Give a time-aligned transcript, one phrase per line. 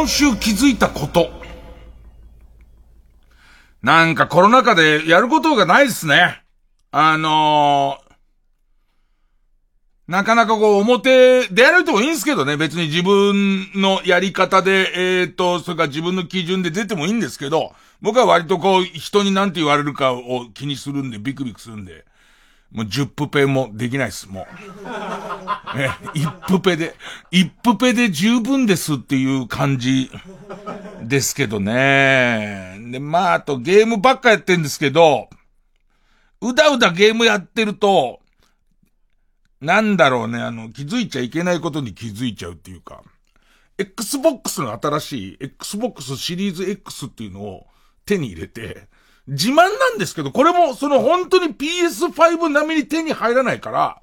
[0.00, 1.30] 今週気づいたこと。
[3.82, 6.42] なんかコロナ禍でやることがないですね。
[6.90, 12.56] あのー、なかなかこう表でやるともいいんですけどね。
[12.56, 22.06] 別に自分のやり方で、えっ、と、それか自分の基準で出てもいいんですけど、僕は割とこう人に何て言われるかを気にするんで、ビクビクするんで、
[22.72, 24.46] もう10プペもできないです、もう。
[25.76, 26.94] え、1プペで、
[27.32, 30.10] 1プペで十分ですっていう感じ
[31.02, 32.78] ですけどね。
[32.90, 35.28] で、まあ、あとゲームばっかやってんですけど、
[36.40, 38.20] うだうだゲームやってると、
[39.60, 43.02] なんだろうね、あの、気づいちゃいけないことに気づいちゃうっていうか、
[43.78, 47.66] Xbox の新しい Xbox シリーズ X っていうのを
[48.06, 48.88] 手に入れて、
[49.30, 54.00] 自慢なんですけど、これもその本当に PS5 並みに手に入らないから、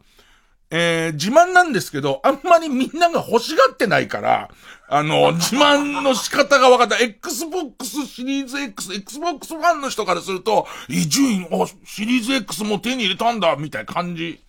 [0.69, 4.50] えー、自慢なんですけど、あんまりみんなが欲しがってないから、
[4.89, 6.97] あの、自慢の仕方が分かった。
[7.03, 14.41] Xbox シリーズ X、Xbox ファンの人からすると、伊集院、あ、シリーズ X も手に入れたんだ、みたいな感じ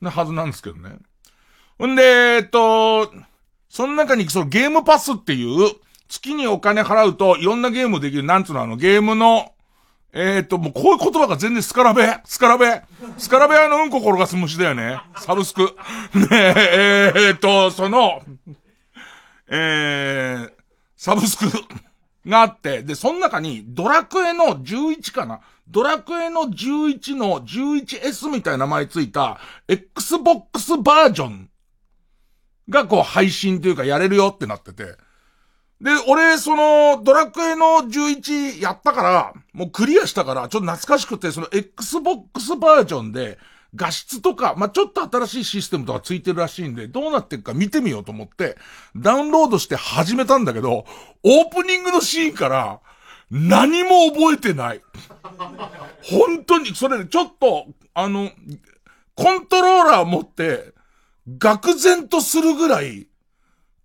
[0.00, 0.96] なはずなんですけどね。
[1.78, 3.12] ほんで、えっと、
[3.68, 5.72] その中にそのゲームパスっていう、
[6.08, 9.52] 月にお金払うといろんなゲームできる、なんつうのあのゲームの、
[10.12, 12.82] えっ、と、もうこういう言葉が全然スカラベ、スカラベ、
[13.16, 15.00] スカラベあのうんこ転がす虫だよね。
[15.16, 15.62] サブスク。
[16.14, 18.22] ねえ、えー、と、その、
[19.48, 20.52] えー、
[20.96, 21.44] サブスク
[22.26, 25.40] があって、で、その中にドラクエの11かな？
[25.68, 29.38] ドラクエの11の 11S みたいな名前ついた
[29.68, 31.48] Xbox バージョン
[32.68, 34.96] がこう配信というかやれるよってなってて。
[35.80, 43.38] で、俺、その、ドラクエの11やったから、もうクリアしたから、ちょっと懐かしくて、その Xbox バージョンで、
[43.74, 48.56] 画質とか、まあ、ちょっと新しいシステムとかついてるらしいんで、どうなってるか見てみようと思って、
[48.96, 50.84] ダウンロードして始めたんだけど、
[51.22, 52.80] オープニングのシーンから、
[53.30, 54.82] 何も覚えてない。
[56.02, 58.30] 本当に、それでちょっと、あの、
[59.14, 60.72] コントローラー持って、
[61.38, 63.06] 愕然とするぐらい、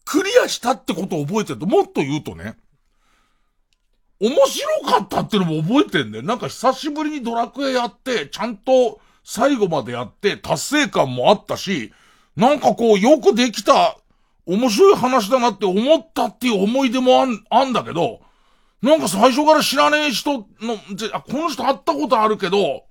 [0.06, 2.56] クリアしたってことを覚えてると、もっと言うとね、
[4.20, 6.24] 面白かったってのも覚えてんだよ。
[6.24, 11.92] なんか久しぶりにドラクエやって、ちゃんと最後までやって達成感もあったし、
[12.36, 13.98] なんかこうよくできた、
[14.46, 18.22] 面白い話だなって思ったっていう思い出もあん、あんだけど、
[18.82, 20.46] なんか最初から知らねえ人の、
[21.14, 22.84] あ、この人会ったことあるけど、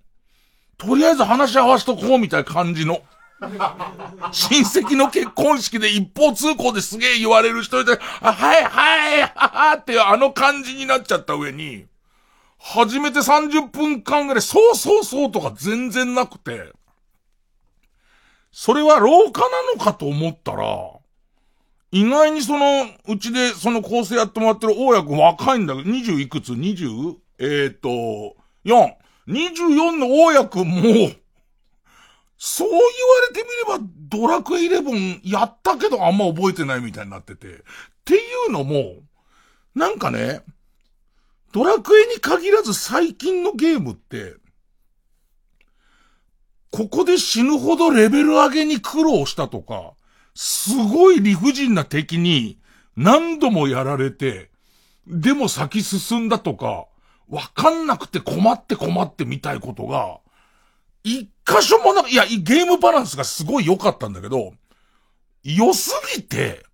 [0.76, 3.00] とりあえず話し合わしとこうみたいな感じの。
[4.32, 11.86] 親戚の結婚式で一方通行ですげえ言われる人で、あ、はいはい、ははってあの感じになっちゃった上に、
[12.58, 16.72] 初めて30分間ぐらい、そうそうそうとか全然なくて、
[18.50, 20.64] それは廊下なのかと思ったら、
[21.90, 27.16] 意外にその、うちでその構成やってもらってる大家君若いんだけど、20いくつ ?20?
[27.38, 28.94] えー、と、4。
[29.28, 31.10] 24の大家君も、
[32.46, 32.84] そう言わ
[33.26, 37.46] れてみれば、ドラクエ11やったけどあんま覚えてないみたいになってて。
[37.46, 37.60] っ
[38.04, 38.18] てい
[38.48, 38.96] うのも、
[39.74, 40.42] なんかね、
[41.52, 44.34] ドラクエに限らず最近のゲームって、
[46.70, 49.94] ここで死ぬほどレベル上げに苦労したとか、
[50.34, 52.58] すごい理不尽な敵に
[52.94, 54.50] 何度もやられて、
[55.06, 56.88] でも先進んだとか、
[57.26, 60.18] わかんなくて困って困ってみたいことが、
[61.04, 64.52] 一箇所もなく、いや、ゲームバランスがすごい良かったんだけど、
[65.42, 66.64] 良すぎて、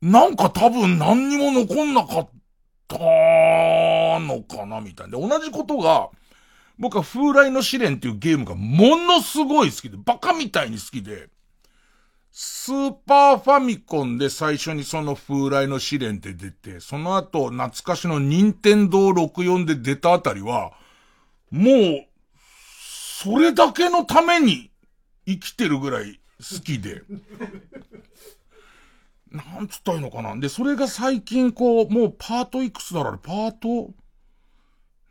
[0.00, 2.28] なんか多分何にも残んなかっ
[2.88, 5.18] たのかな、みたいな。
[5.18, 6.08] で、同じことが、
[6.78, 11.28] 僕は風来の試練っていうゲームがものすごい好きで、バカみたいに好きで、
[12.32, 20.72] スーパーファミコンで最初にその風来の試練って出て、その後懐かしの任天堂64で出たあたりは、
[21.50, 22.06] もう
[23.22, 24.70] それだけのために
[25.26, 27.02] 生きてるぐらい好きで。
[29.30, 30.34] なんつったらいいのかな？
[30.36, 33.18] で、それが最近こう、もうパートいくつだろう？
[33.18, 33.92] パート？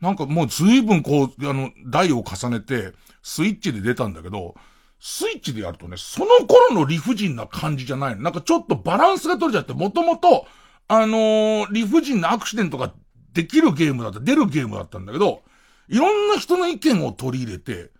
[0.00, 4.56] なんかもう随分こう、あの、台を重ねて、スイッチで出たんだけど、
[4.98, 8.22] スイッチでやるとね、その頃の理不尽な感じじゃないの。
[8.22, 10.48] なんかちょっとバランスが取れちゃって、もともと、
[10.88, 12.92] あのー、理不尽なアクシデントが
[13.32, 15.44] できるゲームだった、出るゲームだったんだけど、
[15.88, 17.92] いろんな人の意見を取り入れて、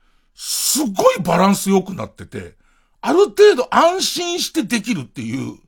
[0.42, 2.54] すごいバランス良くなってて、
[3.02, 5.58] ある程度安心してできるっていう、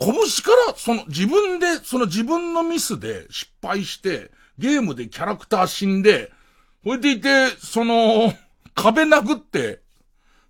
[0.00, 0.16] 拳か
[0.66, 6.32] らその自分で、その自分のミスで失敗して、ゲームでキャラクター死んで、
[6.82, 8.34] ほいでいて、その、
[8.74, 9.80] 壁殴って、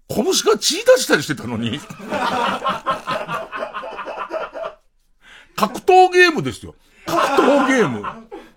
[0.08, 1.78] 拳が血出したりしてたのに。
[5.54, 6.74] 格闘ゲームですよ。
[7.04, 8.02] 格闘ゲーム。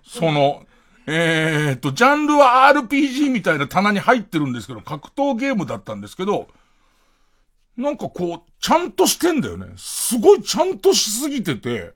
[0.02, 0.64] その、
[1.06, 6.48] えー、っと、ジャンルは RPG みたいな棚に入ってるんですけど、格闘ゲームだったんですけど、
[7.76, 9.66] なんかこう、ちゃんとしてんだよね。
[9.76, 11.94] すごいちゃんとしすぎてて、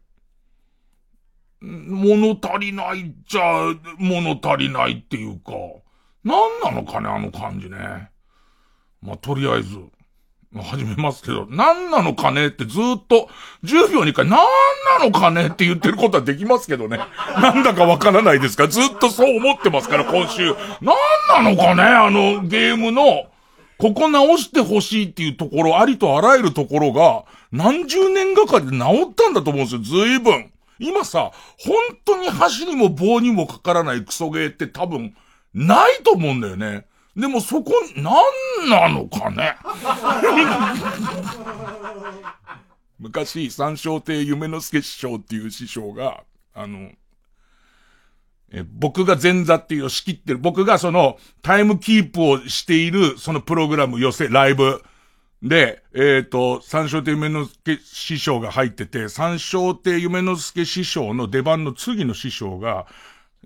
[1.60, 5.52] 物足りないじゃ、物足りないっていうか、
[6.22, 8.10] 何なのかね、あの感じね。
[9.02, 9.78] まあ、とりあえず、
[10.62, 13.28] 始めますけど、何なのかねってずっと、
[13.64, 14.38] 10秒に一回、何
[14.98, 17.00] なのかねって言ってることはできますけどね。
[17.40, 18.68] なんだかわからないですか？
[18.68, 20.54] ずっとそう思ってますから、今週。
[20.80, 21.82] 何なのかね？
[21.82, 23.26] あの、ゲームの、
[23.78, 30.50] ここ直してほしいっていうところ、ありとあらゆるところが、何十年がかりで直ったんだと思うんですよ、随分。
[30.78, 35.16] 今さ、本当に箸にも棒にもかからないクソゲーって多分、
[35.52, 36.86] ないと思うんだよね。
[37.16, 39.56] でもそこ、なんなのかね？
[42.98, 46.24] 昔、三笑亭夢之助師匠っていう師匠が、
[46.54, 46.90] あの、
[48.50, 54.82] え僕が前座っていうのを仕切ってる、僕がそのタイムキープをしている、そのプログラム寄せ、ライブ。
[55.42, 62.86] で、えっ、ー、と、三笑亭夢之助師匠が入ってて、三笑亭夢之助師匠の出番の次の師匠が、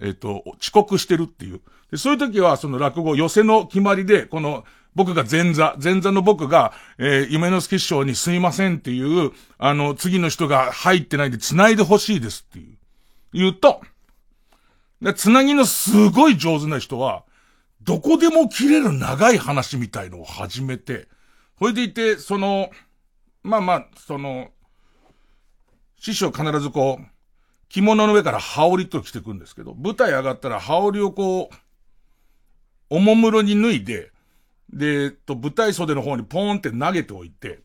[0.00, 1.60] えっ、ー、と、遅刻してるっていう。
[1.90, 4.64] で、そういう時は、その落語、寄せの決まりで、この、
[4.94, 12.76] 僕が前座、前座の僕が、えー、夢之助師匠にすいませんっていう、あの、次の人が入ってないで繋いでほしいですっていう。
[13.32, 13.80] 言うと、
[15.00, 17.24] で、繋ぎのすごい上手な人は、
[17.82, 21.08] どこでも切れる長い話みたいのを始めて、
[21.54, 22.70] ほいでいて、その、
[23.42, 24.48] まあまあ、その、
[26.00, 27.06] 師匠必ずこう、
[27.68, 31.54] 着物の上から羽織と着てくんですけど、舞台上がったら羽織をこう、
[32.90, 34.10] おもむろに脱いで、
[34.72, 37.60] で、えっと、舞台袖の方にポーンって投げておいて、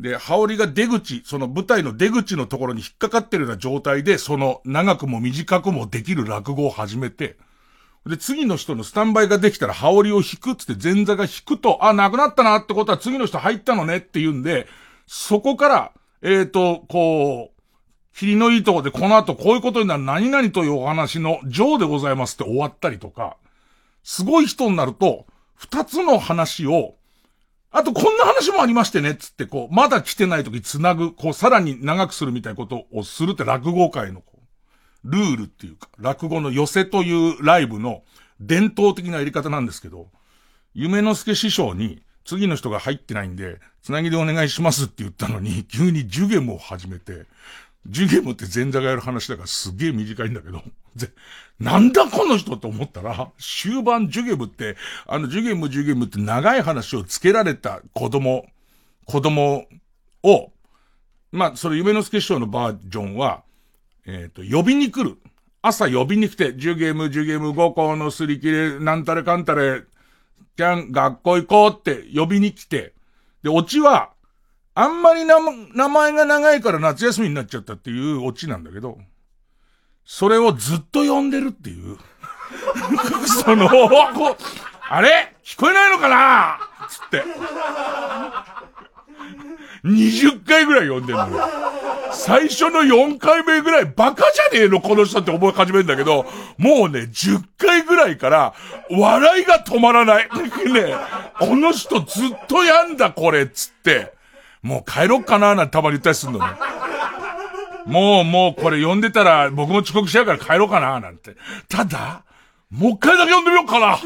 [0.00, 7.36] で、羽織が出口、その舞台の出口のところに引っかかってるような状態で、その長くも短くもできる落語を始めて、
[8.06, 14.68] で、次の人のスタンバイができたら羽織を引くっつって前座が引くと、あ、なくなったなってことは次の人入ったのねって言うんで、
[15.06, 15.92] そこから、
[16.22, 17.56] えっ、ー、と、こう、
[18.16, 23.36] 霧のいいとこでこの後こういうことになる何々というお話の上でございますって終わったりとか、
[24.06, 25.26] すごい人になると、
[25.56, 26.94] 二つの話を、
[27.72, 34.38] あとこんな話もありましてね、つってこう、まだ来てない時繋ぐ、こう、さらに長くするみたいなことをするって落語界のこ
[35.04, 38.04] う、ルールっていうか、落語の寄せというライブの
[38.38, 40.06] 伝統的なやり方なんですけど、
[40.72, 47.26] 夢之助師匠に、次の人が入ってないんで、つなぎでお願いしますって言ったのに、急にジュゲムを始めて、
[47.88, 50.62] ジュゲムって前座がやる話だからすげえ短いんだけど、
[51.60, 58.46] なんだこの人と思ったら、終盤ジュゲムって、あのジュゲムジュゲムって長い話をつけられた子供、
[59.04, 59.66] 子供
[60.22, 60.52] を、
[61.32, 63.42] まあ、それ夢の助師匠のバージョンは、
[64.06, 65.18] えっ、ー、と、呼びに来る。
[65.62, 69.82] 朝呼びに来て、ジュゲム、ジュゲム、五校のすり切れ、なんたれかんたれ、
[70.56, 72.94] キャン、学校行こうって呼びに来て、
[73.42, 74.10] で、オチは、
[74.78, 75.40] あんまり名
[75.88, 78.98] 前が長いから夏休みになっちゃったっていうオチなんだけど、
[80.04, 81.96] それをずっと呼んでるっていう。
[83.42, 83.70] その、
[84.90, 85.34] あれ？
[85.42, 86.58] 聞こえないのかな？
[86.90, 87.24] つって。
[89.84, 91.26] 20回ぐらい呼んでるの。
[92.12, 94.82] 最初の4回目ぐらいバカじゃねえの？
[94.82, 96.26] この人って思い始めるんだけど、
[96.58, 98.52] もうね、10回ぐらいから
[98.90, 100.28] 笑いが止まらない。
[100.70, 100.94] ね、
[101.38, 104.15] この人ずっとやんだこれ、つって。
[104.66, 106.44] もう帰ろっかなーなんてたまに言ったりするのね。
[107.86, 111.36] もうもうこれ呼んでたら僕も遅刻しちゃうから帰ろうかなーなんて。
[111.68, 112.24] ただ、
[112.70, 113.98] もう一回だけ呼んでみようかな。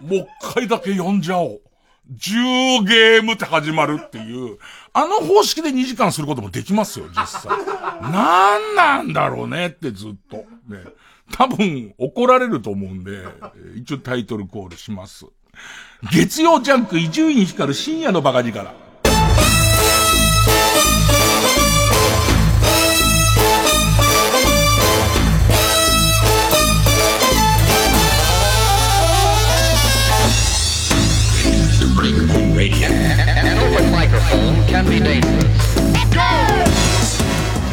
[0.00, 1.60] もう一回だけ呼んじゃおう。
[2.12, 4.58] 10ゲームって始まるっていう、
[4.92, 7.50] あの方式で2時間することもできますよ、実際。
[8.00, 10.36] なんなんだろうねってずっと。
[10.72, 10.84] ね。
[11.32, 13.24] 多分怒られると思うんで、
[13.74, 15.26] 一応タイトルコールします。
[16.12, 18.72] 月曜ジャンク伊集院光る深夜のバカ力。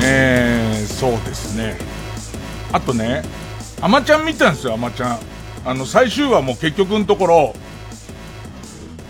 [0.02, 1.78] えー、そうですね。
[2.72, 3.24] あとね、
[3.82, 5.20] アマちゃん見たんですよ、アマちゃん。
[5.66, 7.56] あの、最終話も結局のところ、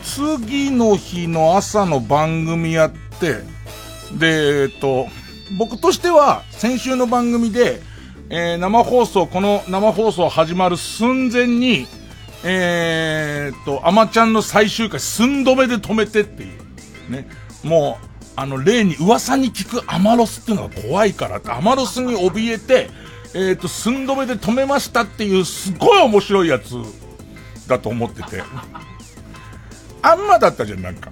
[0.04, 3.44] 次の日の朝の番組やって、
[4.18, 5.08] で、えっと、
[5.58, 7.82] 僕としては、先週の番組で、
[8.30, 11.88] えー、生放送、この生放送始まる寸前に、
[12.44, 16.67] えー、っと、アマちゃんの最終回、寸止めで止めてっていう。
[17.10, 17.28] ね。
[17.64, 22.90] もう、あの、例に噂に聞くアマロスっていうのが怖いからって、アマロスに怯えて、
[23.34, 26.76] えっ、ー、と、寸止めで止めましたっていうすごい面白いやつ
[27.68, 28.44] だと思ってて。
[30.02, 31.12] あんまだったじゃん、なんか。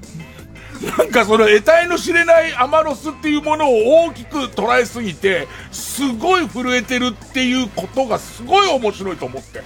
[0.97, 9.63] なんかその得体の知れないアマロスっていうものを大きく捉えすぎて、すごい震えてるっていうことがすごい面白いと思って。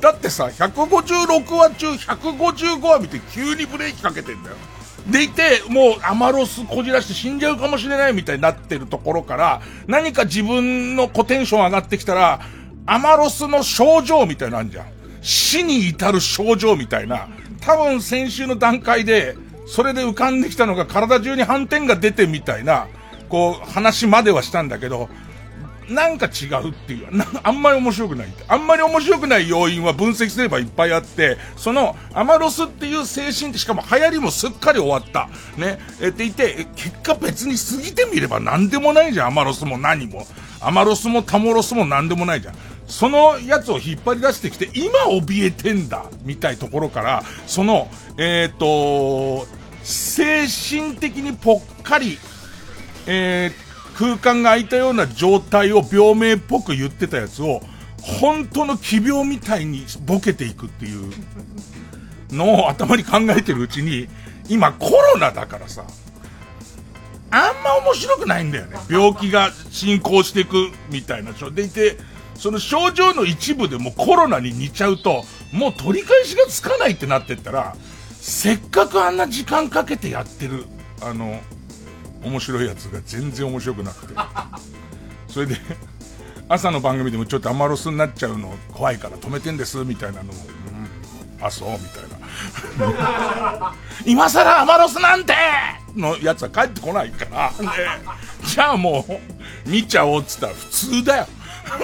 [0.00, 4.56] だってさ、156話中155話見て急にブレーキかけてんだよ。
[5.06, 12.40] でいて、もうアマロスこじらして死んじゃうかもしれないみたいになってるところから、何か自分のコテンション上がってきたら、
[12.86, 14.86] アマロスの症状みたいなのあるじゃん。
[15.20, 17.28] 死に至る症状みたいな。
[17.60, 22.86] 多分先週の段階で、それで浮かんできたのが体中に反転が出てみたいな、
[23.28, 25.08] こう、話まではしたんだけど、
[25.88, 27.08] なんか違うっていう、
[27.42, 28.44] あんまり面白くないって。
[28.48, 35.28] あんまり面白くない要因は分析すればいっぱいあって、その、アマロスっていう精神ってしかも流行りもすっかり終わった。
[35.56, 35.78] ね。
[36.00, 40.26] えって言って、結果別に過ぎてみれば何でもないじゃん、アマロスも何も。
[40.60, 42.54] アマロスもタモロスも何でもないじゃん。
[42.86, 47.88] そのやつを引っ張り出してきて、今怯えてんだ、みたいところから、その、
[48.18, 49.46] えっ、ー、と、
[49.82, 52.18] 精神的にぽっかり、
[53.06, 53.63] えー、
[53.94, 57.60] 空間が空いたような状態を病名っぽく言ってたやつを、
[58.02, 61.10] 本当の奇病みたいにボケていくっていう
[62.30, 64.08] のを頭に考えてるうちに、
[64.48, 65.84] 今コロナだからさ、
[67.30, 68.76] あんま面白くないんだよね。
[68.88, 71.32] 病気が進行していくみたいな。
[71.32, 71.96] でいて、
[72.36, 77.76] その症状の一部でもコロナに似ちゃうと、もう取り返しがつかないってなってったら、
[78.20, 80.66] せっかくあんな時間かけてやってる、
[81.00, 81.40] あの、
[82.24, 84.14] 面白いやつが全然面白くなくて。
[85.28, 85.56] それで、
[86.48, 90.32] 朝の番組でもちょっとアマロスになっちゃうの怖いから止めてんです、みたいなのも、
[91.38, 93.74] うん、あ、そう、みたいな。
[94.04, 95.34] 今更アマロスなんて
[95.94, 97.70] のやつは帰ってこないから、ね、
[98.44, 101.26] じゃあもう、見ちゃおうっつったら普通だよ。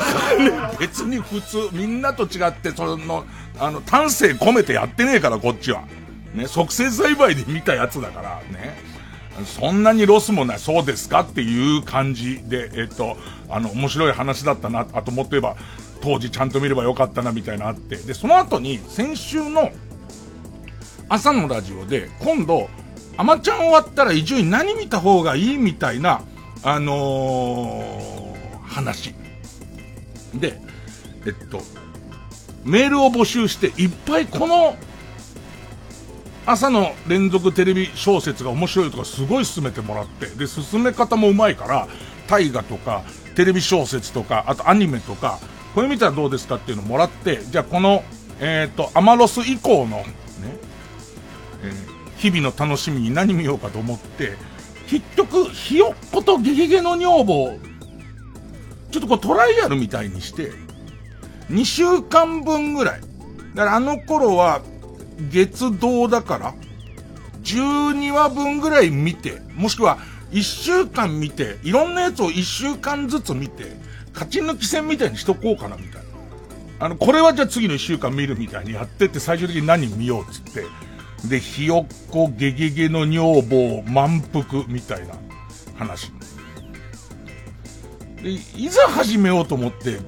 [0.79, 3.25] 別に普通、みんなと違って、その、
[3.59, 5.83] あの、丹精込めてやってねえから、こっちは。
[6.35, 8.90] ね、促成栽培で見たやつだから、ね。
[9.47, 13.17] そんなにロスもない、そうですかっていう感じで、えっと、
[13.49, 15.57] あの、面白い話だったな、あともっと言えば、
[16.01, 17.97] 当時ちゃんと見ればよかったな、みたいなあって。
[17.97, 19.71] で、その後に、先週の
[21.09, 22.69] 朝のラジオで、今度、
[23.17, 26.23] アマちゃん終わったら伊集院何見た方がいいみたいな、
[26.63, 29.15] あのー、話。
[30.35, 30.61] で、
[31.27, 31.61] えっと、
[32.65, 34.77] メールを募集して、いっぱいこの
[36.51, 41.87] 朝の連続テレビ小説が面白いとかすごい進めてもらって、で、進め方もうまいから、
[42.27, 43.05] 大河とか、
[43.37, 45.39] テレビ小説とか、あとアニメとか、
[45.77, 48.03] これ見たらどうですかっていうのもらって、じゃあこの、
[48.41, 50.05] えっ、ー、と、アマロス以降の、ね、
[51.63, 54.37] えー、日々の楽しみに何見ようかと思って、
[54.89, 57.59] 結局、ひよっことゲゲゲの女房、
[58.91, 60.51] ちょっとこうトライアルみたいにして、
[61.49, 63.01] 2週間分ぐらい。
[63.55, 64.63] だからあの頃は、
[65.31, 66.55] 月堂だから、
[67.43, 69.99] 12話分ぐらい見て、もしくは
[70.33, 73.77] 1週間見て、いろんなやつを1週間ずつ見て、
[74.13, 76.01] 勝ち抜き戦みたいにしとこうかな、みたいな。
[76.81, 80.65] あの、これはじゃあ次の1週間見るみたいにやってって最終的に何見ようっつって。
[81.29, 85.15] で、ひよっこ、ゲゲゲの女房、満腹みたいな
[85.77, 86.11] 話。
[88.23, 89.99] で、いざ始めようと思って、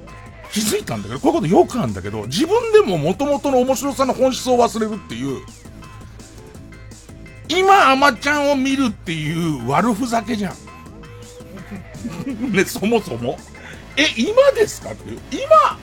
[0.52, 5.40] 気づいたんだけど、こういうことよくあるんだけど、自分でも元々の面白さの本質を忘れるっていう、
[7.48, 12.52] 今、アマちゃんを見るっていう悪ふざけじゃん。
[12.52, 13.38] ね、そもそも。
[13.96, 15.20] え、今ですかっていう。
[15.32, 15.78] 今、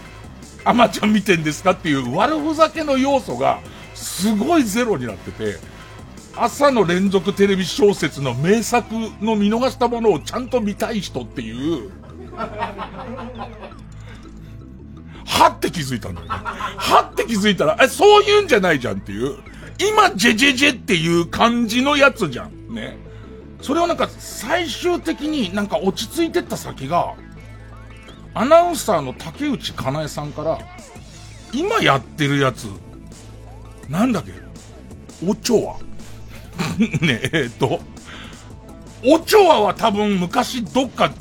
[0.64, 3.60] アマちゃん見てんですかっていう悪ふざけの要素が、
[3.96, 5.58] すごいゼロになってて、
[6.36, 11.92] 朝の連続テレビ小説の名作の見逃したものをちゃんと見たい人っていう、
[15.30, 16.34] はって気づいたんだよね。
[16.34, 19.38] はって気づいたら、え、そういうんじゃないじゃんっていう。
[19.78, 22.74] 今、ジェジェジェっていう感じのやつじゃん。
[22.74, 22.98] ね。
[23.62, 27.14] それをなんか、最終的になんか落ち着いてった先が、
[28.34, 30.60] アナウンサーの竹内かなえさんから、
[31.54, 32.68] 今やってるやつ、
[33.88, 34.32] なんだっけ？
[35.26, 35.76] おちょわ。
[37.02, 37.80] ねえ、えっと、
[39.04, 41.12] おちょわは多分昔どっか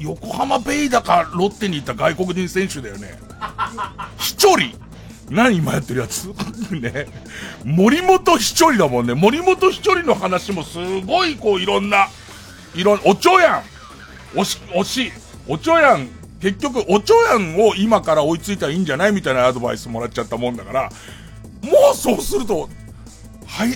[0.00, 3.18] 横浜ベイだかロッテにいた外国人選手だよね。
[4.18, 4.78] 一人
[5.30, 6.26] 何今やってるやつ？
[6.70, 7.06] ね。
[7.64, 9.14] 森本一人だもんね。
[9.14, 12.08] 森本一人の話もすごいこういろんな、
[12.74, 14.38] いろん、おちょやん。
[14.38, 15.12] おし、おし、
[15.48, 16.08] おちょやん。
[16.40, 19.12] 結局、おちょやんを今から追いついたらいいんじゃない？
[19.12, 20.90] みたいなアドバイスもらっちゃったもんだから、も
[21.92, 22.68] うそうすると、
[23.46, 23.70] はい、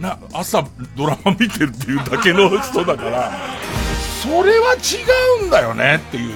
[0.00, 0.66] な、朝
[0.96, 3.38] ドラマ見てるっていうだけの人だから、
[4.26, 6.34] それは違うんだよねっていう。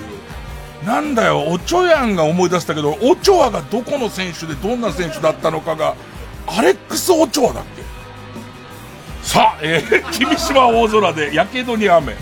[0.87, 5.95] なんだよ、おちょやんが思い出したけど、オチョアがどこの選手でどんな選手だったのかが、
[6.47, 7.83] アレックス・オチョアだっけ
[9.23, 12.15] さあ、えー、君島大空で、やけどに雨。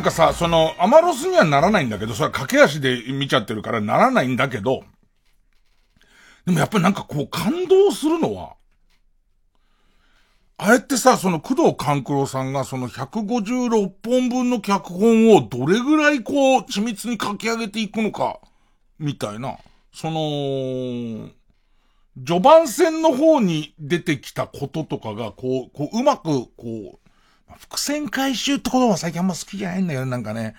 [0.00, 4.82] なんかさ、その、アマロスにはならないんだけど、それは駆け足で見ちゃってるからならないんだけど、
[6.46, 8.54] でもやっぱりなんかこう感動するのは、
[10.56, 18.40] あえってさ、その工藤官九郎さんがその156本分の脚本をどれぐらいこう緻密に書き上げていくのか、
[18.98, 19.58] みたいな、
[19.92, 21.28] その、
[22.16, 26.99] 序盤戦の方に出てきたこととかが、こう、こう、うまく、こう、
[27.58, 30.54] 伏線回収って言葉は最近あんま好きじゃないんだよ、なんかね。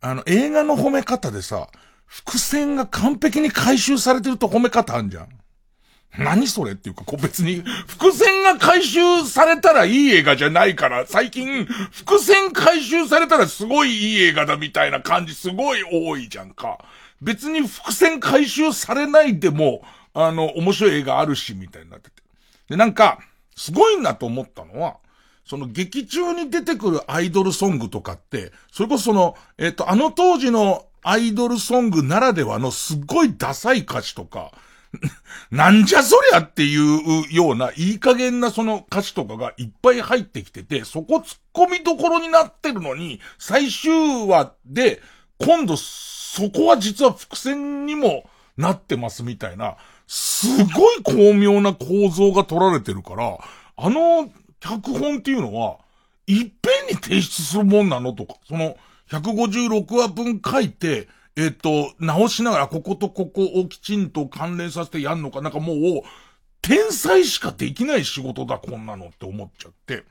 [0.00, 1.68] あの、映画の褒め方でさ、
[2.06, 5.28] 伏線が完璧に回収されてると褒め方あんじゃん。
[6.18, 16.84] 何それっていうか、こう別に、伏線が回収されたらいい映画じゃないから、最近、伏線回収されたらすごいいい映画だみたいな感じすごい多いじゃんか。
[17.20, 22.22] 別に伏線回収されないでも、あの、面白い映画あるし、みたいになってて。
[22.68, 23.18] で、なんか、
[23.56, 24.98] すごいなと思ったのは、
[25.44, 34.52] その劇中に出てくるアイドルソングとかって、それこそその、えっ、と、あの当時のアイドルソングならではのすっごいダサい歌詞とか、
[35.50, 45.02] なんじゃそりゃっていうようないい加減なその歌詞とかがいっぱい入ってきてて、そこ突っ込みどころになってるのに、最終話で、
[45.38, 49.76] 今度そこは実は伏線にもなってますみたいな、
[50.06, 53.38] すごい巧妙な構造が取られてるから、
[53.76, 54.30] あの
[54.64, 55.76] 脚本っていうのは、
[56.26, 58.78] いっぺんに提出するもんなのとか、その、
[59.10, 65.76] 156話分書いて、えっ、と、直しながらこことここをきちんと関連させてやんのか、なんかもう、
[66.62, 70.04] 天才しかできない仕事だ、こんなのって思っちゃって。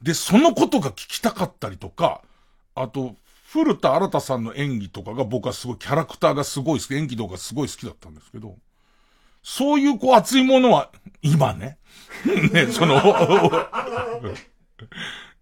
[0.00, 2.22] で、そのことが聞きたかったりとか、
[2.74, 3.14] あと、
[3.50, 8.56] 古田新太さんの演技とかが僕はすごい、キャラクターがすごい好き、演技動画すごい好きだったんですけど、
[9.42, 11.76] そういうこう熱いものは、今ね、
[12.52, 13.00] ね、その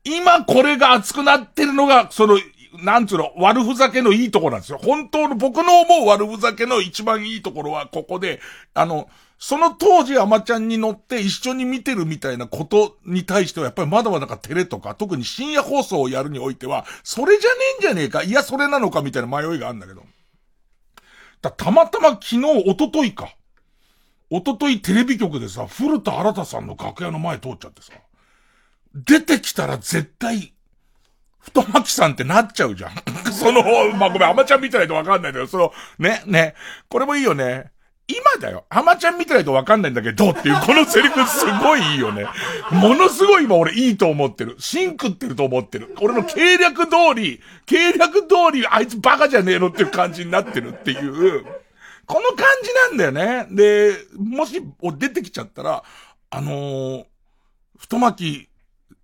[0.04, 2.38] 今これが熱くなってるのが、その、
[2.82, 4.78] なんつうの、悪ふざけのいいところなんですよ。
[4.78, 8.40] 本当の僕の思う悪ふざけの一番いいところはここで、
[8.74, 20.02] あの、その当時アマちゃんに乗って一緒に見てるみたいなことに対してはやっぱりまだまだかテレとか、特に深夜放送をやるにおいては、それじゃねえんじゃねえか、いやそれなのかみたいな迷いがあるんだけど。
[21.42, 23.34] だたまたま昨日、一昨日か。
[24.30, 27.92] 一昨日テレビ局でさ、古田新太さんの楽屋の前通っちゃってさ。
[28.94, 30.54] 出てきたら絶対、
[31.40, 32.92] 太巻さんってなっちゃうじゃん。
[33.32, 36.54] その、まあ、ごめん、アマちゃん見てないとわかんないんだけど、その、ね、ね、
[36.88, 37.72] これもいいよね。
[38.06, 38.66] 今だよ。
[38.68, 42.26] アマちゃん見てないとわかんないんだけど、っていう、このセリフすごいいいよね。
[42.70, 44.56] ものすごい今俺いいと思ってる。
[44.58, 45.96] シン食ってると思ってる。
[46.00, 51.46] 俺の計略通り、計略通り、あいつバカじゃねえのっていう感じになってるっていう、
[52.06, 53.46] この感じなんだよね。
[53.50, 54.62] で、もし、
[54.98, 55.84] 出てきちゃったら、
[56.30, 57.04] あのー、
[57.78, 58.48] 太巻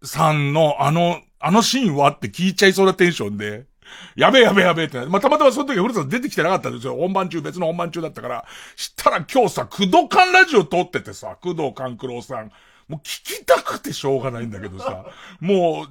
[0.02, 2.10] さんのあの、あのシーンは？
[2.10, 3.66] って聞いちゃいそうなテンションで、
[4.14, 5.06] やべえやべえやべえってな。
[5.06, 6.96] まあ、たまたまその時古田さん出てきてなかったんですよ。
[6.96, 8.44] 本番中、別の本番中だったから。
[8.76, 12.52] したら今日さ、工藤館ラジオ撮っててさ、工藤官九郎さん。
[12.88, 15.06] もう聞きたくてしょうがないんだけどさ、
[15.40, 15.86] もう、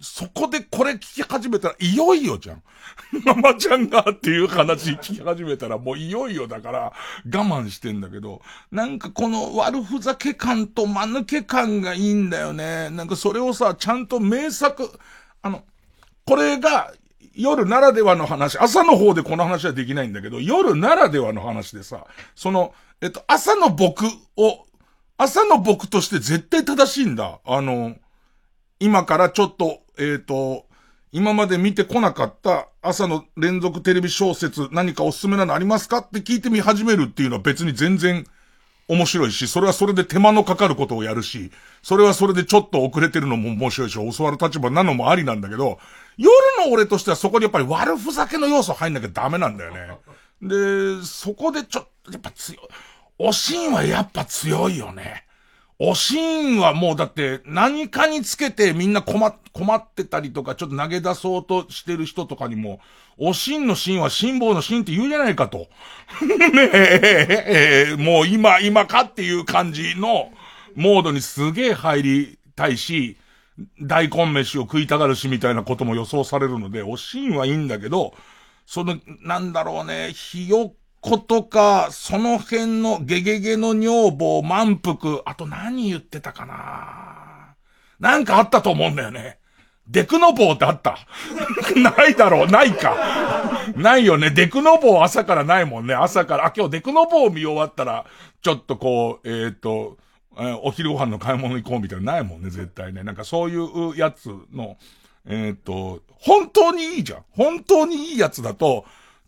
[0.00, 2.62] そこでこれ聞き始めたら、いよいよじゃん。
[3.24, 6.92] ママちゃんがっていう話聞き始めたら、もういよいよだから、
[7.24, 12.90] 我慢してんだけど、なんかこの悪ふざけ感と間抜け感がいいんだよね。
[12.90, 14.98] なんかそれをさ、ちゃんと名作、
[15.42, 15.64] あの、
[16.24, 16.92] これが、
[17.36, 24.06] 夜ならではの話、朝の方でこの話はできないんだけど、夜ならではの話でさ、その、えっと、朝の僕
[24.36, 24.66] を、
[25.18, 27.40] 朝の僕として絶対正しいんだ。
[27.44, 27.94] あの、
[28.80, 30.66] 今からちょっと、えっ、ー、と、
[31.12, 35.98] 今まで見てこなかった朝の連続テレビ小説何かおすすめなのありますか？
[35.98, 38.26] って聞いてみ始めるっていうのは別に全然
[38.88, 41.50] 面白いし、それはそれで手間のかかることをやるし、
[41.82, 45.78] それはそれでちょっと遅れてるのも面白いし、教わる立場なのもありなんだけど、
[46.16, 46.30] 夜
[46.64, 49.98] の俺としてはそこにやっぱり悪ふざけの要素入んなきゃダメなんだよね。
[50.42, 52.68] で、そこでちょっと、やっぱ強い。
[53.18, 55.25] おしんはやっぱ強いよね。
[55.78, 62.80] おしんはもうだって何かにつけてみんな困困ってたりとかちょっと投げ出そうとしてる人とかにも、
[63.18, 65.68] おしんのしんは辛抱のしんって言うじゃないかと。
[66.20, 70.30] ねえ、もう今、今かっていう感じの
[70.74, 73.16] モードにすげえ入りたいし、
[73.80, 78.14] 大根飯を食いたがるしみたいなことも予想されるので、おしんはいいんだけど、
[78.66, 80.74] その、なんだろうね、ひよっ
[81.06, 87.54] ことか、その辺のゲゲゲの女房、満腹、あと何言ってたかな
[88.00, 89.38] なんかあったと思うんだよね。
[89.86, 90.98] デクノボーってあった
[91.78, 92.96] ないだろうないか。
[93.76, 94.30] ないよね。
[94.30, 95.94] デクノボー朝からないもんね。
[95.94, 98.04] 朝から、あ、今日デクノボー見終わったら、
[98.42, 99.98] ちょっとこう、えっ、ー、と、
[100.40, 103.04] え、お昼ご飯の買い物行こうみたいなないもんね、絶対ね。
[103.04, 104.76] なんかそういうやつの、
[105.24, 107.24] えっ、ー、と、本当にいいじゃん。
[107.30, 108.84] 本当にいいやつだと、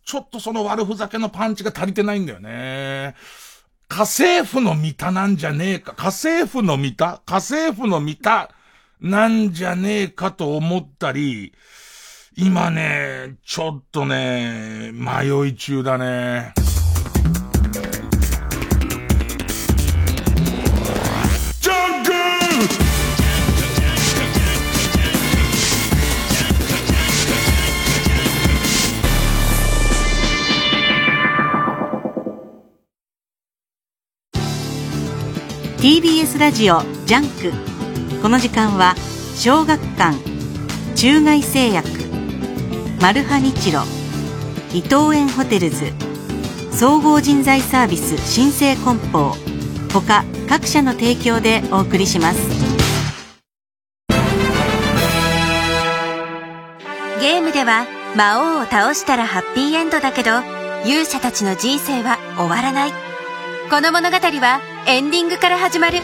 [0.08, 3.14] ちょっとその悪ふざけのパンチが足りてないんだよね。
[3.88, 5.92] 家政婦の見たなんじゃねえか。
[5.92, 8.50] 家政婦の見た家政婦の見た
[9.02, 11.52] なんじゃねえかと思ったり、
[12.38, 16.54] 今ね、ちょっとね、迷い中だね。
[35.80, 38.20] TBS ラジオ JUNK。
[38.20, 38.96] この時間は
[39.36, 40.16] 小学館
[40.96, 41.88] 中外製薬
[43.00, 43.82] マルハニチロ
[44.72, 45.92] 伊藤園ホテルズ
[46.72, 49.36] 総合人材サービス新生梱包
[49.92, 52.40] 他各社の提供でお送りします。
[57.20, 57.86] ゲームでは
[58.16, 60.40] 魔王を倒したらハッピーエンドだけど
[60.84, 62.90] 勇者たちの人生は終わらない。
[63.70, 65.98] この物語はエンディングから始まる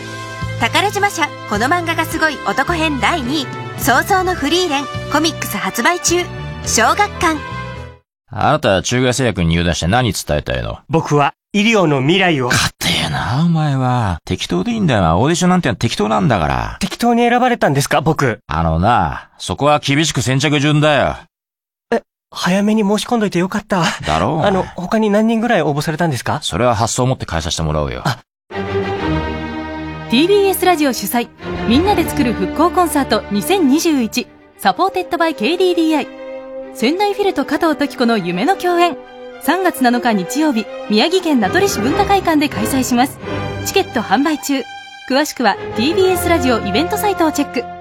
[0.60, 3.46] 宝島社この漫画がすごい男編第2位
[3.80, 6.16] 早々のフリーレンコミックス発売中
[6.66, 7.38] 小学館
[8.28, 10.80] あなたは中外製薬に入団して何伝えたいの？
[10.90, 12.48] 僕は医療の未来を。
[12.48, 14.18] 勝手やな、お前は。
[14.26, 15.02] 適当でいいんだよ。
[15.18, 16.76] オーディションなんて適当なんだから。
[16.80, 18.40] 適当に選ばれたんですか僕？
[18.48, 21.16] あのな、そこは厳しく先着順だよ。
[21.92, 23.84] え、早めに申し込んどいてよかった。
[24.04, 24.40] だろう。
[24.40, 26.40] あの、他に何人ぐらい応募されたんですか？
[26.42, 28.02] それは発送をもって代えさせてもらおうよ。
[30.10, 31.28] TBS ラジオ主催
[31.68, 34.26] みんなで作る復興コンサート2021
[34.58, 36.24] サポーテッドバイ KDDI
[36.74, 38.96] 仙台フィルと加藤登紀子の夢の共演。
[39.42, 43.18] 3月7日日曜日宮城県名取市文化会館で開催します。
[43.66, 44.62] チケット販売中。
[45.08, 47.73] 詳しくは TBS ラジオイベントサイトをチェック。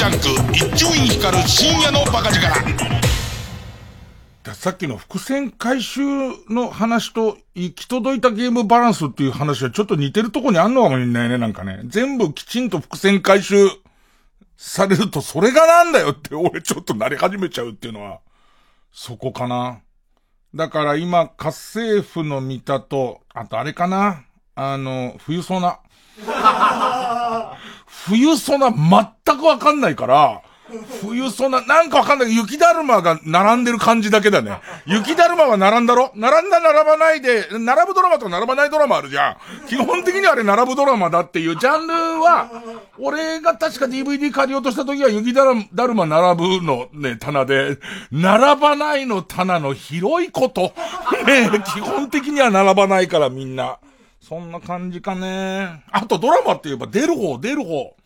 [0.00, 2.48] ジャンク一丁院光る深夜のバカ力
[4.54, 6.00] さっきの伏線回収
[6.48, 11.82] の話と行き届いたゲームバランスっていう話はちょっと似てるとこにあんのかもしれないね、なんかね。
[11.84, 13.68] 全部きちんと伏線回収
[14.56, 18.20] されるとそれがなんだよって俺ちょっとなり始めちゃうっていうのは、
[18.92, 19.80] そこかな。
[20.54, 24.24] だから今、家政婦の三田と、あとあれかな。
[24.54, 25.78] あの、冬ソナ。
[28.06, 30.42] 冬ソナ全くわかんないから、
[31.02, 32.34] 冬ソナ、なんかわかんない。
[32.34, 34.60] 雪だるまが並んでる感じだけだね。
[34.86, 36.12] 雪だるまは並んだろ？
[36.14, 39.30] 並んだ並ばないで、並ぶドラマと並ばないドラマあるじゃ
[39.64, 39.66] ん。
[39.66, 42.48] 基本的にあれ並ぶドラマだっていうジャンルは、
[42.98, 47.78] 俺が確か DVD 借りようとした時は雪だるだるま並ぶのね、棚で、
[48.12, 50.72] 並ばないの棚の広いこと。
[51.26, 53.78] ね基本的には並ばないからみんな。
[54.30, 55.82] そんな感じかね。
[55.90, 57.96] あとドラマって言えば出る方、出る方。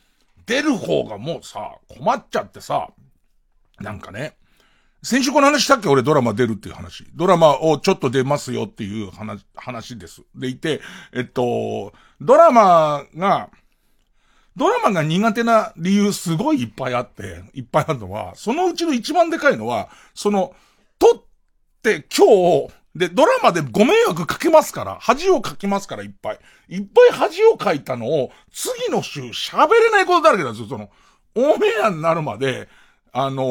[0.46, 2.88] 出る方がもうさ、困っちゃってさ、
[3.78, 4.34] なんかね。
[5.02, 5.88] 先週この話したっけ？
[5.90, 7.04] 俺ドラマ出るっていう話。
[7.14, 10.22] ドラマをちょっと出ますよっていう話、話です。
[10.34, 10.80] でいて、
[11.12, 13.50] えっと、ドラマが、
[14.56, 20.54] ドラマが苦手な理由すごいいっぱいあって、いっぱいあるのは、そのうちの一番でかいのは、その、
[20.98, 21.22] 撮っ
[21.82, 26.38] て今日、で、ドラマでご迷惑かけますから、恥をかきますからいっぱい。
[26.68, 30.90] いっぱい恥をかいたのを、次の週喋れないことだらけなんですよ、その、
[31.34, 32.68] オンエアになるまで、
[33.12, 33.44] あの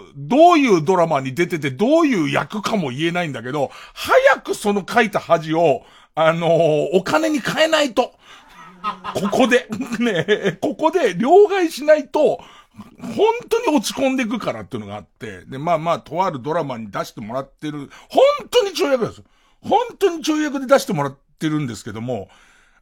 [0.00, 5.82] ーどういうドラマに出てて、どういう役かも言えないんだけど、早くその書いた恥を、
[6.14, 8.14] あのーお金に変えないと。
[9.14, 12.40] ここで、ねここで両替しないと、
[13.00, 13.16] 本
[13.48, 19.24] 当に落ち込んでいくからっていうのがあって、で、まあまあ、とあるドラマに出してもらってる、本当にちょい役ですよ。
[19.60, 22.28] 本当にちょい役で出してもらってるんですけども、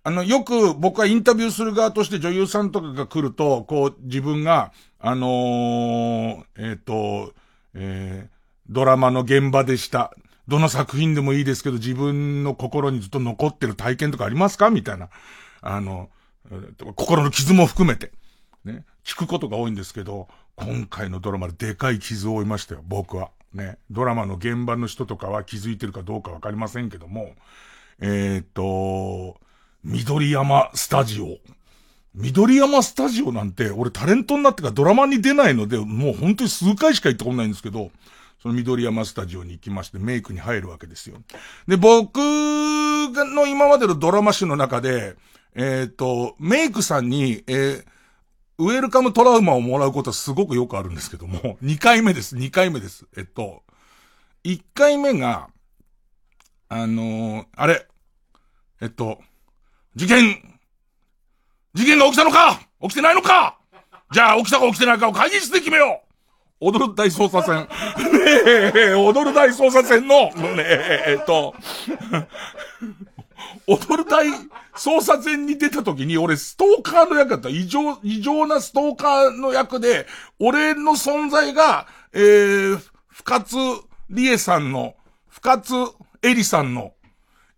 [0.02, 7.32] あの、よく僕はインタビューする側として女優さんとかが来ると、こう、自分が、あのーえっ、と、
[7.74, 8.36] えー
[8.68, 10.12] ドラマの現場でした。
[10.48, 14.70] どの作品でもいいですけど、自分の心にずっと残ってる体験とかありますか？
[14.70, 15.08] みたいな。
[15.60, 16.10] あの、
[16.96, 18.10] 心の傷も含めて。
[18.64, 18.84] ね。
[19.06, 23.30] 聞くことが多いんですけど、今回のドラマででかい傷を負いましたよ、僕は。
[23.54, 23.78] ね。
[23.88, 27.36] ドラマの現場の人とかは気づいてるかどうかわかりませんけども、
[28.00, 29.40] えーっと、
[29.84, 31.38] 緑山スタジオ。
[32.16, 37.92] 緑山スタジオなんて、俺タレントになってからドラマに出ないので、もう本当に数回しか行ったことないんですけど、
[38.42, 41.18] その緑山スタジオに行きましてメイクに入るわけですよ。
[41.68, 45.14] で、僕の今までのドラマ誌の中で、
[45.54, 47.95] えーっと、メイクさんに、えー
[48.58, 53.06] ウェルカムトラウマをもらうことはすごくよくあるんですけども、 2回目です、2回目です。
[53.16, 53.62] えっと、
[54.44, 55.48] 1回目が、
[56.68, 57.86] あのーあれ、
[58.80, 59.20] えっと、
[59.94, 60.58] 事件、
[61.74, 62.60] 事件が起きたのか。
[62.82, 63.58] 起きてないのか。
[64.12, 66.02] じゃあ起きたか起きてないかを会議室で決めよ
[66.60, 66.68] う。
[66.68, 67.68] 踊る大捜査線。
[68.12, 71.54] ねえ、踊る大捜査線の、ねえ、えっと、
[73.66, 74.26] 踊る大
[74.74, 77.48] 捜査線に出た時に、俺ストーカーの役だった。
[77.48, 80.06] 異常、異常なストーカーの役で、
[80.38, 83.56] 俺の存在が、えー、深津
[84.10, 84.94] 理恵さんの、
[85.28, 85.74] 深津
[86.22, 86.92] 絵里さんの、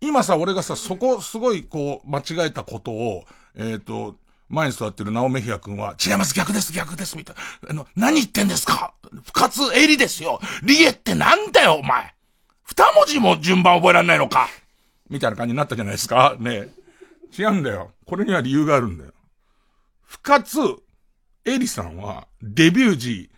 [0.00, 3.24] 今さ、俺がさ、そこ、すごい、こう、間違えたことを、
[3.56, 4.16] えっ、と、
[4.48, 7.70] 前に座ってる直目平君は、違います、逆です、逆です、みたいな。
[7.70, 10.40] あの、何言ってんですか深津絵里ですよ。
[10.62, 12.14] 理恵ってなんだよ、お前。
[12.64, 14.48] 二文字も順番覚えられないのか。
[15.10, 16.36] みたいな感じになったじゃないですか。
[16.38, 16.78] ねえ
[17.36, 17.92] 違うんだよ。
[18.06, 19.12] これには理由があるんだよ。
[20.04, 20.58] 深津
[21.44, 23.30] 絵里さんは、デビュー時、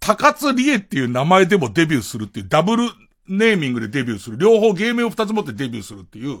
[0.00, 2.84] 高津理恵っていう名前でもデビューするっていう、ダブル
[3.28, 4.38] ネーミングでデビューする。
[4.38, 6.40] 両方芸名を二つ持ってデビューするっていう、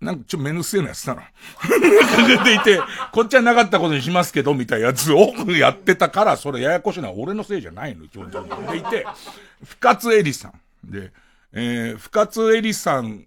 [0.00, 1.22] なんかちょっとめんどくせえなやつだな。
[2.44, 2.80] でいて、
[3.12, 8.72] こっちはなかったことにしますけど、みたいなやつを やってたから、それややこしいのは俺のせいじゃないの、基本的に。
[8.72, 9.06] でいて、
[9.64, 10.90] 深津絵里さん。
[10.90, 11.12] で、
[11.54, 13.26] えー、深津絵里さん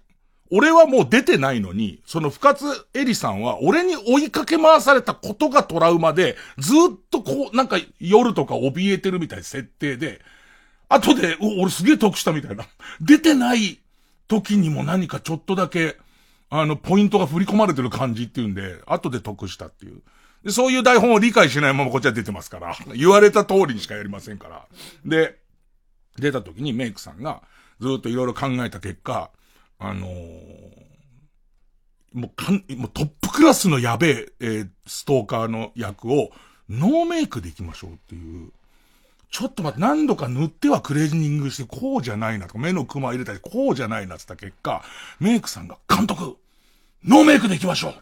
[0.52, 6.76] 俺はもう出てないのに、その深津絵里さんは俺に追いかけ回されたことがトラウマで、ずっ
[7.12, 10.22] とこう、なんか夜とか怯えてるみたいな設定で、
[10.90, 12.66] 後で、俺すげえ得したみたいな。
[13.02, 13.80] 出てない
[14.30, 15.98] 時にも何かちょっとだけ、
[16.50, 20.02] あの、ポイントが振り込まれてる感じっていうんで、後で得したっていう。
[20.46, 24.66] で、そういう台本を理解しないままこっちは出てますから、言われた通りにしかやりませんから。
[25.04, 25.40] で、
[26.18, 27.42] 出た時にメイクさんが、
[27.80, 29.32] ずっといろいろ考えた結果、
[29.80, 30.12] あのー、
[32.14, 36.32] もうかん、もうトップクラスのやべえ、えー、ストーカーの役を、
[36.70, 38.52] ノーメイクでいきましょうっていう。
[39.30, 44.84] ちょっと待って、何度か塗ってはクレージングして、こうじゃないなとか、目のクマ入れたり、こうじゃないなって言った結果、
[45.20, 46.38] メイクさんが、監督
[47.04, 47.94] ノーメイクでいきましょう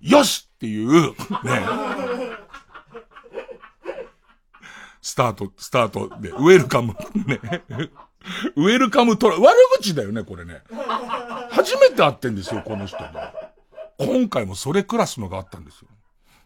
[0.00, 1.14] よしっていう、ね。
[5.00, 6.94] スタート、スタートで、ウェルカム、
[7.26, 7.38] ね。
[8.56, 10.62] ウェルカムトラ、悪口だよね、これね。
[11.50, 13.34] 初めて会ってんですよ、この人が。
[13.98, 15.88] 今回もそれクラスのがあったんですよ。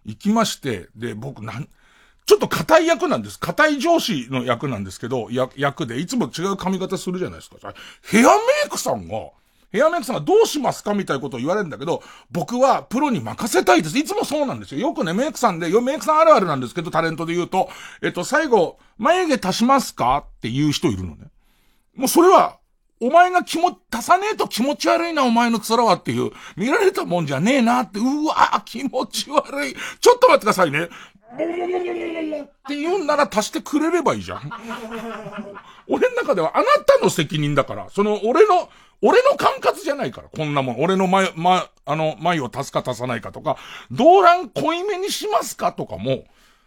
[0.05, 1.69] 行きまして、で、僕なん、
[2.27, 3.39] ちょっと硬い役なんです。
[3.39, 7.57] 硬い上司の役なんですけど、役で、いつも違う髪型するじゃないですか。
[8.03, 8.29] ヘアメ
[8.67, 9.31] イクさんが、
[9.73, 13.99] ヘアメイクさんがどうしますかみたいなことを言われるんだけど、僕はプロに任せたいです。
[13.99, 14.81] いつもそうなんですよ。
[14.81, 17.71] よくね、メイクさんで、よ、メイクさんあるあるなんですけど、タレントで言うと、
[18.03, 21.29] えっと、最後、眉毛足しますかっていう人いるのね。
[21.99, 22.59] もうそれは、
[23.01, 29.75] お前が気も、足さねえと気持ち悪いな、お前の面はっていう、見られたもんじゃねえなって、うわ気持ち悪い。
[30.01, 30.85] ちょっと待ってくださいね。
[30.85, 30.89] っ
[32.69, 34.51] て言うんなら足してくれればいいじゃん。
[35.89, 38.69] 俺の中ではあなたの責任だから、その俺の、
[39.03, 40.83] 俺の管轄じゃないから、こんなもん。
[40.83, 43.57] 俺の前、ま、あの、前を足すか足さないかとか、
[43.91, 46.25] ドーラン濃いめにしますかとかも、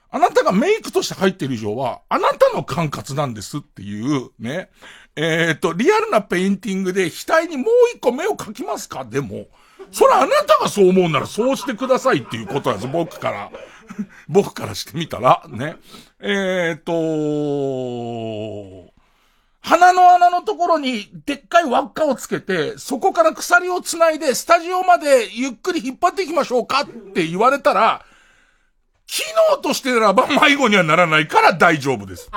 [0.10, 4.70] あなたがメイクとして入ってる以上は、あなたの管轄なんですっていう、ね。
[5.15, 9.04] えっ、ー、と、リアルなペインティングで額にもう一個目を描きますか？
[9.04, 9.47] でも、
[9.91, 13.52] それあなたがそう思うならそうしてくださいっていうことなんです、僕から。
[14.30, 15.76] 僕からしてみたら、ね。
[16.19, 16.86] えっ、ー、
[18.86, 18.91] と
[19.63, 28.04] 鼻の穴のところにでっかい輪っかをつけて、そこから鎖をつないで、スタジオまでゆっくり引っ張っていきましょうかって言われたら、
[29.06, 29.21] 機
[29.52, 32.30] 能としてならば迷子にはならないから大丈夫です。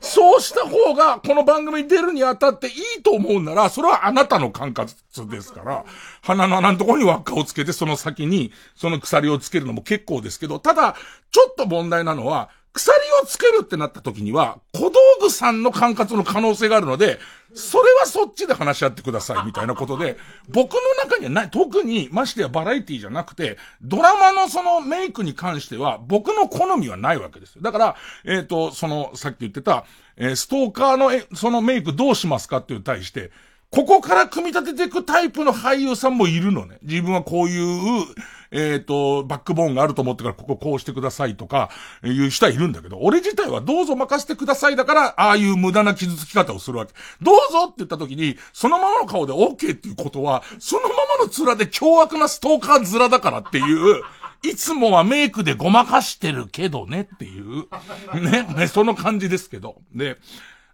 [0.00, 5.84] そうした方が、この番組に出るにあたっていいと思うなら、それはあなたの管轄ですから、
[6.22, 10.94] 鼻の穴のところに輪っかをつけて、その先に、その鎖をつけるのも結構ですけど、ただ、
[11.30, 17.18] ちょっと問題なのは、鎖をつけるってなった時には、小道具さんの管轄の可能性があるので、
[17.54, 20.16] それはそっちで話し合ってください、みたいなことで、
[20.48, 27.62] 僕の中にはない、特に、ましてやバラエティじゃなくて、ドラマのそのメイクに関しては、僕の好みはないわけですよ。
[27.62, 29.84] だから、えっ、ー、と、その、さっき言ってた、
[30.16, 33.30] えー、ストーカーの、え、そのメイクどうしますかっていう対して、
[33.70, 36.78] ここから組み立てていくタイプの俳優さんもいるのね。
[36.82, 38.06] 自分はこういう、
[38.50, 41.70] えっ、ー、と、バックボーンがあると思ってからこここうしてくださいとか、
[42.04, 46.92] いう人はいるんだけど、俺自体はどうぞ任せてくださいだから、ああいう無駄な傷つき方をするわけ。
[47.22, 54.02] どうぞって言った時に、そのままの顔で OK っていうことは、そのままの面で凶悪なストーカー面だからっていう、
[54.42, 57.66] いつもはメイクでごまかしてるけどねっていう、
[58.14, 59.76] ね、ね、その感じですけど。
[59.94, 60.16] で、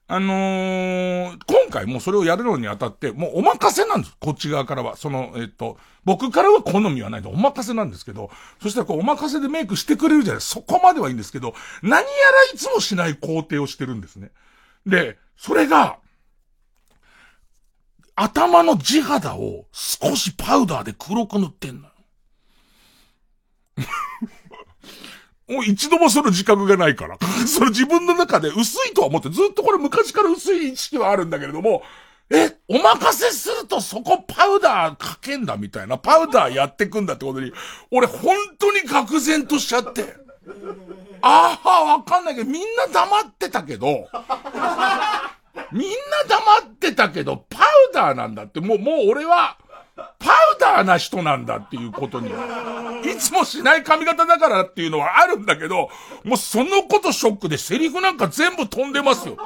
[0.06, 4.14] あのー、今回もそれをやるのにあたって、もうお任せなんです。
[4.20, 4.96] こっち側からは。
[4.96, 12.06] その、えっと、僕からは好みはないでお任せなんですけど、そしたらこうお任せでメイクしてくれるじゃないそこまではいいんですけど、何やら
[12.52, 14.30] いつもしない工程をしてるんですね。
[14.84, 15.98] で、それが、
[18.14, 21.94] 頭の地肌を少しパウダーで黒く塗ってんのよ。
[25.48, 27.18] もう一度もその自覚がないから。
[27.46, 31.82] その自分の中で薄いとは思って、ずっとこれ昔から薄い意識はあるんだけれども、
[32.30, 37.52] え、お任せするとそこパウダーかけんだみたいな、パウダーやってくんだってことに、
[37.90, 40.16] 俺本当に愕然としちゃって。
[41.20, 44.08] ああ、わかんないけど、みんな黙ってたけど、
[45.72, 45.96] みんな
[46.28, 49.58] 黙ってたけど、パウダーなんだって、もう、もう俺は、
[49.96, 55.88] パウダーな人なんだっていうことには、いつもしない髪型だからっていうのはあるんだけど、
[56.24, 59.36] もうそのことショックでセリフなんか全部飛んでますよ。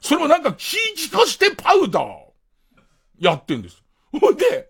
[0.00, 2.04] それもなんか気利かしてパウダー
[3.18, 3.82] やってんです。
[4.12, 4.68] ほんで、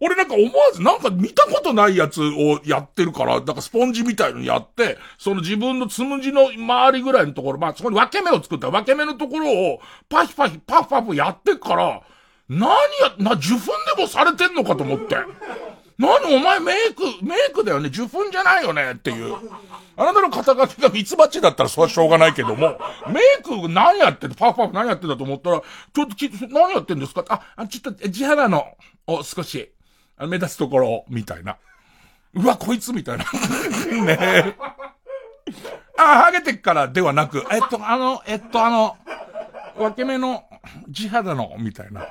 [0.00, 12.02] 俺なんか思わずなんか見たことないやつをやってるから、なんかスポンジみたいのやって、その自分のつむじの周りぐらいのところ、まあそこに分け目を作った分け目のところをパヒパヒパフパフやってから、
[12.48, 12.76] 何や、
[13.18, 13.56] な、受粉
[13.96, 15.16] でもされてんのかと思って。
[15.98, 19.34] 何お前メイク、メイクだよね受粉じゃないよねっていう。
[19.96, 22.78] あなたの肩書きがミツバチだったらそれはしょうがないけども、
[23.08, 27.24] メイク何やってんパフパフ何やってんだと思ったら、ちょっとき、何やってんですか？
[27.56, 28.64] あ、ちょっと地肌の、
[29.08, 29.72] を少し、
[30.20, 31.56] 目立つところ、みたいな。
[32.34, 33.24] うわ、こいつみたいな。
[34.04, 34.54] ねえ。
[35.96, 38.96] あ、ハゲてっからではなく、えっと、あの、えっと、あの、
[39.76, 40.44] 分け目の
[40.88, 42.06] 地肌の、みたいな。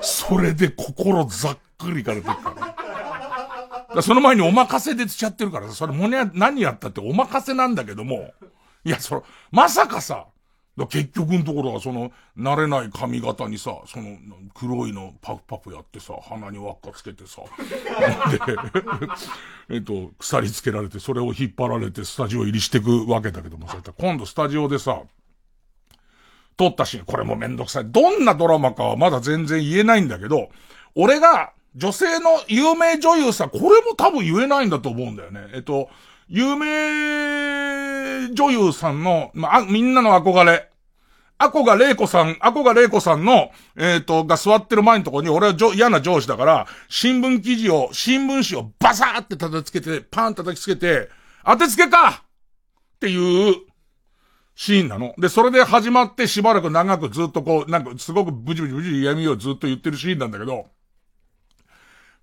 [0.00, 2.74] それで心ざっくりいかれてるか
[3.94, 4.02] ら。
[4.02, 8.32] その前にお任せでしちゃってるから、それもね、何やったってお任せなんだけども、
[8.84, 10.26] いや、その、まさかさ、
[10.88, 14.18] 結局のところはその、慣れない髪型にさ、その、
[14.54, 17.42] 黒いのパフパフやってさ、鼻に輪っかつけてさ、
[19.68, 25.02] で、えっと、鎖つけられて、それを引っ張られてスタジオ入りしてくわけだけどもさ、今度スタジオでさ、
[26.56, 27.84] 撮ったシーン、これもめんどくさい。
[27.86, 30.48] どんなドラマかはまだ全然言えないんだけど、
[30.94, 35.48] 俺が女性の有名女優さん、これも多分言えないんだと思うんだよね。
[35.54, 35.88] えっと、
[36.28, 40.70] 有名女優さんの、まあ、みんなの憧れ。
[41.36, 51.10] アコが玲子さん、アコが玲子さんの、えっ、ー、と、が座ってる前のとこに、俺は嫌な上司だから、新聞記事を、新聞紙をバサーって叩きつけて、パン叩きつけて、
[51.44, 52.22] 当てつけか
[52.96, 53.56] っていう
[54.54, 55.14] シーンなの。
[55.18, 60.66] で、それで始まってしばらく長くずっとこう、なんかすごくブチブチブチ嫌味をずっと言ってるシーンなんだけど、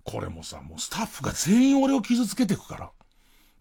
[0.04, 2.90] これもさ、もうスタッフが全員俺を傷つけていくから。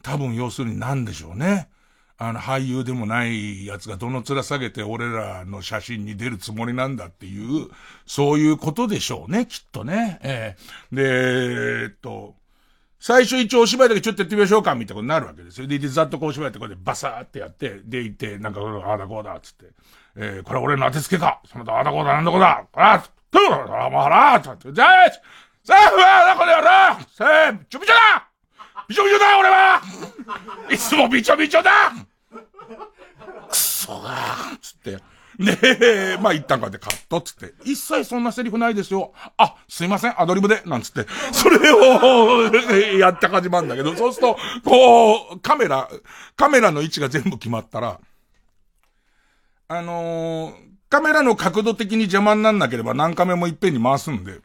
[0.03, 1.69] 多分要するに何でしょうね。
[2.17, 7.67] あの、俳優でもないやつがどの面下げて俺らの写真に出るつもりなんだっていう、
[8.05, 10.19] そういうことでしょうね、きっとね。
[10.23, 10.55] え
[10.91, 12.35] えー、で、えっと、
[13.01, 15.65] 最初一応お芝居だけちょっとやってみましょうか、みたいなことになるわけですよ。
[15.65, 19.65] で、ざっとこうお芝居ってこれでバサーってやって、で、行って、なんか、ああだこうだ、つって。
[20.15, 21.41] えー、これ俺の当てつけか？
[21.51, 22.63] そのと、ああだこうだ、なんだこうだ。
[22.73, 23.39] あっ、と、
[23.75, 25.09] あ、もうら、つって、じゃあ、
[25.63, 28.27] さあ、うわ、だこでやろせー、びちょびちょだ
[28.87, 29.81] びちょびちょだ、俺は
[30.69, 31.71] いつもびちょびちょだ
[33.49, 35.10] くそがーつって。
[35.41, 39.11] ねえ、まあ一旦こうやってカットつって、一切そんなセリフないですよ。
[39.37, 42.51] あ、すいません、アドリブで、なんつって、それを、
[42.99, 45.89] やって始まるんだけど、そうすると、こう、カメラ、
[46.35, 47.99] カメラの位置が全部決まったら、
[49.67, 50.53] あのー、
[50.89, 54.41] カメラの角度的に邪魔になんなければ何カメもいっぺんに回すんで、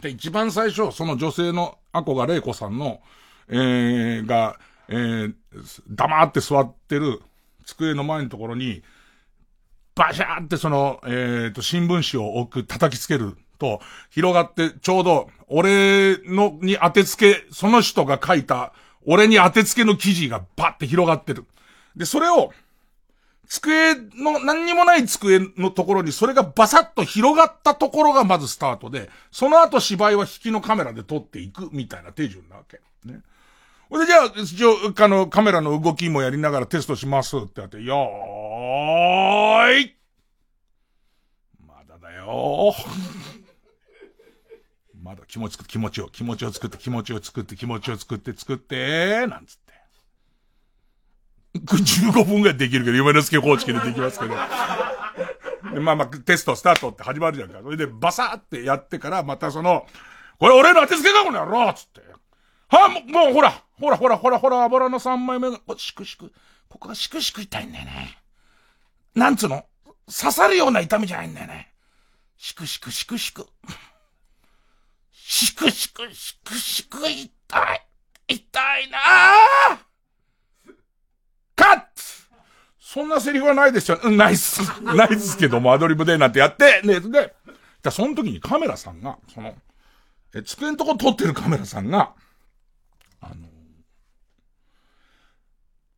[0.00, 3.00] で、一番最初、その女性のアコが玲子さんの、
[3.48, 4.58] えー、が、
[4.88, 5.34] えー、
[5.88, 7.20] 黙って座ってる
[7.64, 8.82] 机の前のところに、
[10.00, 18.72] バシャーってその、えっ、ー、と、新聞紙を置く、叩きつけると、広がって、ちょうど、俺の、に当てつけ、その人が書いた、
[19.04, 21.44] 俺に当てつけの記事がバッて広がってる。
[21.94, 22.50] で、それを、
[23.46, 32.80] 机の、何にもない机のところにそれがバサッと広がったところがまずスタートで、その後芝居は引きのカメラで撮っていくみたいな手順なわけ。
[33.04, 33.20] ね。
[33.90, 39.96] ほで、じゃあ、一応、あの、カメラの動きもやりながらテストしますってやって、よーーい
[41.66, 42.74] まだだよ
[45.02, 49.70] まだ気持ち、気持ちを、気持ちを作って、気持ちを作って、気持ちを作って、作って、なんつって。
[51.58, 54.34] 15分ぐらいできるけど、夢の助方式でできますけど。
[55.74, 57.60] で、まあまあ、テストスタートって始まるじゃんか。
[57.62, 59.86] それで、バサーってやってから、またその、
[60.38, 62.00] これ俺の当てつけかこの野郎つって。
[62.68, 66.32] はあ、もう、もうほら、ほらほらほらほら、油の3枚目が、しくしく、
[66.68, 68.16] ここがしくしく痛いんだよね。
[69.14, 69.64] なんつうの？
[70.06, 71.72] 刺さるような痛みじゃないんだよね。
[72.36, 73.46] しくしくしくしく。
[75.12, 77.86] しくしくしくしく痛い。
[78.28, 79.78] 痛いなぁ
[81.56, 81.86] カット
[82.78, 84.00] そんなセリフはないですよ。
[84.02, 84.62] うん、ないっす。
[84.82, 87.34] ないっすけども、アドリブでなんてやって、ね、で、
[87.84, 89.54] じその時にカメラさんが、その、
[90.34, 92.14] え、机のとこ撮ってるカメラさんが、
[93.20, 93.48] あの、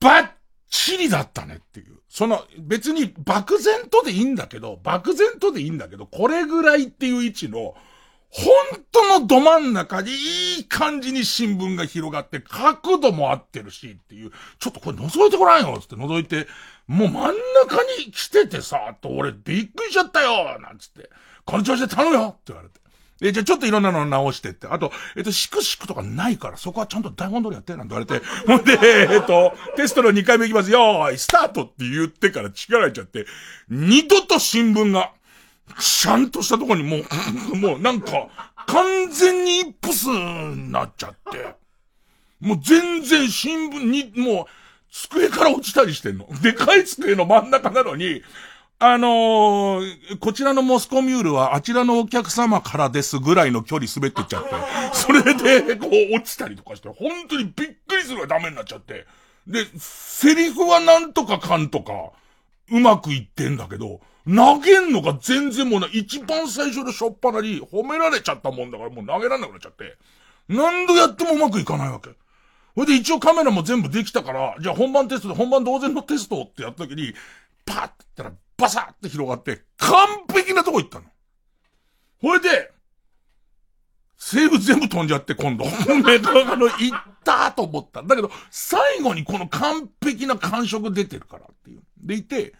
[0.00, 0.30] バッ
[0.68, 2.01] チリだったねっていう。
[2.12, 7.74] その、別に漠然とでいいんだけど、漠然とでいいんだけど、これぐらいっていう位置の、
[8.28, 8.52] 本
[8.92, 16.46] 当のど真ん中にいい感じに新聞が広がって、角度も合ってるしっていう、ちょっとこれ覗いてごらんよつって覗いて、
[16.86, 21.08] もう真ん中に来ててさ、と俺びっくりしちゃったよなんつって、
[21.46, 22.81] この調子で頼むよって言われて。
[23.22, 24.66] え、じゃあちょっといろんなの直してって。
[24.66, 28.26] あと、えっと、シクシクとかないから、そこはちゃんと台本通りやって、なんて言われて。
[28.46, 28.78] ほんで、
[29.14, 33.26] えっと、テストの2回目いきますよーい、スタートって言ってから力入っちゃって、
[33.68, 35.12] 二度と新聞が、
[35.78, 37.04] ちゃんとしたとこにもう、
[37.56, 38.28] もうなんか、
[38.66, 41.54] 完全にイップスになっちゃって。
[42.40, 44.46] もう全然新聞に、もう、
[44.90, 46.28] 机から落ちたりしてんの。
[46.42, 48.22] でかい机の真ん中なのに、
[48.84, 54.50] あのー、こちらのモスコミュールはあちらのお客様からですぐらいの距離滑ってっちゃって、
[54.92, 55.22] それ
[55.62, 59.06] で、こう落ちたりとかして、本当にびっくりするぐらいダメになっちゃって。
[59.46, 61.92] で、セリフはなんとかかんとか、
[62.72, 69.96] うまくいってんだけど、投げんのが全然もうな、一番最初のしょっぱなに褒められちゃったもんだからもう投げられなくなっちゃって、
[70.48, 72.10] 何度やってもうまくいかないわけ。
[72.74, 77.14] それで一応カメラも全部できたから、じゃあ本番テストで本番同然のテストってやった時に、
[77.64, 81.06] パッって言ったらバサって広がって、完璧なとこ行ったの。
[82.20, 82.70] ほいで、
[84.16, 85.64] セーブ全部飛んじゃって、今度。
[86.04, 88.04] メガガの行ったと思った。
[88.04, 91.82] だけど、最後にこの完璧な感触出てるからっていう。
[91.98, 92.54] でいて、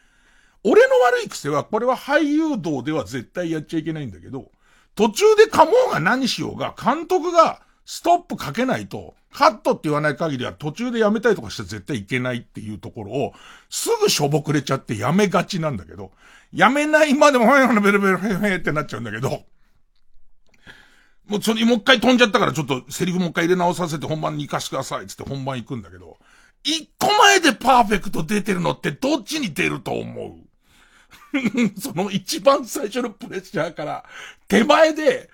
[0.64, 4.50] 俺の悪い癖は、これは俳優道では絶対やっちゃいけないんだけど、
[4.96, 13.32] 途中で噛もうが何しようが、監督がストップかけないと、カットって言わない限りは途中でやめたりとかして絶対いけないっていうところを、
[13.70, 16.12] すぐしょぼくれちゃってやめがちなんだけど、
[16.52, 19.42] やめないまでも、ほやほやベルベルヘヘってなっちゃうんだけど、
[21.26, 26.18] もうそれもう一回飛んじゃったからちょっとセリフもう一回入れ直させて本番に行かしてくださいつって本番行くんだけど、
[26.64, 34.04] 一個前でパーフェクト出てるのってどっちに出ると思うその一番最初のプレッシャーから、
[34.48, 35.30] 手前で、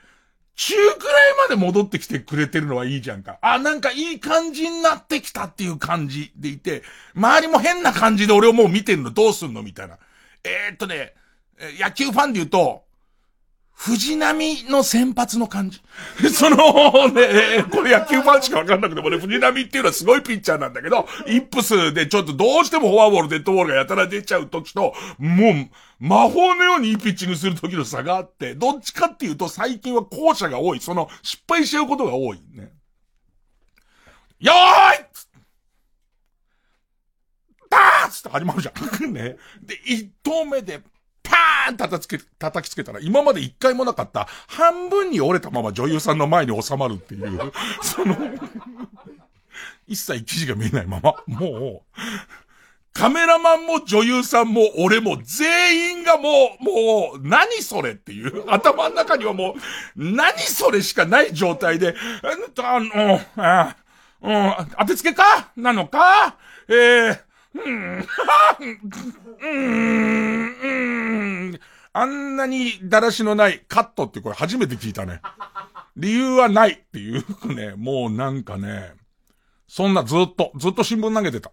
[0.60, 3.38] 中くらいまで戻ってきてくれてるのはいいじゃんか。
[3.42, 6.82] あ、なんかいい感じになってきたっていう感じでいて、
[7.14, 9.62] 周りも変な感じで俺をもう見てるのどうすんの？
[9.62, 9.98] みたいな。
[10.42, 11.14] えー、っとね、
[11.78, 12.82] 野球ファンで言うと、
[13.80, 15.80] 藤波の先発の感じ。
[16.34, 16.56] その
[17.10, 25.70] ね、 これ野球ファンしかわかんなくてもね、藤波っていうのはすごいピッチャーなんだけど、イップスでちょっとどうしてもフォアボール、デッドボールがやたら出ちゃう時と、もう、
[26.00, 30.80] 魔法のようにいいピッチングする時の差があって、どっちかっていうと最近は後者が多い。
[30.80, 32.72] その、失敗しちゃうことが多いね。
[34.40, 35.06] よーい
[37.70, 39.12] ダーッって始まるじゃん。
[39.14, 39.36] ね。
[39.62, 47.52] で、一投目で、ーン叩きつけ、叩きつけたら、今まで一回もなかった、半分に折れたまま女優さんの前に収まるっていう、
[47.82, 48.16] その
[49.86, 51.98] 一切記事が見えないまま、もう、
[52.92, 59.54] カメラマンも女優さんも俺も全員がもう、もう、何それっていう、頭の中にはもう、
[59.96, 61.94] 何それしかない状態で、
[62.60, 63.76] あの、あ、
[64.20, 65.52] うん、当てつけか？
[65.56, 66.36] なのか？
[66.68, 67.20] えー、
[71.92, 72.36] あん。
[72.36, 75.20] なにだらしのないカットってこれ初めて聞いたね。
[75.96, 78.44] 理由はないっていうね、もうなん。
[78.44, 78.92] かね、
[79.66, 79.94] そん。
[79.94, 81.50] なずっと、ずっと新聞投げてた。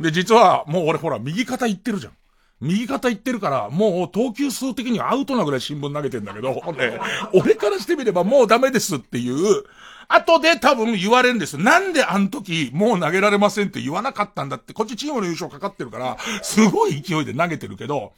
[0.00, 2.12] で、実はもう俺ほら右肩行ってるじゃん。
[2.60, 6.24] 右肩行ってるから、もう投球数的にはアウトなぐらい新聞投げてん。
[6.24, 6.98] だけど、ね、
[7.32, 9.64] 俺からしてみればもうダメですっていう、
[10.08, 11.58] 後で多分言われるんです。
[11.58, 18.12] なんであの時、もう投げられませんって言わなかったんだって、こっちチームの優勝かかってるから、すごい勢いで投げてるけど、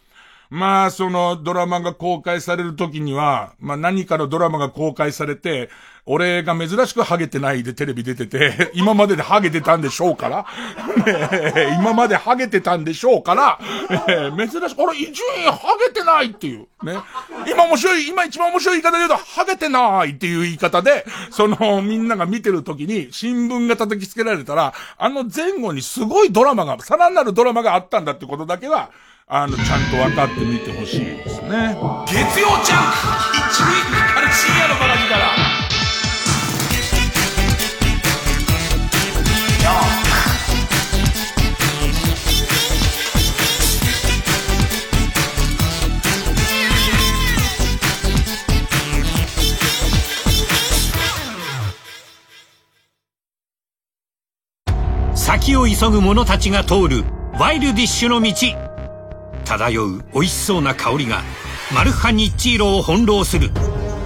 [0.50, 5.70] まあ、そのドラマが公開される時には、まあ何かのドラマが公開されて、
[6.06, 10.46] 俺が珍しくハゲてないでテレビ出てて、 今まででハゲてたんでしょうから、
[11.06, 13.60] ね、今までハゲてたんでしょうから、
[14.08, 16.98] ね、珍しく、あれ、伊集院ハゲてないっていう、ね。
[17.46, 28.90] 今面白い、今一番面白い言い方で言うと、ハゲてないっていう言い方で、その、みんなが見てる時に、新聞が叩きつけられたら、あの前後にすごいドラマが、さらなるドラマがあったんだってことだけは、
[29.32, 31.76] あの、ちゃんと分かってみてほしいですね。
[32.08, 32.98] 月曜ジャンク
[33.38, 33.62] 一位
[34.12, 35.30] から深夜のバラギから。
[55.14, 57.04] 先を急ぐ者たちが通る
[57.38, 58.69] ワイルディッシュの道
[59.50, 61.22] 漂う美味しそうな香りが
[61.74, 63.50] マルハニッチーロを翻弄する。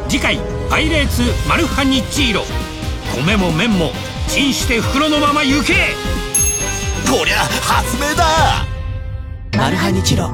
[0.08, 0.38] 次回
[0.70, 2.44] 「パイレーツマルハニッチーロ」
[3.14, 3.92] 米も麺も
[4.26, 5.74] チンして袋のまま行け。
[7.10, 8.66] こりゃ発明だ。
[9.58, 10.30] マルハニチロ。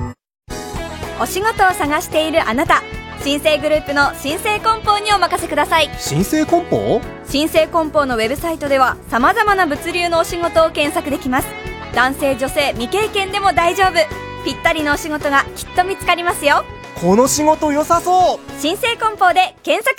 [1.21, 2.81] お仕事を探しているあなた。
[3.23, 5.91] 新生グループの新生梱包にお任せください。
[5.99, 7.01] 新生梱包？
[7.29, 11.49] 新生梱包のウェブサイトでは様々な物流のお仕事を検索できます。
[11.95, 16.65] 男性女性未経験でも大丈夫ぴったりのお仕事がきっと見つかりますよ。
[17.01, 18.61] この仕事良さそう。
[18.61, 19.97] 新生梱包で検索。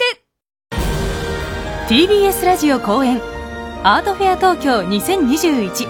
[1.88, 3.20] TBS ラジオ公演
[3.84, 5.88] アートフェア東京2021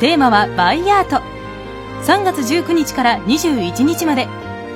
[0.00, 1.22] テーマはバイアート。
[2.04, 4.26] 3月19日から21日まで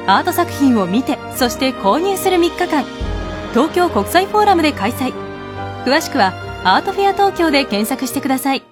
[0.07, 2.85] アート作品を見てそして購入する3日間。
[3.53, 5.13] 東京国際フォーラムで開催。
[5.85, 6.33] 詳しくは
[6.65, 8.63] アートフェア東京で検索してください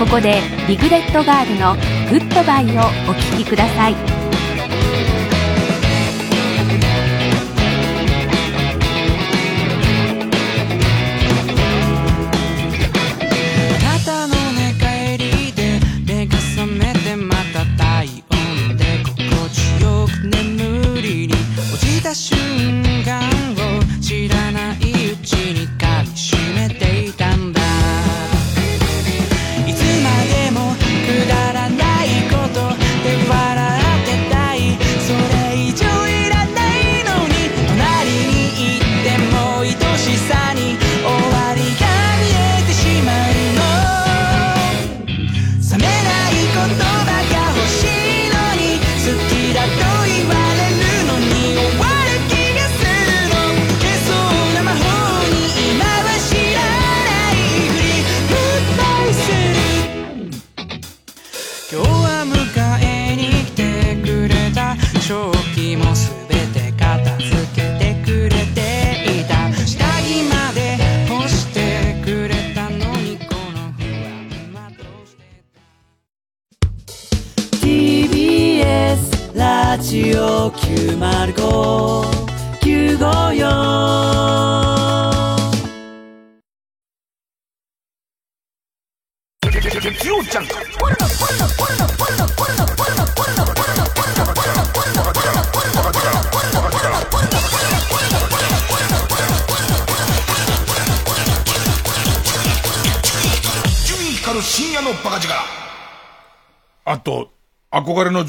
[0.00, 1.74] ここでリグレットガールの
[2.08, 4.19] 「グッドバイ」をお聴きください。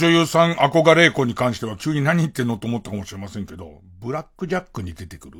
[0.02, 5.38] 女優さん、憧れ子に関しては急に何言ってんのと思ったかもしれませんけど、ブラックジャックに出てくる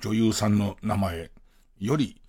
[0.00, 1.30] 女優さんの名前
[1.80, 2.20] より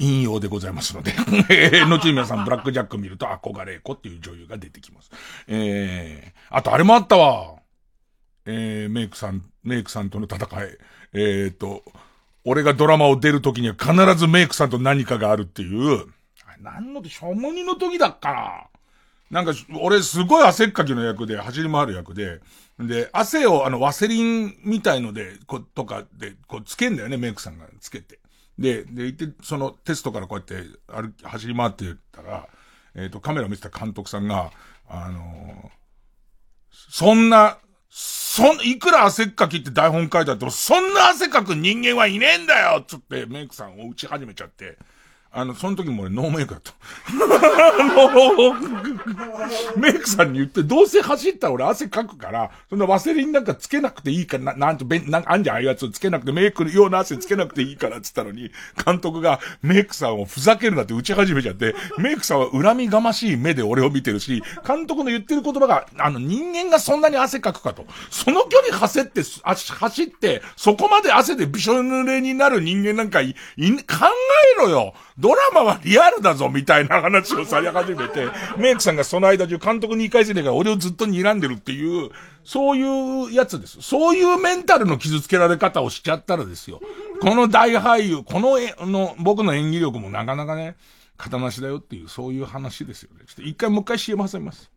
[0.00, 1.12] 引用でございますので、
[1.86, 5.10] 後に皆さんブラックジャック見ると憧れ子っていう女優が出てきます。
[5.46, 7.60] えー、あとあれもあったわ。
[8.46, 10.78] えー、メイクさん、メイクさんとの戦い。
[11.12, 11.84] えーと、
[12.44, 16.08] 俺がドラマを出るときには必ずメイクさんと何かがあるっていう、
[16.46, 18.79] あ何ので、ショモニの時だっかな。
[19.30, 22.40] なんか、俺すごい汗っかきの役で、走り回る役で、
[22.78, 28.18] で、汗をあの、ワセリンみたいので、こ、とかで、こう、つけんだよね、メイクさんがつけて。
[28.58, 32.48] で、で、行って、そのテストからこうやって、歩き、走り回ってったら、
[32.94, 34.50] えっ、と、カメラを見てた監督さんが、
[34.88, 35.80] あのー
[36.72, 37.58] そんな、
[37.88, 44.78] そん、いくら汗っかきって台本書いてあっても、そんな汗かく人間はいねえんだよつってメイクさんを打ち始めちゃって、
[45.32, 46.72] あの、その時も俺ノーメイクだった。
[47.08, 48.54] あの、
[49.76, 58.50] メイクさんに言って、どうせ走ったら俺汗かくから、そんなワセリンなんかつけなくていいから、ななんと、べん、なんかあんじゃん、ああいうやつつけなくて、メイク用の汗つけなくていいからっつったのに、
[58.84, 67.86] 監督がメイクさんをふざけるなって打ち始めちゃって、メイクさんは恨みがましい目で俺を見てるし、監督の言ってる言葉が、あの、人間がそんなに汗かくかと。
[68.10, 73.84] その距離走って、あ走って、そこまで汗でびしょ濡れになる人間なんかい、い、考
[74.56, 82.10] えろよドラマはリアルだぞみたいな話をされ始めて、メイクさんがその間中監督に言い返せねえから俺をずっと睨んでるっていう、
[82.42, 83.82] そういうやつです。
[83.82, 86.80] そういうメンタルの傷つけられ方をしちゃったらですよ。
[87.20, 90.76] この大俳優、このえ、の、僕の演技力もなかなかね、
[91.18, 93.24] 型なしだよっていう、そういう話ですよね。
[93.26, 94.70] ちょっと一回もう一回 CM 挟みます。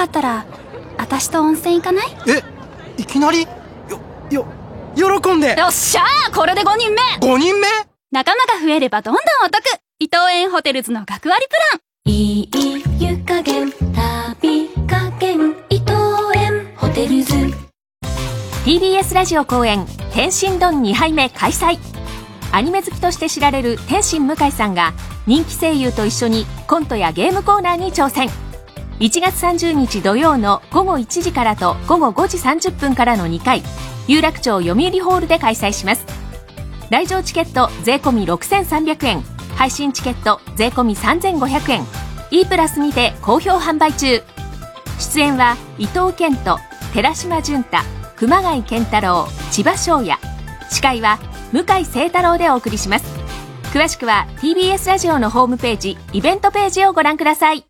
[0.00, 0.46] かったら、
[0.96, 2.06] 私と温泉行かない？
[2.28, 2.42] え
[2.96, 3.42] いきなり？
[3.42, 3.48] よ、
[4.30, 4.46] よ、
[5.20, 5.58] 喜んで。
[5.58, 6.34] よっしゃー！
[6.34, 7.66] これで5人目 !5 人目？
[8.10, 9.62] 仲間が増えればどんどんお得。
[9.98, 11.80] 伊藤園ホテルズの学割プラン。
[12.06, 15.92] いい湯加減、旅加減、伊藤
[16.34, 17.34] 園ホテルズ。
[18.64, 21.78] TBS ラジオ公演「天津丼2杯目」開催。
[22.52, 24.92] アニメ好きとして知られる天心向井さんが
[25.26, 28.28] 人気声優と一緒にコントやゲームコーナーに挑戦
[29.00, 33.62] 1月30日土曜の午後1時からと午後5時30分からの2回
[34.06, 36.04] 有楽町読売ホールで開催します。
[36.90, 39.22] 来場チケット税込6300円
[39.56, 41.86] 配信チケット税込3500円
[42.30, 44.22] E プラスにて好評販売中。
[44.98, 46.58] 出演は伊藤健人
[46.92, 47.78] 寺島淳太
[48.16, 50.18] 熊谷健太郎千葉翔也。
[50.68, 51.18] 司会は
[51.52, 53.06] 向井聖太郎でお送りします。
[53.72, 57.69] 詳しくは TBS ラジオのホームページイベントページをご覧ください。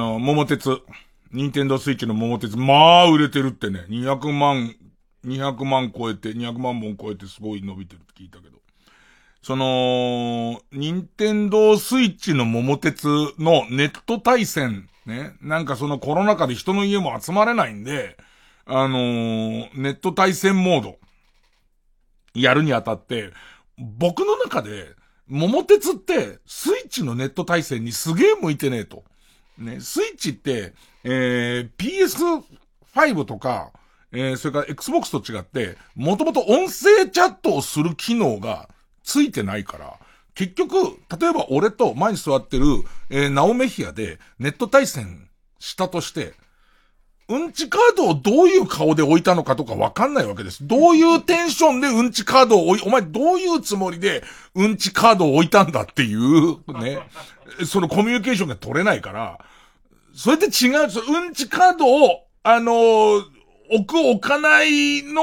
[0.00, 0.80] の、桃鉄。
[1.32, 2.56] 任天堂スイッチの桃鉄。
[2.56, 3.84] まあ、売れてるってね。
[3.88, 4.74] 200万、
[5.24, 8.58] 200万超えて、200万本超えてすごい伸びてるって聞いたけど。
[9.42, 13.06] その、任天堂スイッチの桃鉄
[13.38, 15.34] のネット対戦、ね。
[15.40, 18.16] なんかそのコロナ禍で人の家も集まれないんで、
[18.64, 20.98] あのー、ネット対戦モード、
[22.34, 23.32] やるにあたって、
[23.78, 24.94] 僕の中で、
[25.26, 29.04] 桃鉄って、スイッチのネット対戦にすげえ向いてねえと。
[29.60, 30.72] ね、スイッチって、
[31.04, 32.42] えー、
[32.94, 33.72] PS5 とか、
[34.12, 38.68] えー、それから Xbox と違って、もともと音声チャットをする機能が
[39.04, 39.98] ついてないから、
[40.34, 40.74] 結局、
[41.20, 42.64] 例えば俺と前に座ってる、
[43.10, 46.34] えー、ナオメヒアでネット対戦したとして、
[47.30, 50.66] うんちカードをどういう顔で置いたのかとかわかんないわけです。
[50.66, 54.24] どういうテンションでうんちカードを置い、お前どういうつもりで
[54.56, 56.98] うんちカードを置いたんだっていう、ね。
[57.66, 59.38] そのコミュニケーションが取れないから、
[60.14, 63.22] それで違う、うんちカードを、あのー、
[63.72, 65.22] 置く置かないの、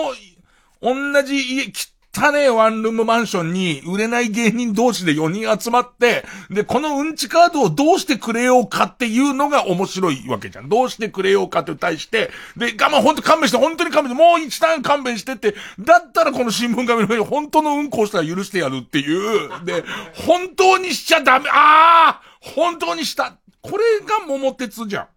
[0.81, 1.71] 同じ家、
[2.17, 10.69] 汚ねえワンルームマンションに売れない芸人同士で4人集まって、で、このうんちカードをどうしてくれようかっていうのが面白いわけじゃん。
[10.69, 19.63] どうしてくれようかって対して、で、我慢ほんと勘弁して、本当に勘弁して、もう一段勘弁してって、だったらこの新聞紙の上に本当のうんこをしたら許してやるっていう。
[19.63, 19.83] で、
[20.25, 23.37] 本当にしちゃダメ、ああ本当にした。
[23.69, 25.07] これが桃鉄じゃん。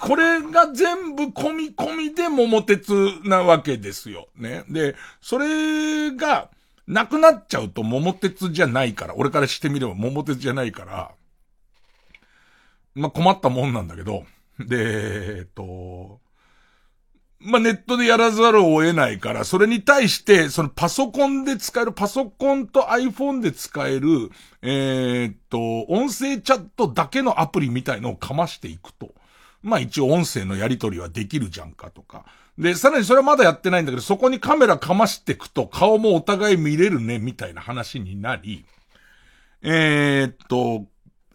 [0.00, 2.92] これが全部込み込みで桃鉄
[3.24, 4.28] なわけですよ。
[4.36, 4.64] ね。
[4.68, 6.50] で、それが、
[6.86, 11.12] なくなっちゃうと桃鉄じゃないから、俺からしてみれば桃鉄じゃないから、
[12.94, 14.24] まあ、困ったもんなんだけど、
[14.58, 16.19] で、えっと、
[17.42, 24.30] まあ、ネットでやらざるを得ないから、それに対して、そのパソコンで使える、パソコンと iPhone で使える、
[24.60, 29.14] えー、っと、音声チャットだけのアプリみたいのをかましていくと。
[29.62, 32.24] まあ一応音声のやり取りはできるじゃんかとか。
[32.58, 38.64] で、さらにそれはまだやってないんだけど、そこにカメラかましていくと顔もお互い見れるね、みたいな話になり、
[39.62, 40.86] えー、っと、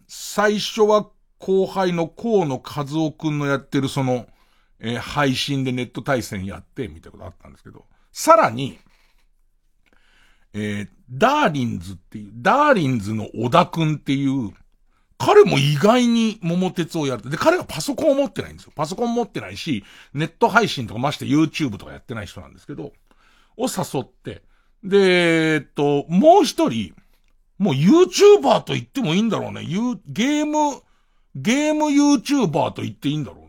[0.08, 4.26] 最初は後輩の河野和男くんのやってるその、
[4.80, 8.78] えー、配信でネット対戦やって、みたいなことあったんですけど、さらに、
[10.52, 14.52] えー、ダーリンズっていう、ダーリンズの小田くんっていう、
[15.18, 17.30] 彼も意外に桃鉄をやる。
[17.30, 18.72] で、彼はパソコンを持ってないんですよ。
[18.74, 22.92] パソコン持ってないし、ネット配信とかまして YouTube とかやってない人なんですけど、
[23.56, 24.42] を誘って、
[24.84, 26.94] で、えっと、もう一人、
[27.58, 29.64] もう YouTuber と言ってもいいんだろうね。
[30.06, 30.82] ゲーム、
[31.34, 33.45] ゲーム YouTuber と言っていいんだろう。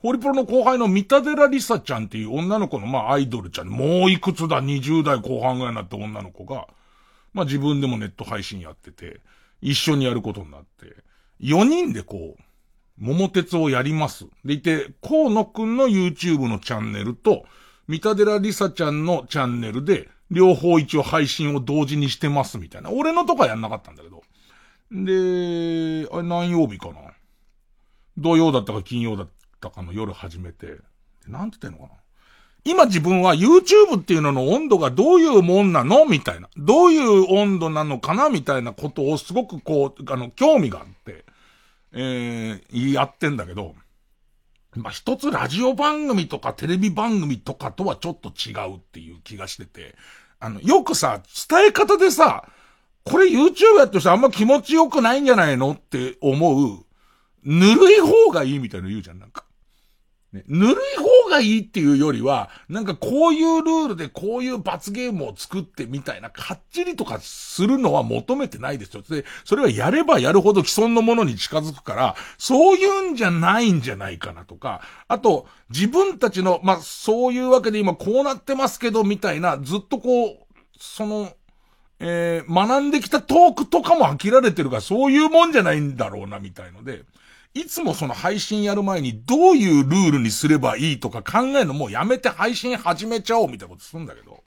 [0.00, 6.68] ホリプロの後輩の三田寺りさちゃんっていう女の子のまあアイドルちゃん、もういくつだ、20代後半ぐらいになった女の子が、
[7.32, 9.20] まあ自分でもネット配信やってて、
[9.60, 10.96] 一緒にやることになって、
[11.40, 12.42] 4人でこう、
[12.96, 14.26] 桃鉄をやります。
[14.44, 17.44] でいて、河野くんの YouTube のチャンネルと、
[17.88, 22.90] 三田寺りさちゃんのチャンネルで、両方一応配信を同時にしてますみたいな。
[22.90, 24.22] 俺のとこはやんなかったんだけど。
[24.92, 26.94] で、あれ何曜日かな？
[28.16, 30.78] 土曜だったか金曜だったたかの夜始めて、
[31.26, 32.00] なんて言ってんのかな。
[32.64, 36.04] 今自分は YouTube っていうのの温度がどういうもんなの？
[36.04, 36.48] みたいな。
[36.56, 38.28] どういう温度なのかな？
[38.28, 41.24] みたいなことをすごくこう、あの、興味があって、
[41.92, 43.74] えー、やってんだけど、
[44.74, 49.94] まあ、一つラジオ番組とかテレビ番組とかとはちょっと違うっていう気がしてて、
[50.38, 52.48] あの、よくさ、伝え方でさ、
[53.04, 55.72] これ YouTube やってしてあんま気持ちよくないんじゃないの？
[55.72, 56.84] って思う、
[57.44, 59.44] ぬるい方がいいみたいなの言うじゃん、なんか。
[60.32, 69.02] ね、ぬるい方がいいっていうよりは、なんかこういうルールでこういう罰ゲームを作ってみたいな、かっちりとかするのは求めてないですよ。
[69.08, 80.38] で、それはやればやるほど既存のものに近づくから、そういうんじゃないんじゃないかなとか、あと、自分たちの、まあ、そういうわけで今こうなってますけど、みたいな、ずっとこう、
[80.78, 81.32] その、
[82.00, 87.02] えー、学んできたトークとかも飽きられてるから、そういうもんじゃないんだろうな、みたいので、
[87.54, 94.44] いつもその配信やる前にどういうルールにすればいいとか考えるのもうやめて配信始めちゃおうみたいなことするんだけど、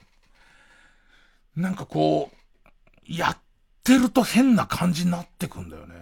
[1.56, 2.72] なんかこう、
[3.06, 3.38] やっ
[3.84, 5.94] てると変な感じになってくんだよね。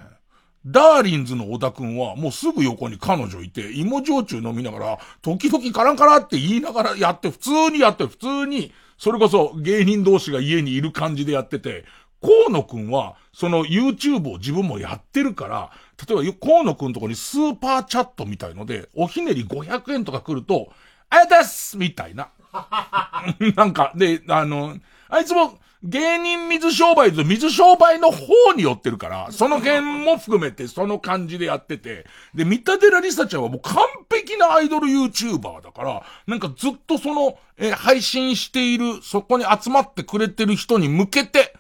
[0.67, 11.87] ダーリンズの小田くんはもうすぐ横に彼女いて、芋焼酎飲みながら、時々カランカラって言いながらやって、普通にやって、普通に、それこそ芸人同士が家にいる感じでやってて、
[12.21, 15.71] 河野くんは、その YouTube を自分もやってるから、
[16.09, 20.73] 例えば河野くんとこにスーパーチャットみたいので、おひねり500円とか来ると、
[21.09, 22.31] あざーすみたいな。
[23.57, 24.77] なんか、で、あの、
[25.09, 33.77] あいつも、芸人水商売と水商売の方に寄ってるから、その辺も含めてその感じでやってて、で、三田寺りさちゃんはもう完
[34.13, 41.55] 璧なアイドル YouTuber だから、なんかずっとその、え、配信している、そこに集まってくれてる人に向けて、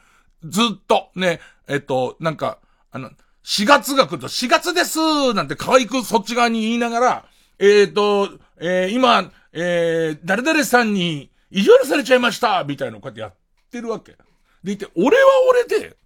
[0.44, 2.58] ずっと、ね、えっと、なんか、
[2.92, 3.10] あの、
[3.44, 7.24] 4月が来ると、4月ですなんて可愛くそっち側に言いながら、
[7.58, 8.28] えっ、と、
[8.58, 13.34] えー、今、えー、誰々さんに意地悪されちゃいましたみたいなのをこうやってやっ
[13.70, 14.16] てるわけ。
[14.62, 15.96] でいて、俺は俺で、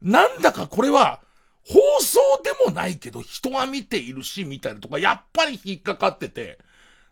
[0.00, 1.20] なんだかこれは、
[1.66, 6.58] 放送でもないけど人は見ているし、みたいなとか、やっぱり引っかかってて。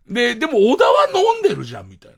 [0.09, 2.13] で、でも小田は飲んでるじゃん、みたい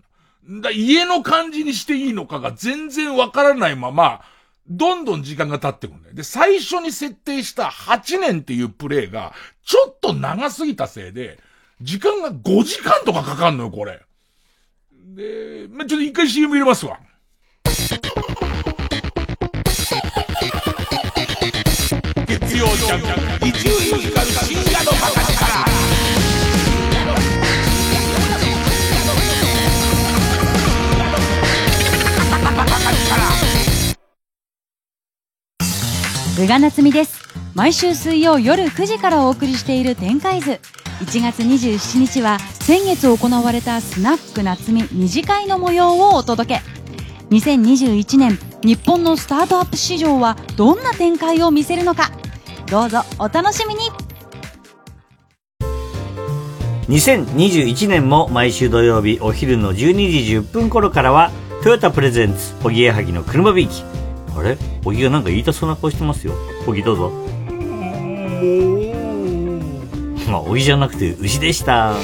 [0.49, 0.61] な。
[0.63, 4.23] だ家の感じにしていいのかが全然わからないまま、
[4.69, 6.15] どんどん時間が経ってくるんだよ。
[6.15, 9.33] で、最初に設定した8年っていうプレイが、
[9.65, 11.39] ちょっと長すぎたせいで、
[11.81, 14.01] 時間が5時間とかかかんのよ、これ。
[14.93, 16.99] で、まあ、ちょっと一回 CM 入れますわ。
[22.27, 25.28] 月曜ジャンク、伊集院光深夜のバカ
[36.39, 36.45] 力。
[36.45, 37.29] 宇賀なつみです。
[37.55, 40.61] 毎週水曜夜9時からお送りしている展開図。
[41.01, 46.61] 1月27日は先月行われたスナック夏美二次会の模様をお届け
[47.31, 52.11] 2021年日本のスタートアップ市場はどんな展開を見せるのか
[52.69, 53.81] どうぞお楽しみに
[56.89, 59.93] 2021年も毎週土曜日お昼の12時
[60.39, 61.31] 10分頃からは
[61.63, 64.08] トヨタプレゼンツおぎやはぎの車ビーキ
[64.39, 64.57] あれ？
[64.85, 66.33] おぎがなんか言いたそうな顔してますよ。
[66.67, 67.11] おぎどうぞ。
[70.31, 71.95] まあ、老いじゃなくて牛でした。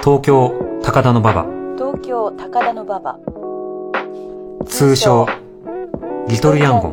[0.00, 0.52] 東京
[0.82, 1.44] 高田馬場。
[1.76, 3.18] 東京高田馬場。
[4.66, 5.26] 通称
[6.28, 6.92] リトルヤンゴン。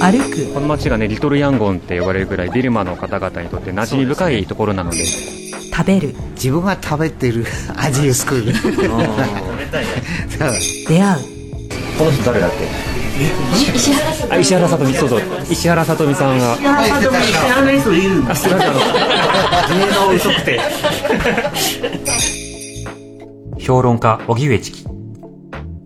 [0.00, 0.52] 歩く。
[0.54, 4.98] この街がねリトルヤンゴンって呼ばれるぐらいビルマの方々にとって馴染み深いところなので
[5.78, 6.14] 食べる。
[6.34, 7.46] 自分が食べてる。
[7.78, 8.46] 味を作る。
[8.52, 8.60] 出
[11.02, 11.18] 会う。
[11.96, 12.66] この人誰だっけ？
[13.74, 14.40] 石原さとみ。
[14.40, 14.94] 石原さとみ。
[14.94, 15.22] そうそう。
[15.50, 16.54] 石原さとみさんが。
[16.54, 18.74] 石原さとみ知らない人いるあ知らない芸
[19.94, 20.60] 能遅くて。
[23.58, 24.82] 評論家荻上チキ。
[24.82, 24.88] フ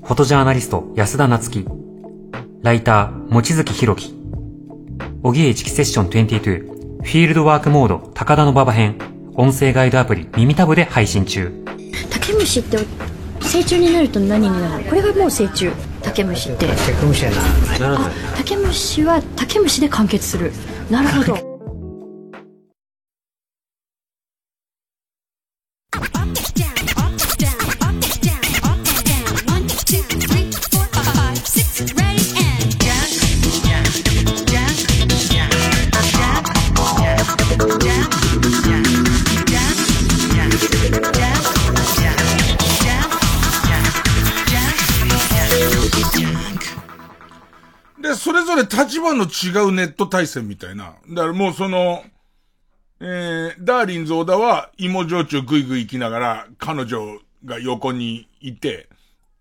[0.08, 1.66] ォトジャーナリスト安田夏樹。
[2.62, 4.14] ライター望月弘樹。
[5.22, 6.66] 荻上チキセッション22
[7.02, 8.96] フィールドワークモード高田の馬場編
[9.34, 11.50] 音声ガイドアプリ耳タブで配信中。
[12.10, 12.78] 竹虫って
[13.40, 14.90] 成虫になると何になるの？
[14.90, 15.70] これがもう成虫
[16.02, 16.66] 竹虫って。
[16.66, 18.10] 竹虫やな。
[18.36, 20.52] 竹虫は竹虫で完結する。
[20.90, 21.51] なるほど
[48.62, 50.94] 立場の違うネット対戦みたいな。
[51.08, 52.04] だからもうその、
[53.00, 58.88] えー、ダーリンズ小田は芋焼酎ぐいぐい行きながら、彼女が横にいて、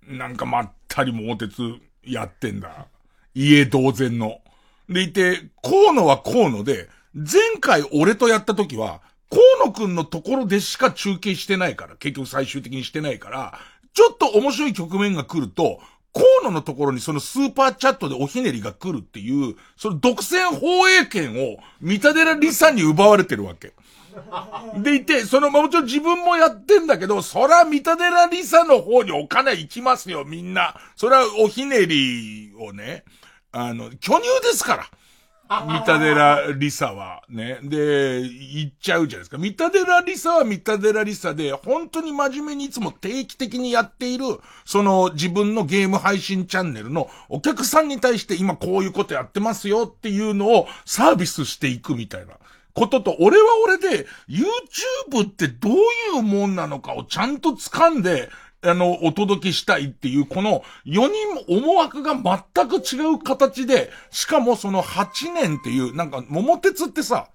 [0.07, 1.61] なんかまったりもおてつ
[2.03, 2.87] やってんだ。
[3.33, 4.41] 家同然の。
[4.89, 13.59] でいて、河野は河野で、前回俺とやった時は、河野くんのところでしか中継してないから、結局最終的にしてないから、
[13.93, 15.79] ちょっと面白い局面が来ると、
[16.13, 23.73] 河野のところにそのスーパーチャットでおひねりが来るっていう、その独占放映権を三田寺里紗に奪われてるわけ。
[24.77, 30.75] でいて、その、もちろん自分もやってんだけど、そら三田寺里紗の方にお金行きますよ、みんな。
[30.97, 33.05] それはおひねりをね、
[33.53, 34.85] あの、巨乳ですから。
[35.59, 37.59] 三田寺里紗はね。
[37.61, 39.37] で、言っちゃうじゃないですか。
[39.37, 44.25] 三田寺里紗は三田寺里紗で、本当に真面目にいつも定期的にやっている、
[44.63, 52.35] その自分のゲーム配信チャンネルのお客さんに対して今こういうことやってますよっていうのをサービスしていくみたいな。
[52.73, 55.77] ことと、俺は俺で、YouTube ってどうい
[56.19, 58.29] うもんなのかをちゃんと掴んで、
[58.63, 61.11] あの、お届けしたいっていう、この4人
[61.47, 67.29] 思惑が全く違う形で、しかもその8年っていう、なんか、桃鉄ってさ、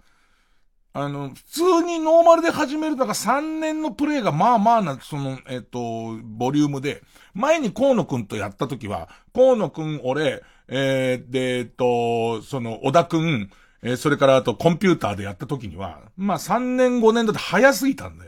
[0.92, 7.02] あの、普通にノーマルで始めるのが3年のプレイがまあまあな、その、えっ、と、ボリュームで、
[7.34, 13.50] 前に河野くんとやった時は、河野くん、俺、えー、で、えっ、と、その、小田くん、
[13.82, 18.24] えー、それからあとコンピューターでやった時には、まあ3年5年だと早すぎたんで、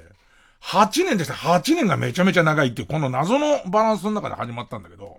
[0.63, 1.35] 8年でした。
[1.35, 5.19] 8年がめちゃめちゃ長いっていう、この謎のバランスの中で始まったんだけど、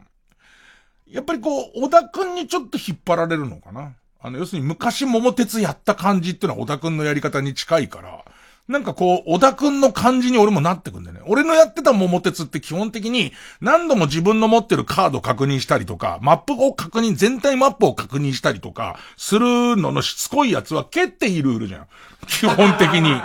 [1.08, 3.96] やっぱりこう、小田くんにちょっと引っ張られるのかな。
[4.22, 8.26] あの、要するに昔桃鉄やった感じっていうのは小田くんのやり方に近いから、
[8.68, 11.22] なんかこう、小田くんの感じに俺もなってくんだよね。
[11.26, 13.32] 俺のやってた桃鉄って基本的に
[13.62, 21.88] 何度も自分の持ってるカード確認したりとか、マップを確認、全体マップを確認したりとか、するののしつこいやつは蹴っていいルールじゃん。
[22.28, 23.20] 基本的に。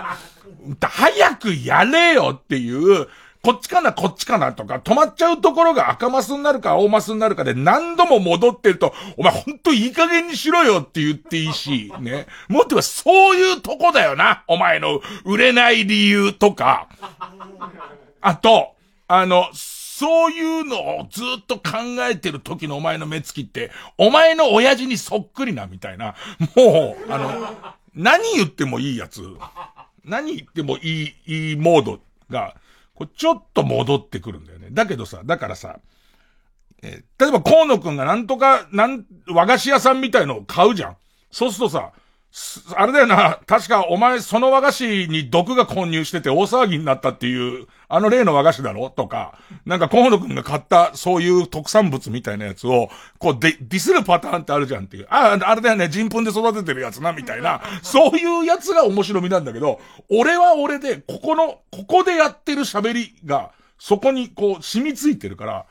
[0.80, 3.08] 早くやれよっていう、
[3.44, 12.26] こっちかな、こっちかなとか、止まっちゃうところが赤マスになるか青マスになるかで何度も戻ってると、お前ほんといい加減にしろよって言っていいし、ね。
[12.48, 16.88] もっと言えばそういうとこだよな、お前の売れない理由とか。
[18.22, 18.72] あと、
[19.08, 21.78] あの、そういうのをずっと考
[22.10, 26.14] えてる時のお前の目つきって、お前の親父にそっくりなみたいな、
[26.56, 27.54] もう、あの、
[27.94, 29.22] 何言ってもいいやつ。
[30.04, 32.00] 何言ってもいい、いいモード
[32.30, 32.56] が、
[32.94, 34.68] こうちょっと戻ってくるんだよね。
[34.70, 35.80] だけどさ、だからさ、
[36.82, 40.96] えー、例えば河野くんがなんとか、なん、和菓子屋さんみたいのを買うじゃん。
[41.30, 41.92] そうするとさ、
[42.74, 48.90] あれだよな、確かお前その和菓子に毒が混入してて大騒ぎになったっていう、あの例の和菓子だろ？
[48.90, 55.06] とか、なんか河野くんが買ったそういう特産物みたいなやつを、こうディスるパターンってあるじゃんっていう。
[55.10, 57.62] ああ、あれだよね、人糞で育ててるやつな、みたいな。
[57.82, 59.80] そういうやつが面白みなんだけど、
[60.10, 65.66] 俺は俺で、ここの、ここでやってる喋りが、そこにこう染みついてるから、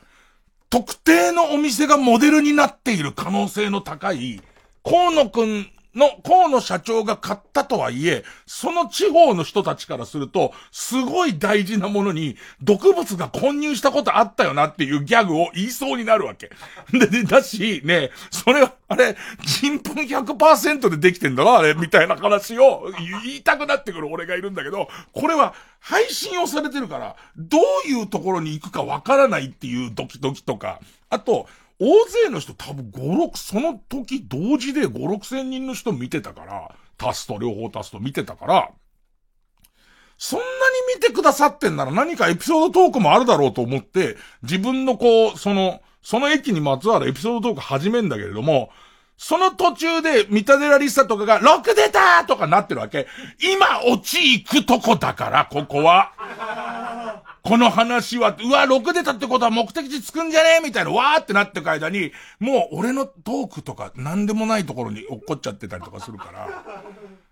[0.70, 4.40] 特定のお店がモデルになっている可能性の高い、
[4.82, 16.50] 河野くんの河野社長が買ったとはいえ、その地方の人たちからすると、すごい大事なものに毒物が混入したことあったよなっていうギャグを言いそうになるわけ。
[16.92, 22.90] で、だし、ね、それは、あれ、人糞100%でできてんだろあれ、みたいな話を
[23.24, 30.80] 言いたくなってくる俺がいるんだけど、これは配信をされてるから、どういうところに行くかわからないっていうドキドキとか、
[31.10, 31.46] あと、
[31.80, 38.70] 大勢の人多分5、6、その時同時で5、6千人の人見てたから、足すと両方足すと見てたから、
[40.16, 40.50] そんなに
[40.96, 48.70] 見てくださってんなら何かエピソードトークもあるだろうと思って、自分のこう、その、その駅にまつわるエピソードトーク始めんだけれども、
[49.16, 53.06] その途中で、三田寺リサとかが、6出たとかなってるわけ。
[53.40, 57.22] 今、落ち行くとこだから、ここは。
[57.46, 66.64] この話は、うわ、6出たってことは目的地着くんじゃねえみたいな、わーってなってく間に、もう俺のトークとか何でもないところに落っこっちゃってたりとかするから、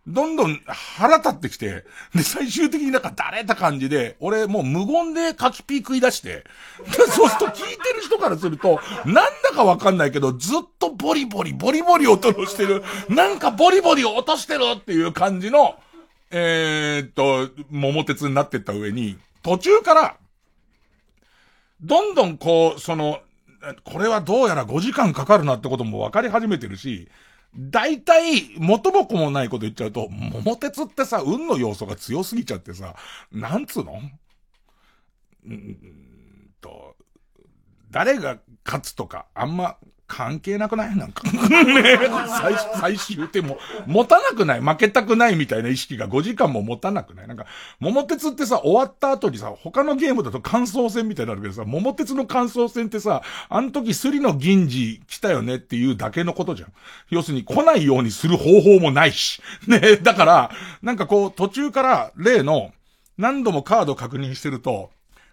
[0.07, 6.45] どんどん腹立ってきて、で、最終的になんかだれた感じで、俺もう無言でカキピー食い出して、
[7.09, 15.77] そうすると聞いてる人からすると、なんだかわかんないけど、ずっとボリボリ、ボリボリ音をしてる、なんかボリボリ落としてるっていう感じの、
[16.31, 20.17] えー、っと、桃鉄になってった上に、途中から、
[21.81, 23.21] どんどんこう、その、
[23.85, 27.09] これはどうやら5時間かかるなってことも分かり始めてるし、
[27.55, 32.95] 大体、元も子もないこと言っちゃうと、桃鉄ってさ、運の要素が強すぎちゃってさ、
[33.31, 34.01] なんつうの？
[35.45, 35.77] うん
[36.61, 36.97] と、
[37.91, 39.77] 誰が勝つとか、あんま
[40.15, 40.95] 関係なくない？
[40.95, 41.99] なんかね
[42.29, 44.61] 最、最終点も、持たなくない？
[44.61, 47.29] 負けたくないみたいな意識が5時間も持たなくない？
[47.29, 47.47] なんか、
[47.81, 56.73] 桃鉄ってさ、終わった後にさ、他のゲームだと感想戦みたいになるけどさ、桃鉄の感想戦ってさ、あの時スリの銀次来たよねっていうだけのことじゃん。
[57.09, 59.41] 要するに来ないようにする方法もないし。
[59.67, 60.51] ね、だから、
[60.83, 62.73] なんかこう、途中から例の、
[63.17, 64.91] 何度もカード確認してると、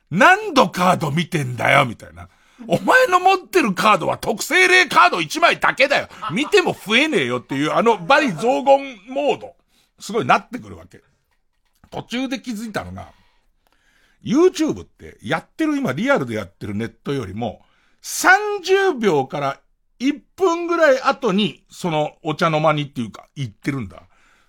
[0.10, 2.30] 何度カード見てんだよ、みたいな。
[2.68, 6.08] お前の持ってるカードは特性例カード1枚だけだよ。
[6.32, 9.56] 見ても増えねえよっていう、あのバリ増言モード。
[10.00, 11.02] すごいなってくるわけ。
[11.90, 13.12] 途中で気づいたのが、
[14.24, 17.62] YouTube ってやってる今リアルでやってるネットよりも、
[18.02, 19.62] 30秒から
[20.00, 24.04] 1分ぐらい後に、そのお茶の間にっていうか、行ってるんだ。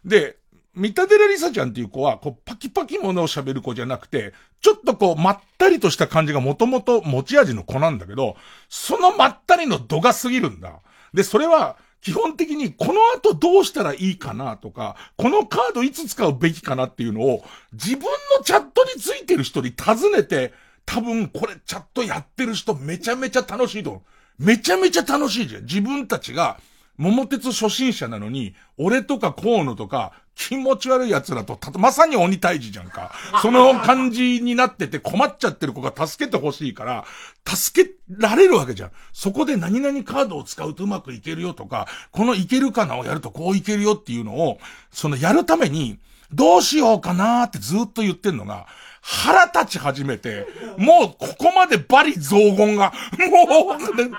[0.05, 0.40] で、
[0.81, 8.35] 三田寺りさちゃんっていう子は、こう、パキパキものを喋る子じゃなくて、ちょっとこう、まったりとした感じがもともと持ち味の子なんだけど、
[8.71, 10.81] そのまったりの度が過ぎるんだ。
[11.13, 18.05] で、それは、基本的にこの後どうしたらいいかなとか、このカードいつ使うべきかなっていうのを、自分
[18.39, 20.55] のチャットについてる人に尋ねて、
[20.87, 24.45] 多分これチャットやってる人めちゃめちゃ楽しいと思う。
[24.47, 25.65] めちゃめちゃ楽しいじゃん。
[25.65, 26.59] 自分たちが、
[26.97, 30.13] 桃鉄初心者なのに、俺とか河野とか、
[30.49, 33.13] 気持ち悪い奴らと、た、まさに鬼退治じゃんか。
[33.43, 37.05] その感じになってて困っちゃってる子が助けてほしいから、
[37.47, 38.91] 助けられるわけじゃん。
[39.13, 44.59] そこで何々カードを使うとうまくいけるよとか、このいけるかなをやるとこういけるよっていうのを、
[44.91, 45.99] そのやるために、
[46.33, 48.67] どうしようかなーってずっと言ってんのが、
[49.03, 50.47] 腹立ち始めて、
[50.77, 52.93] もうここまでバリ雑言が、
[53.31, 53.77] も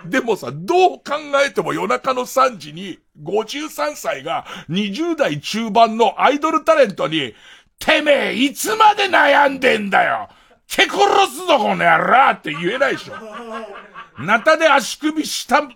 [0.08, 1.04] う、でもさ、どう考
[1.46, 7.36] えても夜中の3時に、53歳が20代中盤のアイドルタレントに、
[7.80, 10.30] てめえ、いつまで悩んでんだよ
[10.68, 13.14] 手殺すぞ、この野郎って言えないでしょ。
[14.20, 15.68] ナタで足首下を、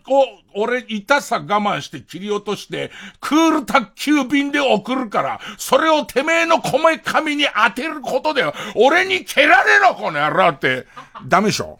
[0.55, 8.43] 俺、痛さ我慢して切り落として、クール宅急便で送るから、それをてめえのこめ髪に当てることで、
[8.75, 10.85] 俺に蹴られろ、この野郎って、
[11.27, 11.79] ダメでしょ。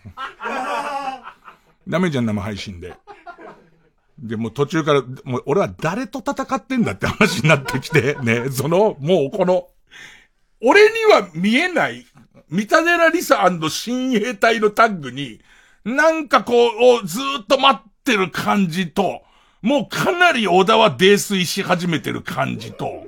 [1.88, 2.94] ダメじゃん、生配信で。
[4.18, 9.68] で、も途中から、もう俺は誰と戦ってんだって話になってきて、ね、その、もうこの、
[10.62, 12.06] 俺には見えない、
[12.50, 15.42] 三田寺リサ親衛隊のタッグに、
[15.86, 16.54] なんかこ
[17.04, 19.22] う、ずっと待ってる感じと、
[19.62, 23.08] もうかなり小田は泥酔し始めてる感じと、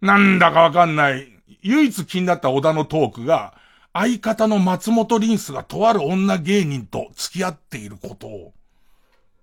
[0.00, 1.28] なんだかわかんない。
[1.62, 3.54] 唯一気になった小田のトークが、
[3.92, 8.52] 相方の松本リンスがとある女芸人と付き合っていることを、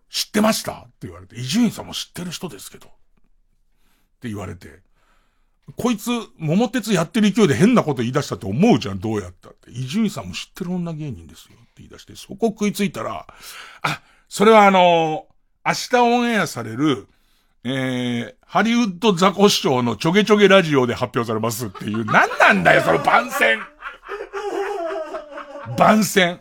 [0.10, 0.74] 知ってました？
[0.74, 2.88] って言われて、伊集院さんも知ってる人ですけど。
[2.88, 2.90] っ
[4.20, 4.82] て言われて、
[5.78, 9.72] こいつ、桃鉄やってる勢いで変なこと言い出したって思うじゃん、どうやったって。
[9.72, 13.28] 伊集院さんも知ってる女芸人ですよ言い出して、そこ食いついたら、
[13.82, 17.08] あ、それはあのー、明日オンエアされる、
[17.64, 23.60] えー、ハリウッドザコシショウのちょげちょげラジオで発表されますっていう、何なんだよ、その番宣。
[25.78, 26.40] 番宣。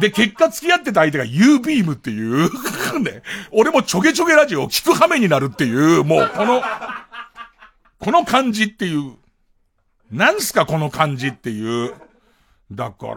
[0.00, 2.50] で、結果付き合ってた相手が U ビームっていう
[3.00, 6.62] ね、俺もちょげちょげラジオを聞く羽目になるっていう、もうこの、
[7.98, 9.16] この感じっていう、
[10.10, 11.94] なんすかこの感じっていう。
[12.70, 13.14] だから、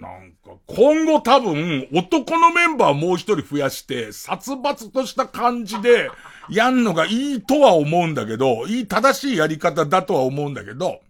[0.00, 0.31] なん、
[0.66, 6.10] 今後多分、男のメンバーもう一人増やして、殺伐とした感じで、
[6.48, 11.00] やんのがいいとは思うんだけど、いい正しいやり方だとは思うんだけど、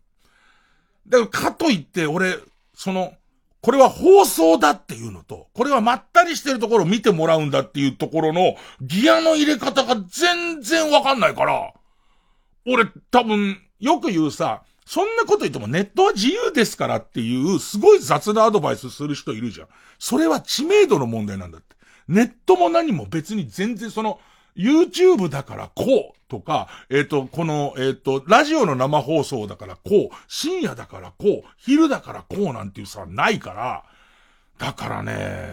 [1.09, 2.37] だからかといって俺、
[2.75, 3.13] その、
[3.61, 11.73] これは放送だっていうのと、これはまったりしてるところを見てもらうんだっていうところのギアの入れ方が全然わかんないから、
[12.67, 19.69] 俺多分、よく言うさ、そんなこと言ってもネットは自由ですからっていう、すごい雑なアドバイスする人いるじゃん。
[19.99, 21.77] それは知名度の問題なんだって。
[22.09, 24.21] ネットも何も別に全然その、
[24.57, 33.85] YouTube だからこうとか、えっ、ー、と、この、えっ、ー、と、ラジオの生放送だからこう、深夜だからこう、昼だからこうなんていうさ、ないから、
[34.59, 35.53] だからね、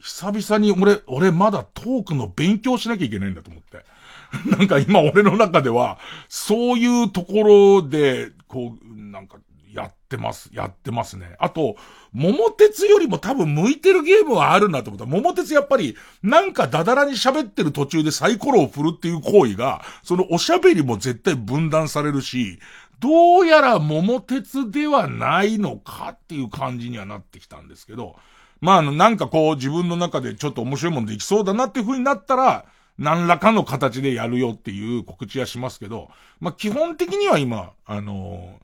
[0.00, 3.84] 久々に俺、俺まだトークの勉強しなきゃいけないんだと思って。
[4.46, 9.38] なんか今俺の中では、そういうところで、こう、なんか、
[9.72, 11.36] やってます、やってますね。
[11.38, 11.76] あと、
[12.12, 15.06] 桃鉄よりも多分向いてるゲームはあるなと思った。
[15.06, 22.58] 桃鉄やっぱり、なんかダダラに喋ってる途中でサイコロを振るっていう行為が、そのおしゃべりも絶対分断されるし、
[22.98, 28.16] どうやら桃鉄ではないのかっていう感じにはなってきたんですけど、
[28.60, 32.66] まあ、あの、なんかこう自分の中でちょっと面白いものできそうだなっていう風になったら、
[33.00, 38.60] 何らかの形でやるよっていう告知はしますけど、まあ、基本的には今、あの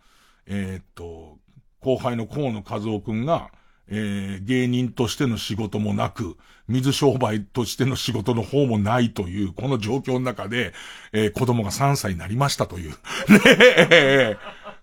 [0.46, 1.38] ー、えー、っと、
[1.80, 3.50] 後輩の河野和夫くんが、
[3.88, 6.36] えー、芸人としての仕事もなく、
[6.68, 10.74] 水商売としての仕事の方もないという、この状況の中で、
[11.12, 12.90] えー、子供が3歳になりましたという。
[13.32, 13.40] ね
[13.90, 14.36] え、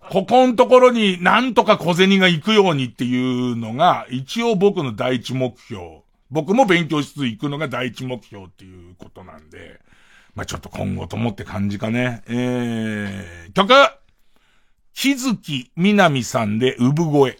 [0.10, 6.03] ここのところになんとか小銭が行くようにっていうのが、一応僕の第一目標
[6.34, 9.80] 僕も勉強しつつ行くのが第一目標っていうことなんで、
[10.34, 12.24] まあ、ちょっと今後ともって感じかね。
[12.28, 13.72] えー、曲
[14.94, 17.38] 木月みなみさんで産声。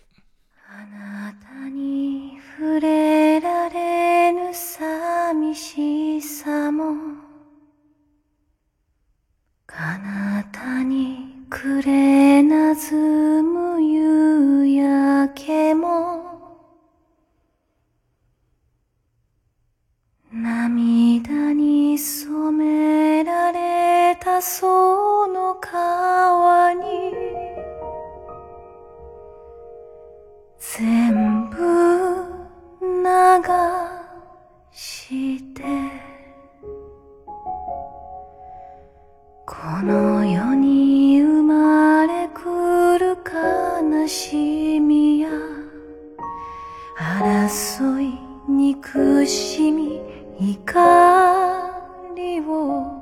[0.70, 6.94] あなたに触れられぬ寂しさも、
[9.66, 9.98] 彼
[10.44, 16.33] 方にくれなずむ夕焼けも、
[20.36, 27.14] 涙に染められたその川に
[30.58, 31.58] 全部
[32.82, 32.88] 流
[34.72, 35.62] して
[39.46, 45.30] この世に生まれくる悲しみや
[46.98, 48.18] 争い
[48.50, 50.03] 憎しみ
[52.42, 53.02] を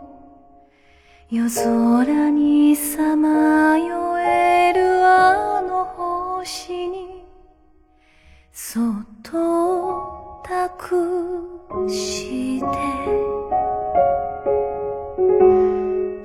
[1.29, 7.23] 夜空にさまよえるあの星に
[8.51, 8.83] そっ
[9.23, 11.47] と託
[11.89, 12.65] して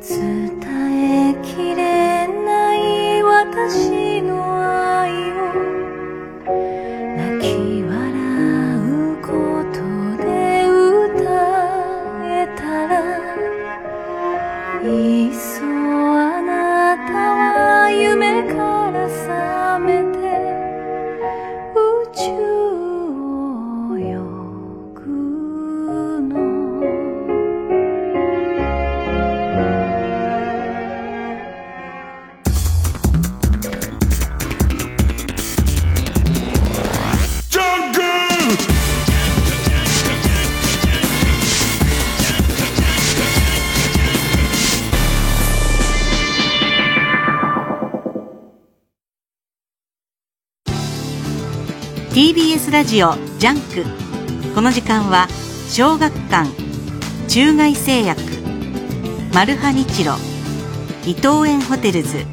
[0.02, 4.05] 伝えきれない私
[52.16, 54.54] TBS ラジオジャンク。
[54.54, 55.28] この時間は
[55.68, 56.48] 小学館
[57.28, 58.22] 中外製薬
[59.34, 60.14] マルハニチロ
[61.04, 62.24] 伊藤園ホテルズ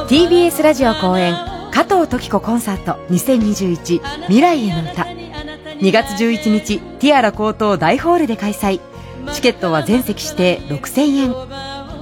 [0.07, 1.35] TBS ラジオ公演
[1.71, 5.03] 加藤登紀子コンサート2021未来への歌。
[5.03, 8.79] 2月11日ティアラ高等大ホールで開催
[9.33, 11.33] チケットは全席指定6000円。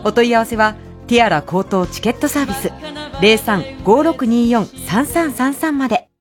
[0.04, 0.76] お問い合わせは
[1.08, 2.70] ティアラ高等チケットサービス。
[3.86, 6.13] 0356243333まで。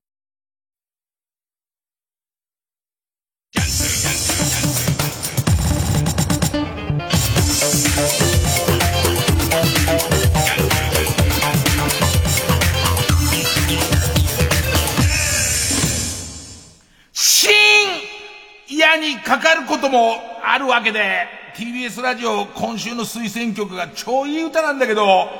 [20.52, 21.26] あるわけで、
[21.56, 25.30] TBS ラジオ今週の推薦曲が超いい歌なんだけど、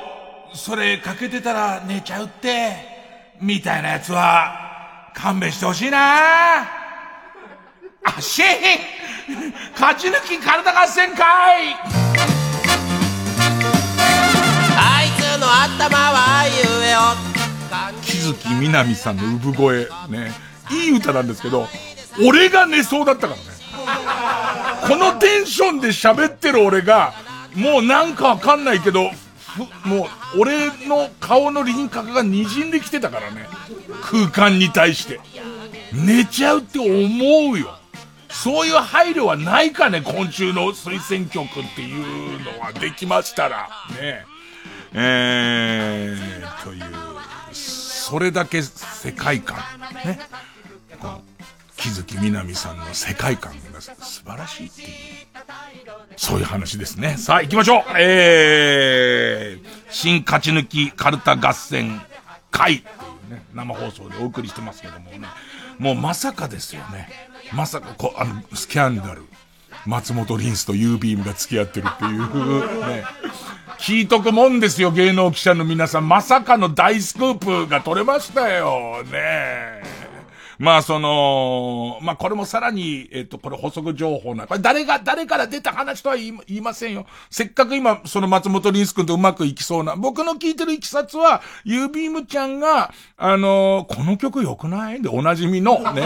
[0.55, 2.73] それかけてたら寝ちゃうって、
[3.39, 6.65] みたいなやつは、勘弁してほしいなあ、
[8.19, 8.45] シン
[9.79, 11.75] 勝ち抜き体合戦会
[14.75, 16.99] あいつの頭はゆえよ
[18.01, 20.31] 木月みなみさんの産声、ね。
[20.71, 21.67] いい歌なんですけど、
[22.27, 23.62] 俺が寝そうだったからね。
[24.87, 27.13] このテンションで喋ってる俺が、
[27.55, 29.11] もうなんかわかんないけど、
[29.85, 30.05] も
[30.35, 33.47] う、俺の顔の輪郭が滲んできてたからね。
[34.01, 35.19] 空間に対して。
[35.91, 37.77] 寝ちゃうって思うよ。
[38.29, 43.69] そういう配慮はないかね、今週の推薦曲っていうのはできましたら。
[43.91, 44.25] ね
[44.95, 46.83] えー、という、
[47.53, 49.57] それだけ世界観。
[50.03, 50.19] ね。
[51.77, 54.87] この木月みなみさんの世界観が素晴らしいっていう。
[56.15, 57.17] そういう話ですね。
[57.17, 62.01] さあ行きましょうえー、新勝ち抜きカルタ合戦
[62.51, 62.91] 会ってい
[63.29, 65.19] うね、生放送でお送りしてますけどもね。
[65.79, 67.09] もうまさかですよね。
[67.53, 69.23] まさか、こう、あの、スキャンダル。
[69.85, 73.03] 松本リンスと U ビームが付き合ってるっていう、ね。
[73.79, 76.07] 聞いとくもんですよ、芸能記者の皆さん。
[76.07, 80.02] まさかの大スクープが取れましたよ、ねえ
[80.63, 84.47] まあ、その、まあ、これもさらに、えっ、と、これ補足情報な。
[84.47, 87.05] これ誰が、誰から出た話とは言いませんよ。
[87.29, 89.97] せっかく今、その松本リンス君とうまくいきそうな。
[89.97, 95.01] 僕の聞いてるいきさつは、ユービームちゃんが、あのこの曲良くない？
[95.01, 96.01] で、おなじみの、ね。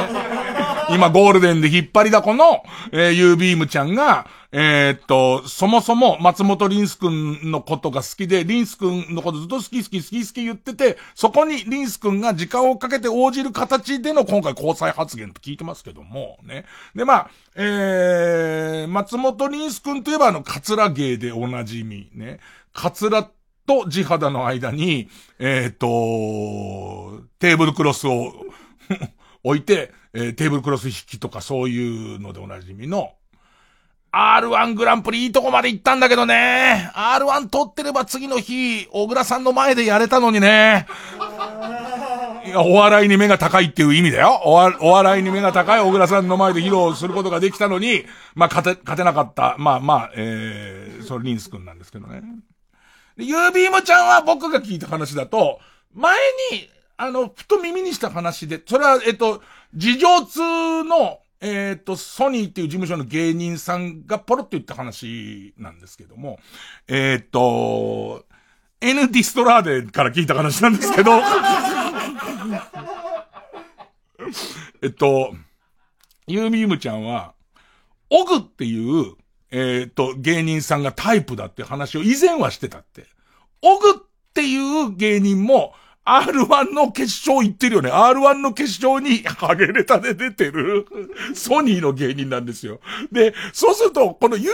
[0.89, 4.25] 今、ゴールデンで引っ張りだこの、えー、ユービームちゃんが、
[4.59, 16.65] えーっと、そもそも松本リンス君のことが好きで、リンス君のことずっと好き好き好き好き言ってて、そこにリンス君が時間をかけて応じる形での今回交際発言と聞いてますけども、ね。
[16.95, 22.39] で、まあ、えー、松本リンス君といえばあの、カツラ芸でおなじみ、ね。
[22.73, 23.29] カツラ
[23.67, 25.07] と地肌の間に、
[25.37, 28.33] えーっと、テーブルクロスを
[29.43, 33.13] 置いて、えーテーブルクロス引きとかそういうのでおなじみの、
[34.11, 36.89] R1 グランプリいいとこまで行ったんだけどね。
[36.93, 40.87] R1 取ってれば次の日、小倉さんの前でやれたのにね。
[42.45, 44.41] いや、お笑いに目が高いっていう意味だよ。
[44.45, 48.05] おお笑いに目が高い小倉さんの前で披露することができたのに、
[48.35, 49.55] まあ、勝て、勝てなかった。
[49.57, 52.21] まあまあ、えー、それリンス君なんですけどね。
[53.17, 55.59] で、ユービームちゃんは僕が聞いた話だと、
[55.93, 56.15] 前
[56.51, 59.41] に、あの、ふと耳にした話で、それは、えっと、
[59.75, 60.39] 事情通
[60.83, 66.39] の、えっ、と、ソニーっていう事務所の芸人さんがポロッと言った話なんですけども、
[66.87, 68.25] えっ、と、
[68.81, 71.19] N ディストラーデから聞いた話なんですけど、
[74.81, 75.35] えっと、
[76.27, 77.33] ユーミームちゃんは、
[78.09, 79.15] オグっていう、
[79.51, 83.05] えっ、と、芸人さんがタイプだって話を以前はしてたって。
[83.61, 83.93] オグっ
[84.33, 85.73] ていう芸人も、
[86.07, 87.91] R1 の決勝行ってるよね。
[87.91, 90.87] R1 の決勝にハゲネタで出てる
[91.35, 92.79] ソニーの芸人なんですよ。
[93.11, 94.49] で、そうすると、この U ビ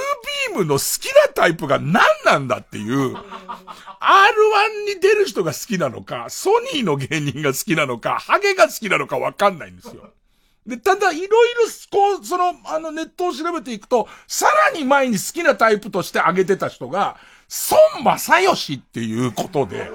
[0.55, 10.09] ームの好きなタイプが何なんだっていう、R1 に出る人が好きなのか、ソニーの芸人が好きなのか、ハゲが好きなのかわかんないんですよ。
[10.65, 11.29] で、ただ、いろいろ、
[11.91, 17.17] こう、その、あの、ネットを調べていくと、さらに前に好きなタイプとして挙げてた人が、
[17.99, 19.91] 孫正義っていうことで、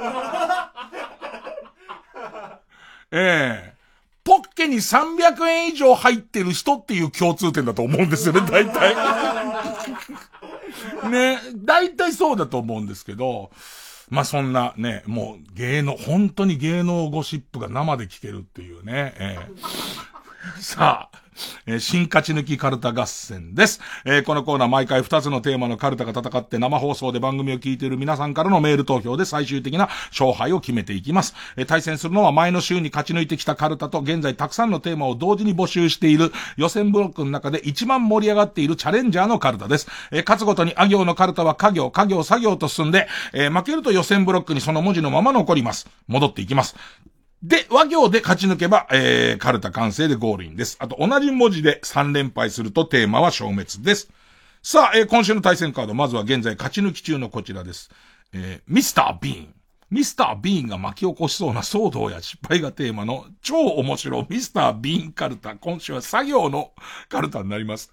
[3.11, 3.79] ええ。
[4.25, 8.95] ポッケに300円以上入ってる人っていう共通点だと思うんですよね、 大体。
[11.11, 13.51] ね、大体そうだと思うんですけど、
[14.11, 20.61] まあ、そんなね、もう芸能、本当に芸能ゴシップが生で聞けるっていうね、ええ。
[20.61, 21.19] さあ、
[21.67, 23.81] えー、新勝ち抜きカルタ合戦です。
[24.05, 31.35] えー、このコーナー毎回2つのテーマのカルタが戦って生放送で番組を聞いている皆さんからのメール投票で最終的な勝敗を決めていきます。
[31.57, 39.89] えー、対戦するのは前の週に勝ち抜いてきたカルタと現在たくさんのテーマを同時に募集している予選ブロックの中で一番盛り上がっているチャレンジャーのカルタです。
[40.11, 45.89] えー、勝つごとにあ行のカルタは家業、家業、作業と進んで、えー、負けると予選ブロックにその文字のまま残ります。
[46.07, 46.77] 戻っていきます。
[47.43, 50.77] で、和行で勝ち抜けば、えー、カルタ完成でゴールインです。
[50.81, 54.11] あと、同じ文字で3連敗するとテーマは消滅です。
[54.63, 57.91] さあ、えー、今週の対戦カード、まずは現在勝ち抜き中のこちらです。
[58.33, 59.55] えー、ミスター・ビーン。
[59.91, 65.55] ミスター・ビーンが巻き起こしそうな騒動や失敗がテーマの超面白ミスター・ビーンカルタ。
[65.55, 66.73] 今週は作業の
[67.09, 67.93] カルタになります。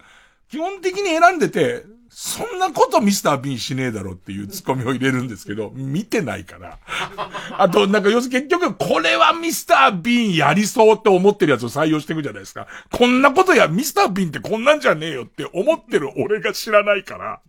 [0.49, 1.85] 基本的に選んでて、
[2.18, 6.80] そんなことミスター・ビンしねえだろっていうツッコミを入れるんですけど、見てないから。
[7.58, 12.68] あと、なんか要するに結局、これはミスター・ビンやりそうって思ってるやつを採用していくじゃないですか。
[12.90, 17.42] こんなことや、ミスター・ビンってこんなんじゃねえよって思ってる俺が知らないから、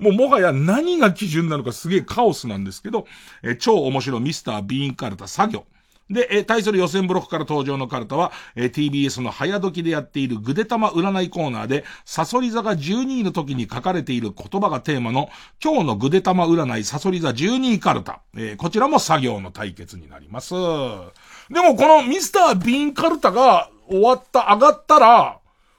[0.00, 3.06] もうもはや何が基準なのかすげえカオスなんですけど、
[3.44, 5.64] え超面白ミスター・ビンカルタ作業。
[6.10, 15.30] で、え対する予選ブロックから登場のカルタは、え TBS の早時でやっているぐでたま占いコーナーで、サソリ座が12位の時に書かれている言葉がテーマの、
[15.62, 18.20] 今日のぐでたま占いサソリ座12位カルタ。
[18.36, 20.54] えー、こちらも作業の対決になります。
[20.54, 25.38] でもこのミスター・ビーンカルタが終わった、上がったら、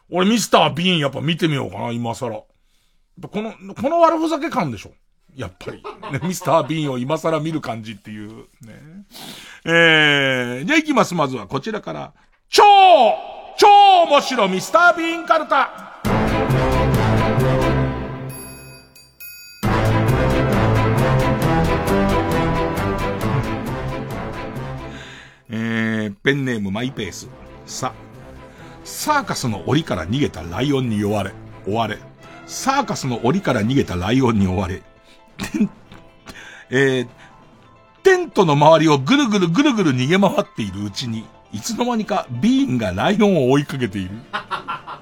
[0.09, 2.43] 俺ミスター・ビーンやっぱ見てみようかな、今更。
[3.29, 4.91] この、この悪ふざけ感でしょ。
[5.35, 5.83] やっぱり。
[6.11, 8.29] ね、ミスター・ビーンを今更見る感じっていう、
[8.61, 9.05] ね。
[9.65, 11.15] えー、じゃあ行きます。
[11.15, 12.13] まずはこちらから。
[12.49, 12.63] 超
[13.57, 13.67] 超
[14.09, 16.01] 面白ミスター・ビーンカルタ
[25.53, 27.29] えー、ペンネームマイペース。
[27.65, 27.93] さ、
[28.83, 31.31] サーカスの檻から逃げたライオンに追われ、
[31.67, 31.97] 追われ。
[32.45, 34.81] サーカスの檻から逃げたライオンに追われ、
[36.69, 37.07] えー、
[38.03, 44.11] テントの周りをぐるぐるぐるぐる逃げ回っているうちに、いつの間にかビーンがライオンを追いかけている。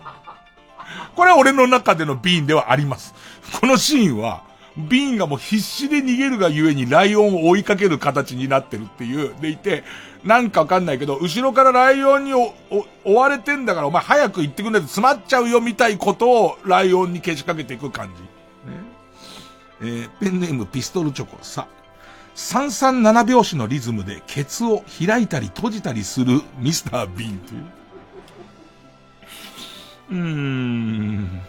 [1.15, 3.13] これは俺の中でのビーンではあります。
[3.59, 4.43] このシーンは、
[4.77, 9.83] ビーンがもう必死で逃げるがゆえにライオンを追いかける形になってるっていう、でいて、
[10.23, 18.38] なんかわかんないけど、後ろからライオンに追われてんだからお前早く行ってくんないと詰まっちゃうよみたいことをライオンにけしかけていく感じ。
[19.81, 21.67] えー、ペンネームピストルチョコ、さ、
[22.35, 27.63] 337拍子のリズムでケツを開いたり閉じたりするミスター・ビーンという。
[30.11, 31.41] うーん。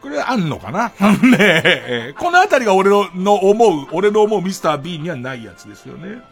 [0.00, 0.90] これあんのかな？
[1.36, 2.14] ね。
[2.18, 6.22] このあたりが俺のの思う、俺の思うミスター・ビーンにはないやつですよね。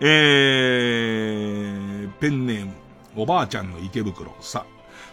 [0.00, 2.72] えー、ペンネーム、
[3.16, 4.64] おばあちゃんの池袋、さ、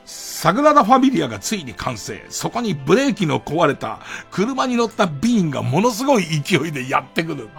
[0.05, 2.23] サグラダ・ファミリアがついに完成。
[2.29, 3.99] そこにブレーキの壊れた
[4.31, 7.45] 車に乗ったビーンがものすごい勢いでやってくる。
[7.45, 7.51] ね、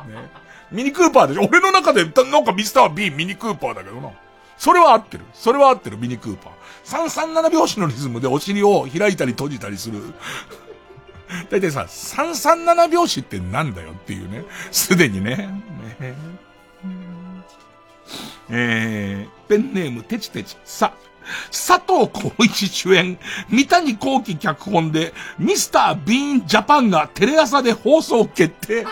[0.70, 4.10] ミニクーパーでしょ俺の中で、なんかミスター・ビーンミニクーパーだけどな。
[4.56, 5.24] それは合ってる。
[5.34, 6.56] それは合ってる、ミニクーパー。
[6.86, 10.00] 337拍子のリズムでお尻を開いたり閉じたりする。
[11.50, 14.44] だいたいさ、337拍子ってなんだよっていうね。
[14.70, 15.36] すでにね。
[16.00, 16.14] ね
[18.48, 20.94] えー、ペンネームてちてち、さ、
[21.50, 28.84] 佐藤浩一主演、三谷幸喜脚本で、ミスター・ビーン・ジャパンがテレ朝で放送決定。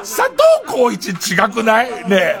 [0.00, 0.36] 佐藤
[0.66, 1.90] 浩一違くない？
[2.08, 2.36] ねえ。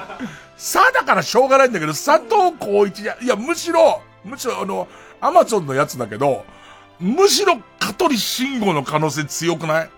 [0.56, 4.86] さあだからしょうがないんだけど、佐藤浩一いや、いや、むしろ、むしろあの、
[5.20, 6.44] アマゾンのやつだけど、
[7.00, 9.90] むしろ香取慎吾の可能性強くない？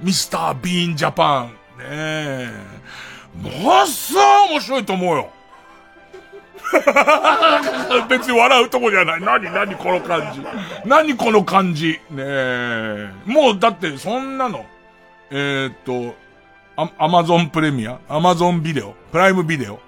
[0.00, 1.46] ミスター・ビーン・ジャパン。
[1.48, 1.52] ね
[1.82, 2.50] え。
[3.40, 4.14] もっさ
[4.46, 5.30] あ面白いと思うよ。
[8.08, 9.20] 別に笑うとこじゃない。
[9.20, 10.40] 何何この感じ。
[10.84, 12.00] 何この感じ。
[12.10, 13.10] ねえ。
[13.26, 14.64] もうだってそんなの。
[15.30, 16.16] えー、っと、
[16.98, 19.78] アマゾンプレミアアマゾンビデオプライムビデオ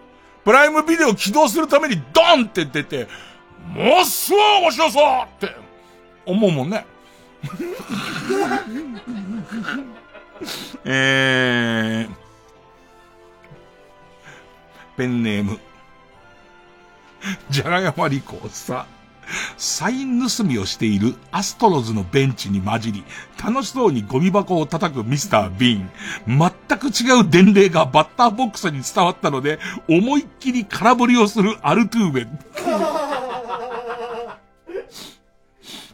[0.45, 3.09] プライムビデオ起動するためにドンって出て、
[3.75, 5.57] もっすごい面白そうって
[6.27, 6.85] 思うもんね。
[10.85, 12.15] えー、
[14.99, 15.59] ペンネーム、
[17.51, 18.87] じゃがやまりこさ、
[19.57, 23.05] サイン盗みをしているアストロズのベンチに混じり、
[23.43, 25.91] 楽しそうにゴミ箱を叩くミスター・ビーン。
[26.27, 32.25] 全く違う伝令がバッターボックスに伝わったので、思いっきり空振りをするアルトゥーベ。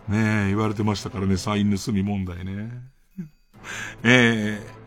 [0.08, 2.70] ねえ、言われてましたからね、サイン盗み問題ね。
[4.02, 4.79] えー、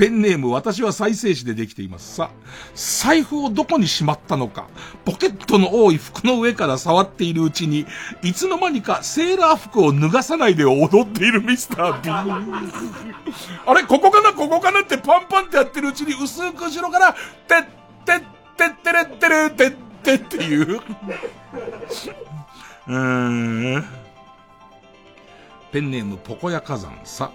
[0.00, 2.14] ペンネーム私は再生紙でできています。
[2.14, 2.30] さ、
[2.74, 4.66] 財布をどこにしまったのか、
[5.04, 7.84] ポケットの多い服の上から触っているうちに、
[8.22, 13.32] いつの間にかセーラー服を脱がさないで踊っているミスター・ビー。
[13.66, 14.32] あれここかな？
[14.32, 14.80] ここかな？
[14.80, 17.64] ってパンパンってやってるうちに薄く後ろから、てっ
[18.06, 18.20] てっ
[18.56, 19.70] てってれってれってっ
[20.02, 20.80] てっていう。
[22.88, 23.84] うーん。
[25.70, 27.30] ペンネームポコヤ火山さ。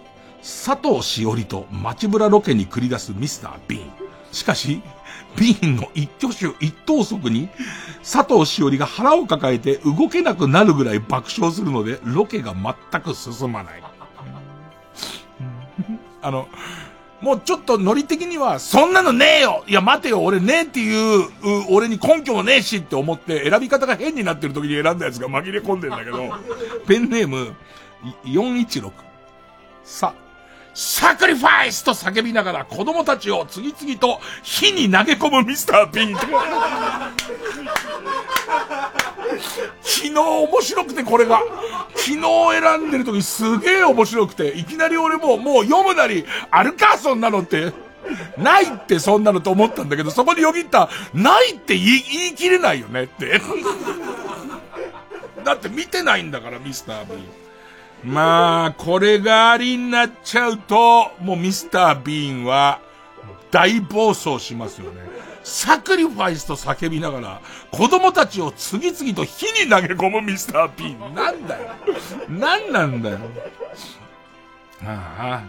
[0.45, 3.83] 佐藤しおりと街ブラロケに繰り出すミスター・ビーン。
[4.31, 4.83] しかし、
[5.35, 7.49] ビーンの一挙手一投足に、
[8.03, 13.81] 佐藤しおりが腹を抱えて動けなくなるぐらい爆笑するので、ロケが全く進まない。
[16.21, 16.47] あの、
[17.21, 21.25] もうちょっとノリ的には、そんなのねえよいや待てよ俺ねえっていう、う
[21.69, 26.19] 俺に根拠もねえしって思って選び方が変になってる時に選んだやつが紛れ込んでんだけど、
[26.85, 27.55] ペンネーム
[28.25, 28.91] 416。
[29.83, 30.13] さ、
[30.75, 36.19] サクリファイスと叫びながら子供たちを次々と火に投げ込むミスター・ビーン。
[39.81, 41.41] 昨日面白くてこれが。
[41.95, 42.21] 昨日
[42.61, 47.73] 選んでる時すげえ面白くて、いきなり俺ももう読むなり、あるかそんなのって。
[48.37, 53.41] ないってそんなのと思ったんだけど、そこによぎった、ないって言い言い切れないよねって。
[55.43, 57.44] だって見てないんだから、ミスター・ビーン。
[58.05, 62.79] まあ、これがありになっちゃうと、もうミスター・ビーンは
[63.49, 65.01] 大暴走しますよね。
[65.43, 67.41] サクリファイスと叫びながら、
[67.71, 71.15] 子供たちを次々と火に投げ込むミスター・ビーン。
[71.15, 71.69] なんだよ。
[72.29, 73.19] なんなんだよ。
[74.83, 75.43] ああ、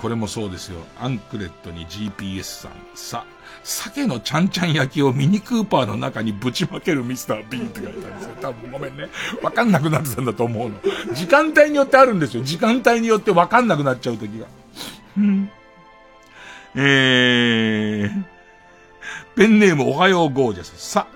[0.00, 0.80] これもそうですよ。
[1.00, 2.72] アンクレットに GPS さん。
[2.94, 3.24] さ、
[3.64, 8.34] 鮭のちゃんちゃん焼きをミニクーパーの中にぶちまけるミスター・ビーンって書いてあるんですよ。
[8.42, 9.08] 多分ごめんね。
[9.42, 10.76] わかんなくなってたんだと思うの。
[11.14, 12.42] 時間帯によってあるんですよ。
[12.42, 14.46] 時間帯によってわかんなくなっちゃう時が。
[15.20, 15.50] ん。
[16.76, 18.24] えー、
[19.34, 20.74] ペンネームおはようゴージャス。
[20.76, 21.06] さ、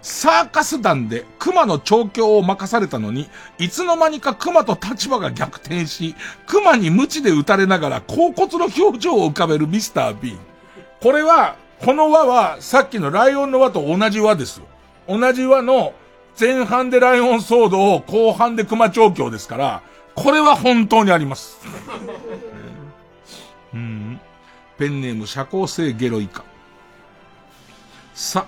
[0.00, 3.28] サーカス団で熊の調教を任されたのに、
[3.58, 6.14] いつの間にか熊と立場が逆転し、
[6.46, 10.38] 熊に鞭で打たれながら甲骨の表情を浮かべるミスター・ビーン。
[11.00, 14.66] これは、この輪は、さっきのライオンの輪と同じ輪ですよ。
[15.08, 15.94] 同じ輪の、
[16.38, 19.82] 前半でライオン騒動、後半で熊調教ですから、
[20.14, 21.58] これは本当にあります。
[23.74, 24.20] うん。
[24.76, 26.44] ペンネーム社交性ゲロイカ。
[28.14, 28.46] さ、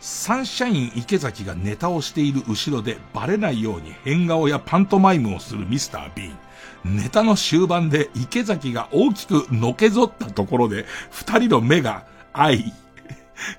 [0.00, 6.30] サンシャイン池崎がネタをしている後ろでバレないように変顔やパントマイムをするミスター・ビー
[6.88, 6.96] ン。
[6.96, 12.04] ネタの終盤で池崎が大きくのけぞったところで、二人の目が
[12.38, 12.72] 愛、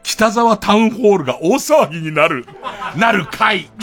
[0.03, 2.45] 北沢タウンホールが大騒ぎになる、
[2.95, 3.69] なる回。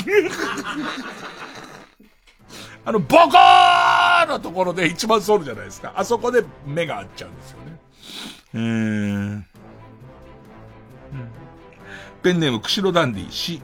[2.86, 5.94] あの、ボコーのところで一番ソウルじゃないですか。
[5.96, 7.78] あそこで目が合っちゃうんですよね。
[8.54, 9.46] うーん。
[12.22, 13.62] ペンネーム、釧路ダンディ、し、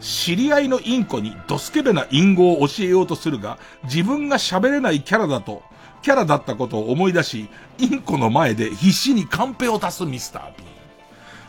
[0.00, 5.62] 知り合いのインコにドスケベな隠語を教えようとするが、自分が喋れないキャラだと、
[6.02, 7.48] キャラだったことを思い出し、
[7.78, 10.71] インコの前で必死にカンペを出すミスター・ビーン。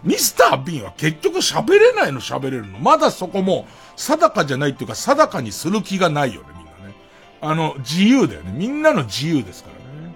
[0.03, 2.77] ミスター・ビンは結局喋れないの喋れるの。
[2.79, 3.65] まだそこも
[3.95, 6.95] 定かじゃないっていうか定かにする気がないよね、みんなね。
[7.41, 8.51] あの、自由だよね。
[8.53, 9.75] みんなの自由ですから
[10.07, 10.15] ね。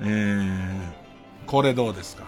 [0.00, 2.24] えー、これどうですか？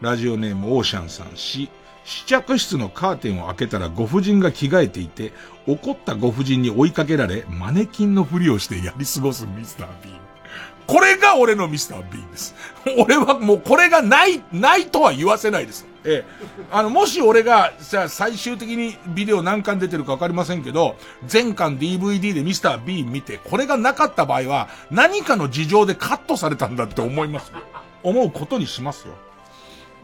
[0.00, 1.70] ラジオネームオーシャンさんし、
[2.04, 5.32] 試着室のカーテンを開けたらご婦人が着替えていて、
[5.66, 10.18] 怒ったご婦人に追いかけられ、マネキンのふりをしてやり過ごすミスター・ビーン。
[10.86, 12.54] これが俺のミスター・ビーンです。
[12.96, 15.86] 俺はもうこれがない、ないとは言わせないです。
[16.08, 16.24] ええ。
[16.72, 27.52] あの、もし俺が、じゃあ最終的にビデオ何巻出てるかわかりませんけど、全巻 DVD でミスター・ビーン見て、これがなかった場合は、何かの事情でカットされたんだって思います。
[28.02, 29.14] 思うことにしますよ。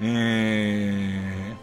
[0.03, 1.55] え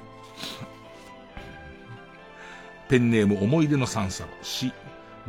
[2.87, 4.73] ー、ペンネーム思い出の三叉し、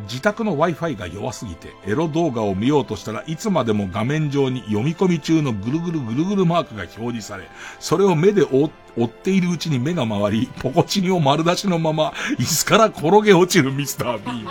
[0.01, 7.48] 自宅の Wi-Fi が弱すぎて、エロ動画を見ようとしたらいつまでも画面上に読み込み中のぐるぐるぐるぐるマークが表示され、
[7.78, 8.70] それを目で追
[9.05, 14.47] っているうちに目が回り、ポコチンを丸出しのまま、椅子から転げ落ちるミスター B。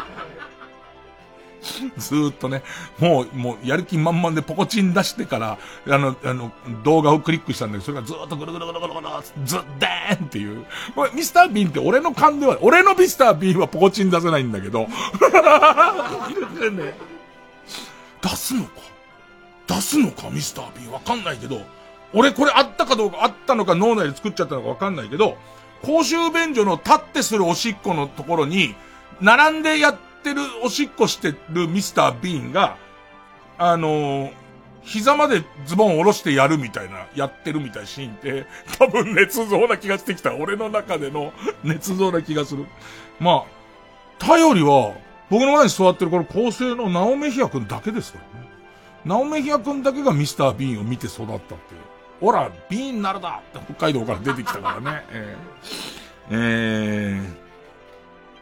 [1.98, 2.64] ずーっとね、
[3.00, 5.58] もう、もう、やる気満々でポコチン出してから、
[5.88, 6.52] あの、あの、
[6.84, 9.08] 動画をクリックしたんだけど、それがずーっとぐるぐるぐるぐるぐる、
[9.46, 10.66] ずっでーんっていう。
[10.96, 14.88] これ、ミスター・ビーンって俺の勘では、俺のミスター・ビーンはポコチン出せないんだけど、
[18.22, 18.72] 出すのか
[19.68, 21.62] 出すのかミスター・ビーンわかんないけど、
[22.14, 25.38] 俺これあったかどうか、あったのか脳内で作っちゃったのかわかんないけど、
[25.84, 28.76] 公衆便所の立ってするおしっこのところに、
[29.22, 32.78] 並んでやってってる、おしっこしてるミスター・ビーンが、
[33.58, 34.34] あのー、
[34.84, 38.46] 膝までズボン下ろしてやるみたいな、やってるみたいなシーンって、
[38.78, 40.36] 多分捏造な気がしてきた。
[40.36, 41.34] 俺の中での
[41.64, 42.66] 捏造な気がする。
[43.20, 43.44] まあ、
[44.20, 44.94] 頼りは、
[45.30, 48.48] 僕の前に座ってるこの構成のナオメヒア君だけですからね。
[49.06, 51.58] ナオメヒア君だけがミスター・ビーンを見て育ったっていう。
[52.20, 55.06] ほら、ビーンなるだって北海道から出てきたからね。
[55.10, 57.22] えー、え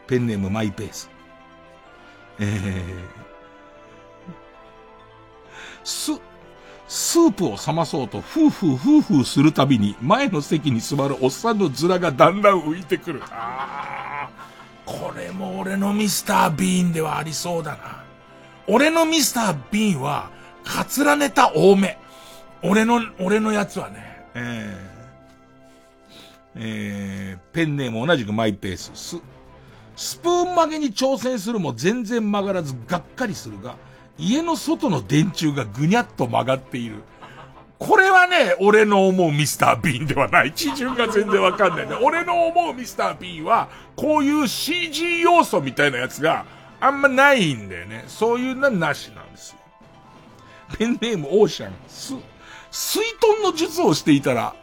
[0.06, 1.10] ー、ペンネームマイペース。
[2.40, 2.80] えー、
[5.84, 6.12] す、
[6.88, 13.22] スープを冷まそうと、ふうふうふうふうするたびに、前の席に座るおっさんの面がだんだん浮いてくる。
[13.30, 14.28] あ、
[14.86, 18.02] これも俺のミスター・ビーンではありそうだな。
[18.66, 20.30] 俺のミスター・ビーンは、
[20.64, 21.98] カツラネタ多め。
[22.62, 28.90] 俺の、俺のやつはね、えー、えー、ペンネーム同じくマイペース。
[28.94, 29.16] す、
[30.00, 33.76] スプーン曲げに挑戦するも全然曲がらずがっかりするが、
[34.16, 37.02] 家の外の電柱がぐにゃっと曲がっている。
[37.78, 40.52] これはね、俺の思うミスター・ビーンではない。
[40.52, 41.96] 基準が全然わかんないね。
[42.02, 46.46] 俺の思うミスター・ビーンは、こういう CG 要素みたいなやつが
[46.80, 48.04] あんまないんだよね。
[48.08, 49.58] そういうのはなしなんですよ。
[50.78, 52.14] ペンネームオーシャン、ス、
[52.70, 54.54] 水遁の術をしていたら、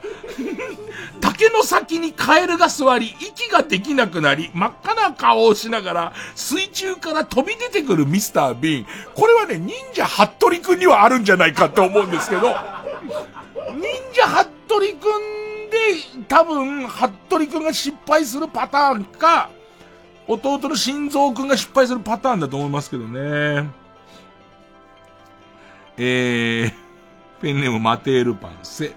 [1.19, 8.85] 竹の先にカエルが座り、息ができなくなり、真っ赤な顔をしながら、水中から飛び出てくるミスター・ビーン。
[9.13, 12.55] これはね、忍者ハットリくんにはあるんじゃないかって思うんですけど、忍
[14.13, 19.49] 者ハットリくんで、多分、ハットリくんが失敗するパターンか、
[20.27, 23.69] 弟の心臓くんが失敗するパターンだと思いますけどね。
[25.97, 26.86] えー、
[27.41, 28.93] ペンネームマテールパン、セ、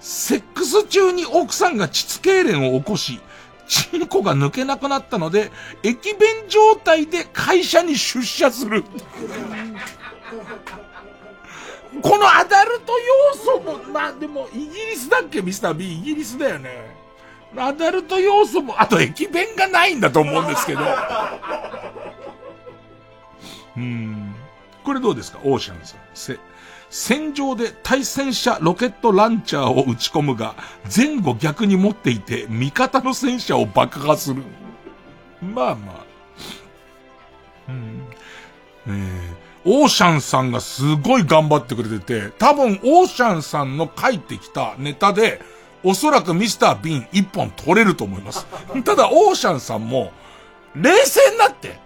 [0.00, 3.20] セックス中に奥さんが膣痙攣を起こし、
[3.66, 5.50] チンコが抜けなくなったので、
[5.82, 8.84] 駅弁状態で会社に出社する。
[12.02, 15.40] このアダルト要素も、まあでも、イギリスだっけ？
[15.40, 16.94] ミスター B、イギリスだよね。
[17.56, 20.80] アダルト要素も、あと駅弁がないんだと思うんですけど。
[23.76, 24.34] うん。
[24.84, 25.38] これどうですか？
[25.42, 26.00] オーシャンさん。
[26.90, 30.54] せ、戦場で対戦車ロケットランチャーを撃ち込むが、
[30.94, 34.42] 前後逆に持っていて、味方の戦車を爆破する。
[35.42, 36.06] まあまあ。
[37.68, 38.06] うん。
[38.88, 38.94] えー、
[39.64, 45.40] オーシャンさんがすごい頑張ってくれてて、多分オーシャンさんの書いてきたネタで、
[45.82, 48.46] おそらくミスター・ビーン一本取れると思います。
[48.84, 50.12] ただ、オーシャンさんも、
[50.74, 51.78] 冷静になって、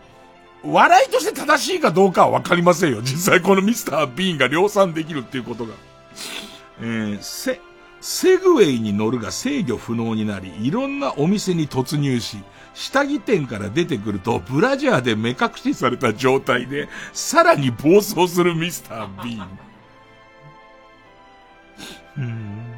[0.63, 3.01] 笑いとして正しいかどうかはわかりませんよ。
[3.03, 5.75] 実際このミスター・ビーンが量産できるっていうことが。
[6.81, 7.61] えー、セ、
[8.01, 12.39] セグウェイに乗るが制御不能になり、いろんなお店に突入し、
[12.75, 19.49] 下着店から出てくると、ブラジャーで目隠しされた状態で、さらに暴走するミスター・ビーン。
[22.19, 22.75] うん。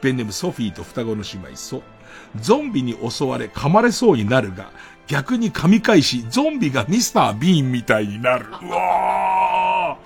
[0.00, 1.82] ペンネームソフィーと双子の姉妹、ソ。
[2.40, 4.70] ゾンビに襲われ噛まれそうになるが、
[5.08, 8.46] 逆に噛み返し、ゾンビがミスター・ビーンみたいになる。
[8.62, 9.96] うわ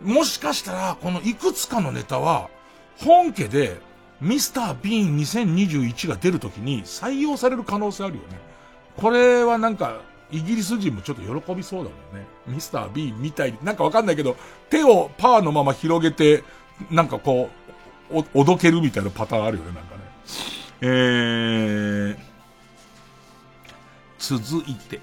[0.00, 2.48] もしかしたら、このいくつかのネタは、
[2.98, 3.80] 本家で、
[4.20, 8.38] ミスター・ビーン2021が出るときに採用される可能性あるよね。
[8.96, 10.00] これはなんか、
[10.30, 12.26] イギリス人もちょっと喜びそうだもんね。
[12.46, 14.36] ミスター・ビーンみたいに、なんかわかんないけど、
[14.70, 16.44] 手をパーのまま広げて、
[16.92, 17.50] なんかこ
[18.10, 20.02] う、お、おどけるみたいなパターンあるよね、なんかね。
[20.80, 21.77] えー、
[24.28, 25.00] 続いて、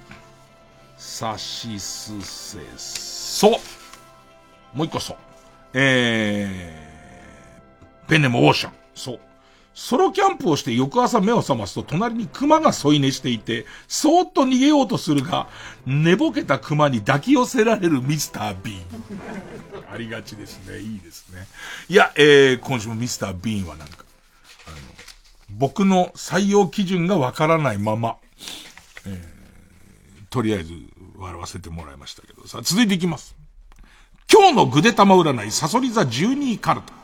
[0.97, 3.49] さしすせそ。
[4.71, 5.17] もう一個そう。
[5.73, 8.73] えー、ペンネもオーシャン。
[8.93, 9.19] そう。
[9.73, 15.47] ソロキャンプをして翌朝目を覚ますと隣に熊が添い寝していて、そーっと逃げようとするが、
[15.87, 18.83] 寝ぼけた熊に抱き寄せられるミスター・ビーン。
[19.91, 20.77] ありがちですね。
[20.77, 21.47] いいですね。
[21.89, 24.05] いや、えー、今週もミスター・ビーンはなんか、
[24.67, 24.77] あの、
[25.49, 28.17] 僕の採用基準がわからないまま、
[29.07, 30.73] えー、とりあえず
[31.17, 33.35] 笑わせてもらいましたけどさ、続いていきます。
[34.31, 36.95] 今日のぐでたま占い、サソリ座12位カルタ。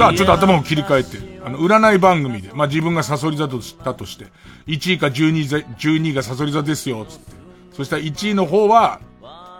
[0.00, 4.28] さあ、ちょっと頭を切り替えて、あの、占い番組で、まあ、自分がサソリ座としたとして、
[4.66, 7.39] 1位か12位、12位がサソリ座ですよ、つって。
[7.72, 9.00] そしたら1位の方は、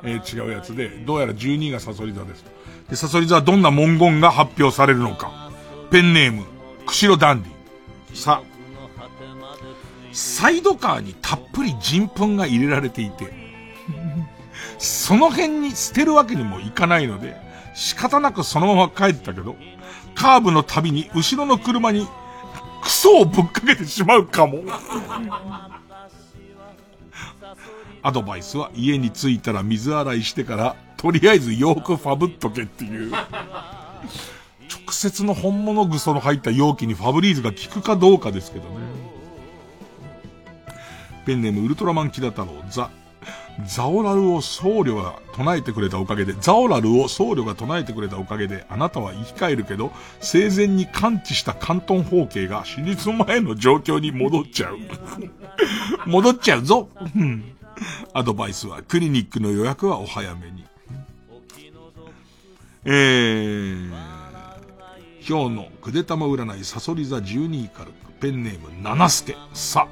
[0.03, 2.45] えー、違うやつで、どうやら12位がサソリ座です。
[2.89, 5.51] で、サソリ座はどんな文言が発表されるのか。
[5.91, 6.45] ペンネーム、
[6.87, 8.17] 釧路ダンディ。
[8.17, 8.43] さ、
[10.13, 13.33] サイドカーにたっぷり人糞が入れられていて、
[14.79, 17.37] その辺に捨てるわけにもいかないので、
[17.75, 19.57] 仕方なくそのまま帰ったけど、
[20.15, 22.07] カーブのたびに後ろの車に
[22.83, 24.65] クソをぶっかけてしまうかも。
[28.03, 33.11] アドバイスは家に着いたら水洗いしてから、とりあえずよくファブっとけっていう。
[33.11, 38.71] 直接の本物グソの入った容器にファブリーズが効くかどうかですけどね。
[41.27, 42.91] ペンネームウルトラマンキダ太郎ザ
[43.67, 54.79] ザオラルを僧侶が唱えてくれたおかげで、ザオラルを僧侶が唱えてくれたおかげで、あなたは生き返るけど、生前に感知した関東方形が手術前の状況に戻っちゃう。
[56.09, 56.89] 戻っちゃうぞ。
[58.13, 60.65] アドバイスは、クリニックの予約はお早めに。
[62.85, 63.89] えー、
[65.29, 67.89] 今日のくでたま占いサソリ座12位から
[68.21, 69.37] ペンネーム七助。
[69.53, 69.87] さ、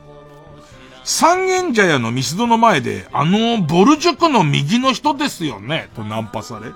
[1.04, 6.68] 三軒茶屋のミスドの前で、あの、ボル塾の右の人ですよねとナンパされ。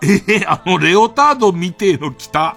[0.00, 2.56] えー、あの、レオタードみてえの着た、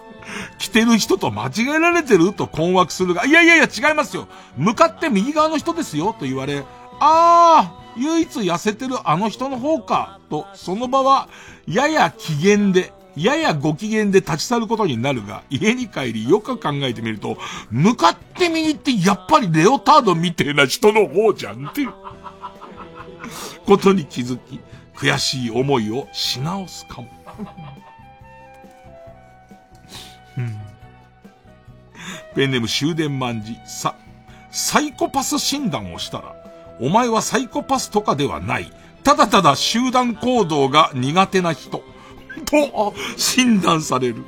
[0.60, 2.34] 着てる人と間違えられてる？
[2.34, 4.28] と困惑するが、いやいやいや違いますよ。
[4.58, 6.64] 向かって右側の人ですよと言われ、
[7.00, 11.30] あー、唯一痩せてるあの人の方か、と、その場は、
[11.68, 17.38] やや機嫌で、ややご機嫌で立ち去ることになるが、家に帰りよく考えてみると、
[17.70, 21.94] 向かって右ってやっぱりレオタードみてえな人の方じゃんっていう、
[23.66, 24.60] ことに気づき、
[24.96, 27.08] 悔しい思いをし直すかも。
[30.38, 30.58] うん、
[32.36, 33.96] ペンネーム終電万事、さ、
[34.52, 36.41] サイコパス診断をしたら、
[36.80, 38.72] お前はサイコパスとかではない。
[39.04, 41.84] ただただ集団行動が苦手な人。
[42.46, 44.24] と診断される。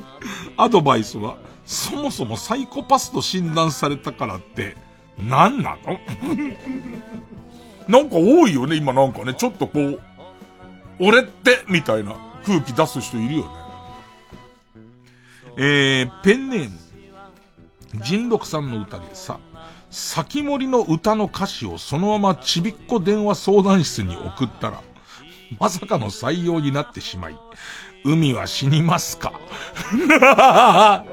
[0.58, 4.76] アドバイスは、そもそもサイコパスと診断されたからって、
[5.18, 6.00] 何なの？
[7.88, 9.34] なんか多いよね、今なんかね。
[9.34, 10.02] ちょっとこう、
[11.00, 12.16] 俺って、みたいな
[12.46, 13.50] 空気出す人いるよね。
[15.58, 16.80] えー、ペンネーム、
[18.04, 19.40] 人六さんの歌でさ、
[19.94, 24.82] 先森の歌の歌詞をそのままちびっこ電話相談室に送ったら、
[25.60, 27.38] まさかの採用になってしまい、
[28.04, 29.34] 海は死にますか？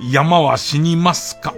[0.00, 1.52] 山は死にますか？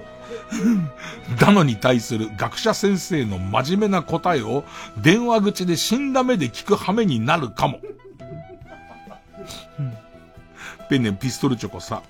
[1.38, 4.64] だのに対する学者先生の真面目な答えを
[5.00, 7.78] 電話口で死んだ目で聞く羽目になるかも。
[10.90, 12.02] ペンネンピストルチョコさ。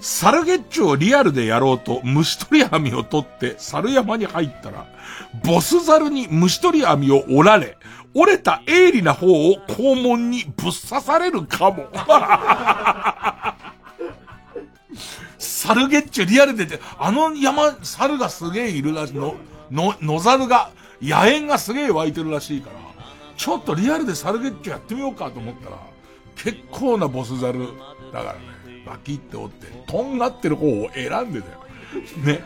[0.00, 4.86] サルゲッチュをリアルでやろうと虫取り網を取って猿山に入ったら、
[5.44, 7.78] ボスザルに虫取り網を折られ、
[8.14, 11.88] 折れた鋭利な方を肛門にぶっ刺されるかも。
[15.38, 19.34] 猿ゲッチュリアルでて、あの山、猿がすげえいるらしいの、
[19.70, 20.70] の、野猿が、
[21.02, 22.76] 野猿がすげえ湧いてるらしいから、
[23.36, 25.76] ちょっとリアルで猿ゲッチュやってみようかと思ったら、
[26.36, 27.68] 結構なボス猿
[28.12, 28.38] だからね、
[28.86, 31.64] バキって折って、とんがってる方を選んでたよ。
[32.24, 32.40] ね。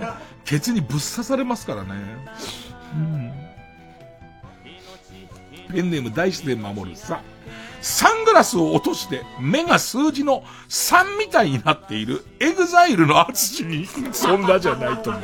[0.45, 1.91] ケツにぶっ刺されますからね。
[2.95, 3.33] うん。
[5.73, 7.23] ペンネーム大自然守るさ。
[7.81, 15.23] サングラスを落として目が数字の3みたいになっている EXILE の ATSUSHI に、そんなじゃないと思う。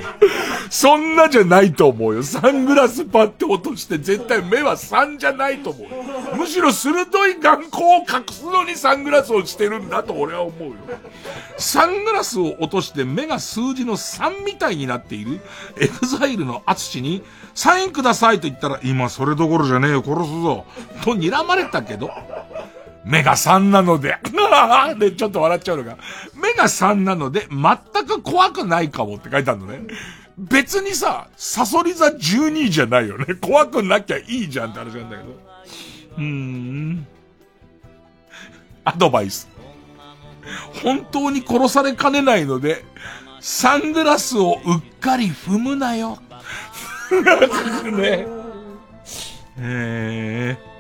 [0.71, 2.23] そんなじゃないと思うよ。
[2.23, 6.37] サングラスパッて落として絶対目は3じゃないと思う。
[6.37, 10.77] むしろ鋭い眼光を隠すのにサングラスをしてるんだと俺は思うよ。
[11.59, 15.41] サングラスを落として目が数字の3みたいになっている
[15.81, 17.23] EXILE の ATSUSHI に、
[17.55, 20.65] サインくださいと言ったら、今それどころじゃねえよ、殺すぞ。
[21.03, 22.11] と睨まれたけど、
[23.07, 24.19] 目が3なので、
[24.99, 25.97] で、ちょっと笑っちゃうのが、
[26.35, 29.83] 目が3なので、全く怖くないかもって書いてあるのね。
[30.37, 33.37] 別にさ、サソリ座12じゃないよね。
[33.37, 35.41] 怖くなきゃいいじゃんって話なんだけど。
[36.19, 37.07] うーん。
[38.85, 39.49] アドバイス。
[40.83, 42.85] 本当に殺されかねないので、
[43.41, 46.19] サングラスをうっかり踏むなよ。
[47.93, 48.27] ね
[49.59, 50.76] えー。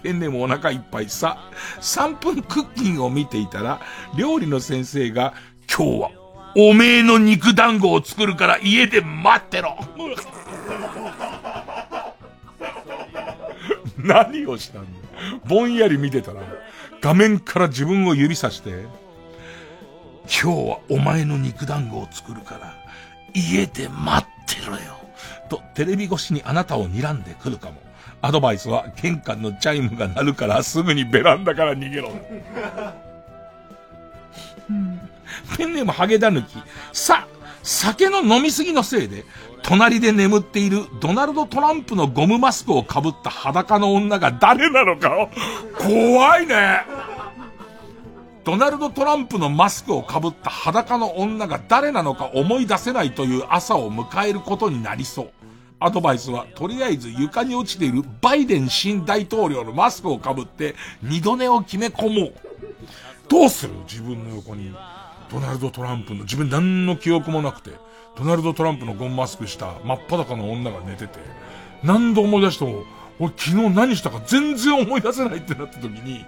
[0.00, 1.38] ペンネもお腹いっぱいさ、
[1.80, 3.80] 3分クッキングを見ていたら、
[4.16, 5.34] 料理の先生が、
[5.68, 6.10] 今日は、
[6.56, 9.76] おめえの肉団子を作るから家で待ってろ
[13.98, 14.90] 何をしたんだ
[15.44, 16.42] ぼんやり見てたら、
[17.00, 18.88] 画面から自分を指さして、今
[20.28, 22.74] 日はお前の肉団子を作るから、
[23.34, 24.98] 家で待ってろよ。
[25.48, 27.87] と、テレビ越しにあなたを睨んでくるかも。
[28.20, 32.10] アドバイスは、玄関のチャイムが鳴るからすぐにベランダから逃げろ。
[35.56, 36.58] ペンネームハゲダヌキ。
[36.92, 37.26] さ、
[37.62, 39.24] 酒の飲みすぎのせいで、
[39.62, 45.28] 隣で眠っているドナルド・トランプのゴムマスクを被った裸の女が誰なのか
[45.76, 46.80] 怖いね
[48.44, 55.30] ドナルド・トランプのマスクを被った裸の女が誰なのか思い出せないという朝を迎えることになりそう。
[55.80, 62.34] アドバイスは、とりあえず床に落ちているバイデン新大統領のマスクを被って二度寝を決め込もう。
[63.28, 64.74] どうする自分の横に、
[65.30, 67.70] ドナルド・トランプの、自分何の記憶もなくて、
[68.16, 71.20] ドナルド・トランプのゴムマスクした真っ裸の女が寝てて、
[71.84, 72.84] 何度思い出しても、
[73.20, 76.24] 俺昨日何したか全然思い出せないってなった時に、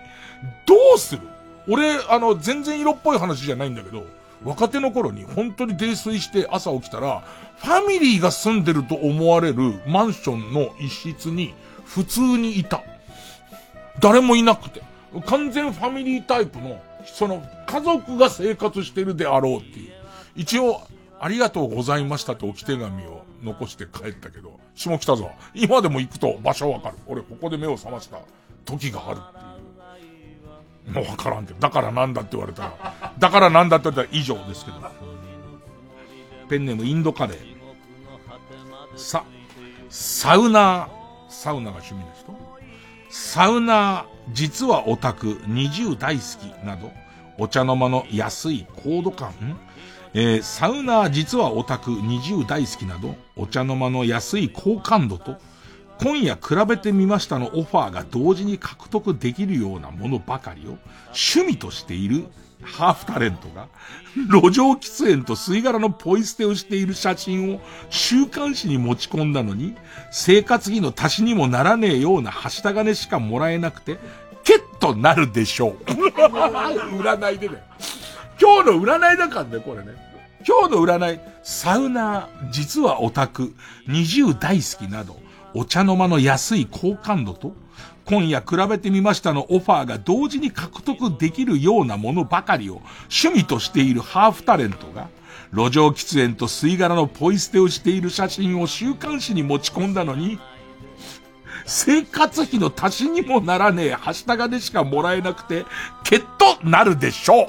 [0.67, 1.23] どうする？
[1.69, 4.07] 俺、あの、全然色っぽい話じゃないんだけど、
[4.45, 7.25] 若手の頃に本当に泥酔して朝起きたら、
[7.59, 11.55] ファミリーが住んでると思われるマンションの一室に
[11.85, 12.83] 普通にいた。
[14.01, 14.83] 誰もいなくて。
[15.27, 19.93] 完全ファミリータイプの、その家族が生活してるであろうっていう。
[20.37, 20.81] 一応、
[21.19, 25.33] ありがとうございましたって置き手紙を残して帰ったけど、下北沢。
[25.55, 26.97] 今でも行くと場所わかる。
[27.07, 28.21] 俺ここで目を覚ました
[28.65, 29.21] 時がある。
[30.87, 31.61] もうわからんけど。
[31.61, 33.15] だからなんだって言われたら。
[33.19, 34.79] だからなんだって言ったら以上ですけど。
[36.49, 37.61] ペンネームインドカレー。
[38.97, 39.25] さ、
[39.89, 40.89] サウナー、
[41.29, 42.37] サウナが趣味ですと
[43.09, 46.93] サウナー、実はオタク、20大好きなど、
[47.39, 49.33] お茶の間の安い高度感、
[50.13, 55.39] えー、サウナー実はオタク20大好きなど、お茶の間の安い好感度と、
[56.03, 60.79] 今夜比べてみましたのオファーが同時に獲得できるようなものばかりを
[61.09, 62.25] 趣味としている
[62.63, 63.69] ハーフタレントが、
[64.15, 67.61] 路上喫煙と吸い殻のポイ捨てをしている写真を
[67.91, 69.77] 週刊誌に持ち込んだのに、
[70.11, 73.99] 生活費の足しにもならねえようなはした金しかもらえなくて、
[74.45, 75.77] ケッとなるでしょう。
[75.87, 77.63] 占いでね。
[78.41, 80.11] 今日の占いだからね、これね。
[80.47, 83.55] 今日の占い、サウナー、実はオタク、
[83.89, 85.20] 20大好きなど、
[85.55, 87.53] お茶の間の安い好感度と、
[88.05, 92.83] 今夜比べてみましたのオファーが同時に獲得できるようなものばかりを
[93.13, 95.09] 趣味としているハーフタレントが、
[95.53, 100.39] 路上喫煙と吸い殻のポイ捨てをしている写真を週刊誌に持ち込んだのに、
[101.67, 105.65] 生活費の足しにもならねえ、はした金しかもらえなくて、
[106.05, 107.47] けっとなるでしょう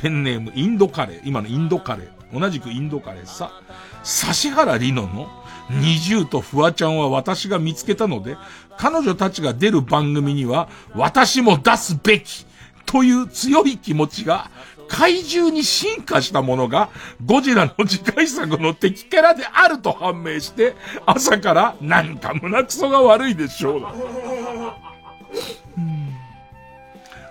[0.00, 1.20] ペンネームインドカレー。
[1.24, 2.38] 今のインドカレー。
[2.38, 3.52] 同じくインドカレーさ。
[4.04, 5.28] 指原里乃の
[5.70, 8.36] 20とフワちゃんは私が見つけたので、
[8.76, 12.46] 彼女たちが出る番組には私も出すべき
[12.84, 14.50] という強い気持ちが
[14.88, 16.90] 怪獣に進化したものが
[17.24, 20.74] ゴジラの次回作の敵キャラであると判明して
[21.06, 23.82] 朝からなんか胸くそが悪いでしょう。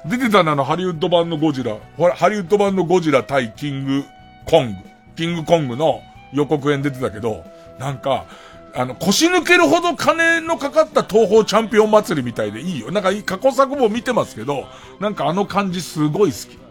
[0.09, 1.75] 出てたのあのハリウッド版のゴジラ。
[2.15, 4.03] ハリウッド版のゴジラ対キング
[4.47, 4.77] コング。
[5.15, 6.01] キングコングの
[6.33, 7.43] 予告編出てたけど、
[7.79, 8.25] なんか、
[8.73, 12.91] あの、腰抜けるほど金のかかった東方チャンピオン祭りみたいでいいよ。
[12.91, 14.65] なんか過去作も見てますけど、
[14.99, 16.61] なんかあの感じすごい好き。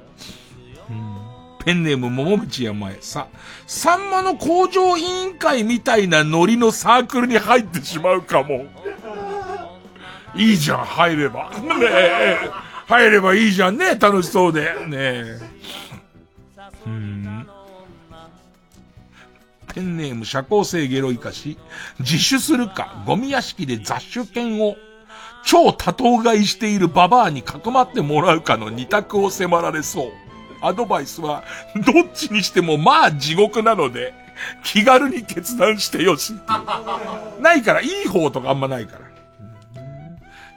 [1.63, 3.27] ペンネーム桃道山へさ、
[3.67, 8.65] さんまの工場委員会みたいなノリのサークルに入ってしまうかも。
[10.35, 11.51] いいじゃん、入れば。
[11.51, 12.39] ねえ。
[12.87, 14.75] 入ればいいじゃんね、楽しそうで。
[14.87, 15.39] ねえ。
[16.87, 17.30] うん。
[19.75, 21.59] ペンネーム社交性ゲロイカし、
[22.01, 24.77] 自首するか、ゴミ屋敷で雑種犬を
[25.45, 30.11] 超多頭買いしているババアにかくまってもらうかの二択を迫られそう。
[30.63, 31.45] アドバイスは、
[31.75, 34.13] どっちにしてもまあ地獄なので、
[34.63, 36.35] 気軽に決断してよし。
[37.41, 39.01] ないから、いい方とかあんまないから。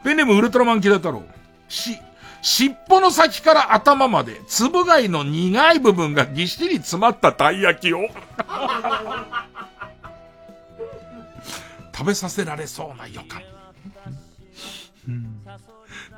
[0.03, 1.23] ペンネームウルトラマンキラ太郎。
[1.69, 1.97] し、
[2.43, 7.99] 尻尾の先から頭まで、つぶ貝の苦い部分がぎっしり詰まったたい焼きを。
[11.95, 13.41] 食べさせられそうな予感。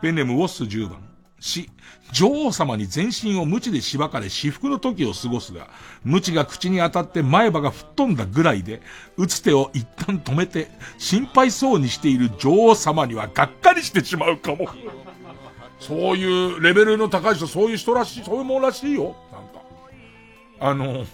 [0.02, 0.98] ペンネムウォッス10番。
[1.40, 1.70] し、
[2.12, 5.70] 女王様に全身を鞭でしばかれ至福の時を過ごすが、
[6.04, 8.82] 鞭が口に当たって前歯が吹っ飛んだぐらいで、
[9.16, 14.68] 打つ手を一旦止めて、心配そうにしている女王様にはがっかりしてしまうかも。
[15.88, 19.16] そういうレベルの高い人、そういう人らしい、そういうものらしいよ。
[19.32, 19.62] なんか。
[20.60, 21.06] あの、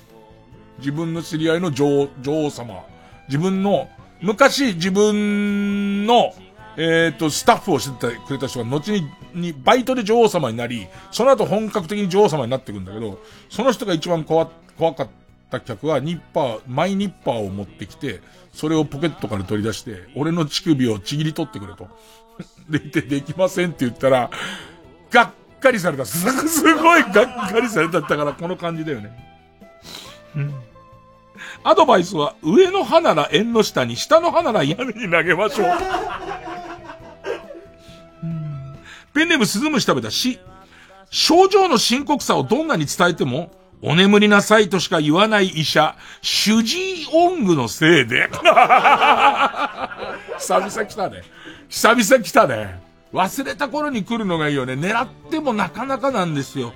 [0.80, 2.84] 自分の知り合いの女王、女王様。
[3.28, 3.90] 自分の、
[4.22, 6.34] 昔自分の
[6.78, 9.04] えっ、ー、と、スタッフをしててくれた人が後に、
[9.34, 13.20] に、バイトで女王様になり、その後本格的に女王様になってくんだけど、
[13.50, 14.46] その人が一番怖、
[14.78, 15.08] 怖かっ
[15.50, 18.22] た客は、ニッパー、マイニッパーを持ってきて、
[18.54, 21.88] それをポケットから取り出して、俺の乳首をちぎり取ってくれと。
[22.70, 24.30] で、て、できませんって言ったら、
[25.12, 26.06] がっかりされた。
[26.06, 29.12] すすごいがっかりされたったから、この感じだよね。
[30.36, 30.54] うん
[31.64, 35.68] アドバイスは、上の歯なら縁の下に、下の歯なら屋根に投げましょう。
[39.14, 40.40] ペンネームスズムシ食べたし、
[41.10, 43.52] 症状の深刻さをどんなに伝えても、
[43.84, 48.30] お眠りなさいとしか言わない医者、主治医音具のせいで。
[50.38, 51.24] 久々来たね。
[51.72, 52.82] 久々来たね。
[53.14, 54.74] 忘れた頃に来るのがいいよね。
[54.74, 56.74] 狙ってもなかなかなんですよ。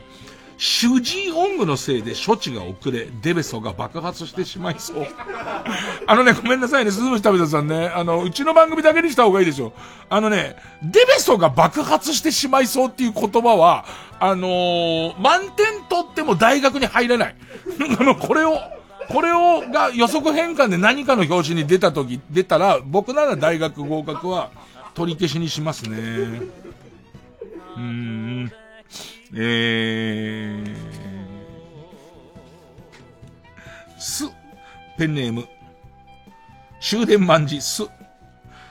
[0.58, 5.06] 主治医音具のせいで処置が遅れ、デベソが爆発してしまいそう。
[6.08, 7.92] あのね、ごめんなさいね、鈴虫食べたさんね。
[7.94, 9.74] あの、うちの番組だけにした方がいいでしょ。
[10.10, 13.84] あのね、デベソが爆発してしまいそうっていう言葉は、
[14.22, 17.36] あのー、満点取っても大学に入れない。
[18.00, 18.58] あの、これを、
[19.10, 24.52] これを、が予測変換で何かの表紙に出た時、出たら、僕なら大学合格は
[24.96, 25.98] 取り消しにしますね。
[27.78, 28.52] うん。
[29.36, 30.76] えー、
[34.00, 34.24] す、
[34.98, 35.48] ペンネーム、
[36.80, 37.62] 終電万事。
[37.62, 37.84] す、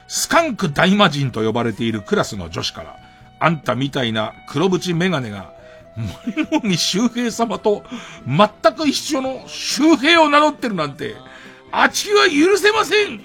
[0.08, 2.96] スカンク大魔人と呼ばれているクラスの女子から、
[3.40, 5.52] あんたみたいな黒縁メガネが、
[5.96, 7.84] 前の海周平様と
[8.26, 11.14] 全く一緒の周平を名乗ってるなんて、
[11.76, 13.20] あちは許せません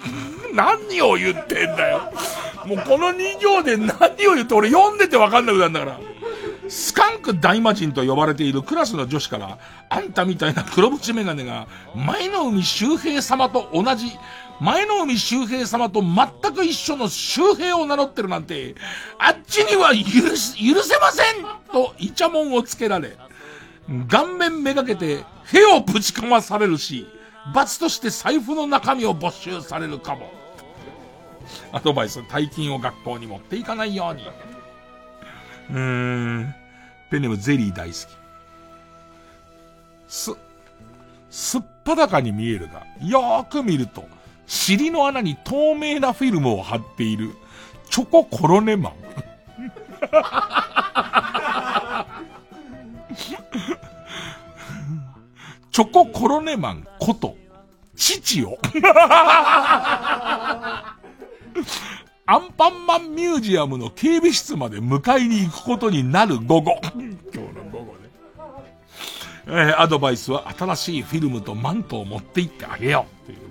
[0.53, 2.11] 何を言ってんだよ。
[2.65, 5.99] もうこの2行で何を言って俺読んでてわかんなくなるんだから。
[6.67, 9.57] スカンク大魔人と呼ばれているクラスの女子から、
[9.89, 14.11] あんたみたいな黒縁メガネが、前の海周平様と同じ、
[14.59, 18.76] 前の海周平様と全く一緒の周平を名乗ってるなんて、
[19.17, 23.15] あっちには許す、許せませんとイチャモンをつけられ、
[24.07, 25.23] 顔面めがけて、
[25.53, 27.07] へをぶちかまされるし、
[27.53, 30.31] 罰として財布の中身を没収されるかも。
[31.71, 34.23] アドバイス、大金を学校に持っていかないように。
[35.71, 35.80] うー
[36.41, 36.55] ん。
[37.09, 37.97] ペンネームゼリー大好き。
[40.07, 40.31] す、
[41.30, 44.05] すっぱだかに見えるが、よーく見ると、
[44.47, 47.35] 尻の穴に透明なフィルムを貼っている、
[47.89, 48.93] チョココロネマン。
[55.72, 57.36] チョココロネマンこと、
[57.96, 58.58] 父よ。
[62.26, 66.80] アンパンマンミュージアムの警備室まで迎えに行くことになる午後。
[66.94, 68.10] 今日の午後ね。
[69.48, 73.32] えー、アドバイスは新しいフィルムとマントを持って行ってあげよう。
[73.32, 73.46] っていうね。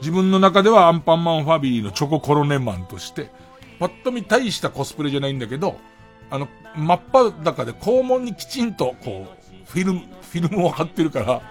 [0.00, 3.30] 自分の中ではアンパンマンファミリーのチョココロネマンとして、
[3.78, 5.78] ぱっと見大したコスプレじゃないんだけど、
[6.28, 9.40] あの、真っ裸で肛門にきちんと、こう、
[9.70, 10.02] フィルム、
[10.32, 11.42] フィルムを貼ってるから、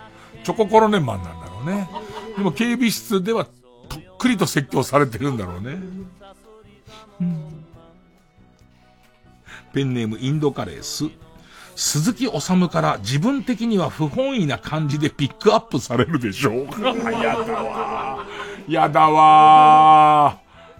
[0.43, 1.89] チョココロネマンなんだろうね。
[2.37, 3.51] でも警備室ではと
[3.97, 5.77] っくりと説教されてるんだろうね。
[9.73, 11.05] ペンネームインドカレース。
[11.75, 16.93] 鈴木治から自分的には不本意な感じでピックアップされるでしょうか。
[17.21, 18.25] やだわ
[18.67, 20.39] やだわ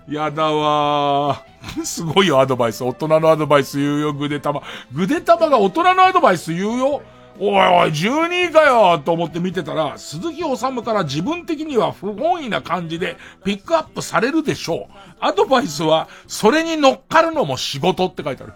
[0.09, 1.45] やだわ
[1.83, 2.83] すごいよ、アドバイス。
[2.83, 4.61] 大人のアドバイス言うよ、ぐでたま。
[4.91, 7.01] ぐでたまが大人のアドバイス言うよ。
[7.41, 14.93] おいおい、12位かよと思って見てたら、鈴木治から自分的には不本意な感じでピックアップされるでしょう。
[15.21, 18.53] アドバイスは、それに乗っかるのも仕事って書いてある。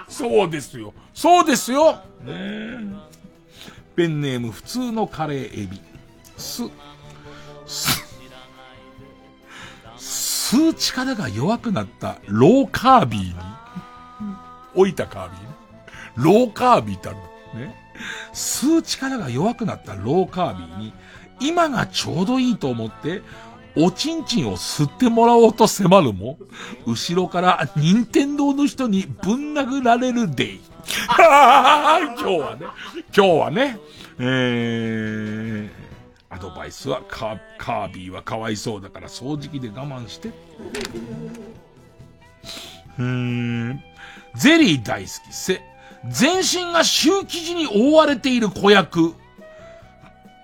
[0.08, 0.94] そうですよ。
[1.12, 2.00] そうですよ。
[2.24, 2.78] ね
[3.94, 5.82] ペンネーム普通のカレーエビ。
[6.38, 6.62] す、
[7.66, 8.08] す、
[9.98, 13.34] 吸う力が弱くなったローカービーに、
[14.74, 15.47] 置いたカービー。
[16.18, 17.18] ローカービーってある
[17.58, 17.74] ね。
[18.32, 20.92] 吸う力が弱くなったローカービーに、
[21.40, 23.22] 今がちょうどいいと思って、
[23.76, 26.38] おちんちんを吸ってもらおうと迫るも、
[26.86, 30.60] 後ろから任天堂の人にぶん殴られるデイ。
[31.16, 31.26] 今
[32.16, 32.66] 日はね、
[33.16, 33.78] 今日はね、
[34.18, 40.28] えー、アドバイスはカーカービィはかわいそうだから掃除機で我慢して。
[42.98, 43.82] うーん。
[44.34, 45.62] ゼリー大好き、せ。
[46.06, 49.14] 全身がシュー生地に覆われている子役。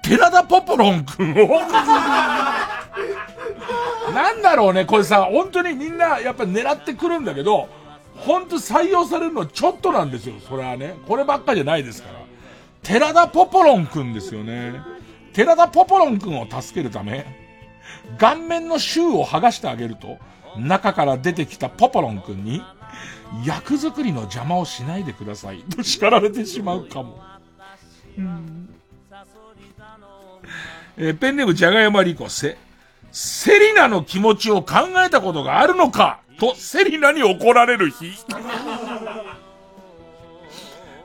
[0.02, 1.60] 寺田ポポロン君を
[4.12, 7.68] なんだろうね、これさ、本当にみんなやっぱ狙ってくるんだけど、
[8.16, 10.94] 本当採用されるのはちょっとなんですよ、それはね。
[11.08, 12.18] こればっかじゃないですから。
[12.82, 14.74] 寺田ポポロン君ですよね。
[15.32, 17.24] 寺田ポポロン君を助けるため、
[18.18, 20.18] 顔面のシューを剥がしてあげると、
[20.58, 22.62] 中から出てきたポポロン君に、
[23.44, 25.62] 役作りの邪魔をしないでください。
[25.62, 27.20] と叱られてしまうかも。
[28.18, 28.68] うん
[30.96, 32.56] えー、ペンネームじゃがやまりこせ。
[33.10, 34.74] セリナの気持ちを考
[35.04, 36.20] えたことがあるのか？
[36.38, 38.12] と、セリナに怒られる日。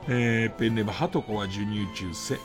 [0.08, 2.38] えー、ペンネームはとこは授乳中せ。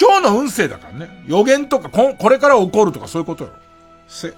[0.00, 1.08] 今日の運勢だからね。
[1.26, 3.50] 予言とか、こ、これから起こるとかそういうことよ。
[4.08, 4.34] せ。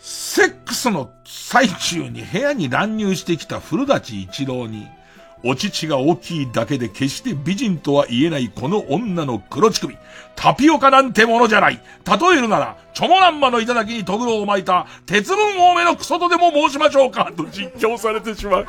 [0.00, 4.88] セックスの最中に部屋に乱入してきた古舘一郎に、
[5.44, 9.96] お乳が大きいだけで決して美人とは言えないこの女の黒乳首。
[10.36, 11.80] タピオカなんてものじゃない。
[12.06, 18.66] 例えるなら、チョモランマの頂にトグロを巻いた、鉄分多めのクソとでも申しましょうか、と実況されてしまう。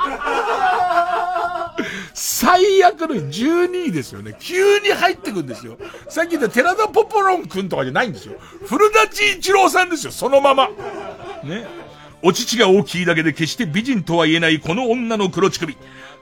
[2.14, 4.36] 最悪の12位ですよね。
[4.40, 5.78] 急に入ってくんですよ。
[6.10, 8.36] さっき言った寺田ポポロン君とかじゃないんですよ。
[8.66, 10.70] 古舘一郎さんですよ、そのまま。
[11.44, 11.66] ね。
[12.24, 15.78] お乳が大きいだけで決して美人とは言えないこの女の黒乳首。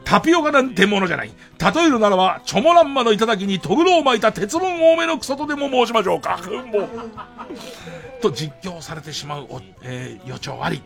[0.06, 1.32] タピオカなんてものじゃない。
[1.60, 6.40] 例えるならば、チョモランマの頂にトグロを巻いた鉄分多めのクソとでも申しましょうか。
[6.72, 6.90] もう。
[8.22, 9.48] と実況されてしまう、
[9.84, 10.82] えー、予兆あり。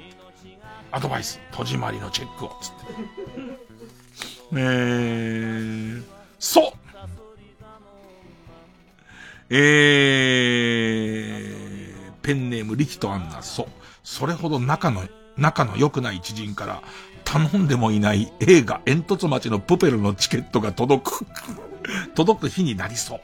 [0.91, 3.72] アドバイス、戸締まりのチェックを、つって。
[4.55, 6.03] えー、
[6.39, 6.73] そう
[9.49, 13.67] えー、ペンネームリキとアンナ、そう。
[14.03, 15.03] それほど仲の、
[15.37, 16.81] 仲の良くない知人から、
[17.23, 21.25] 頼んでもいない映画煙突町のプペルのチケットが届く。
[22.15, 23.19] 届く日になりそう。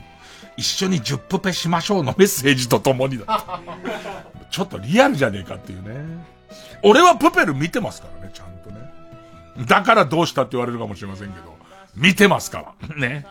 [0.58, 3.62] 一緒に10プペしましょうのメッセージとともにだ。
[4.52, 6.24] ちょっとリアルじゃねえかっていうね。
[6.84, 8.49] 俺はプペル見てますからね、ちゃん。
[9.68, 11.58] だからどうしたって言われるかもしれませんけど。
[11.96, 12.96] 見てますから。
[12.96, 13.26] ね。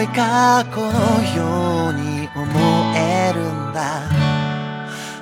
[0.00, 0.88] い過去の
[1.36, 2.46] ように思
[2.96, 4.08] えるんだ。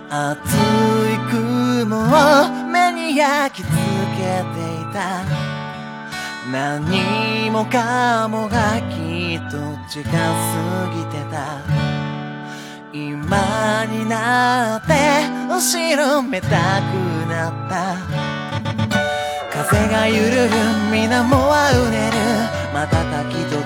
[0.08, 3.74] 熱い雲を目に焼き付
[4.16, 5.24] けていた。
[6.52, 9.56] 何もかもが消にと
[9.90, 11.58] 時間過ぎてた。
[12.92, 14.94] 今になって
[15.48, 16.52] 後ろめたく
[17.28, 17.96] なった。
[19.50, 20.50] 風がゆるる
[20.92, 22.64] 水面はうねる。
[22.74, 22.90] 瞬
[23.30, 23.63] きと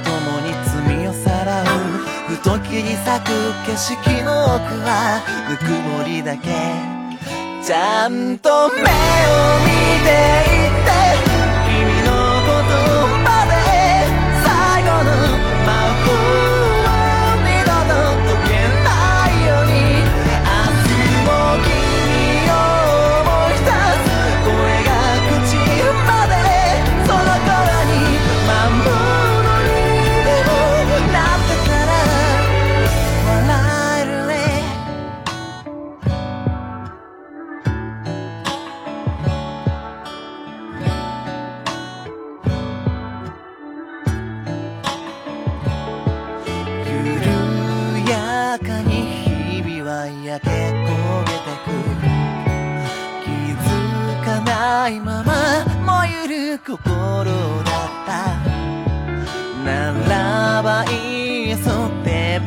[2.48, 3.28] ふと切り裂く
[3.66, 5.20] 景色の奥は
[5.50, 6.48] ぬくもりだけ。
[7.62, 8.86] ちゃんと目を見
[10.02, 10.08] て
[10.56, 10.87] いた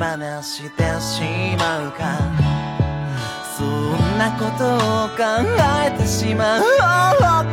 [0.01, 1.21] 放してし
[1.59, 2.17] まうか。
[3.55, 5.21] そんなことを考
[5.85, 6.61] えてしまう。
[6.63, 6.67] 愚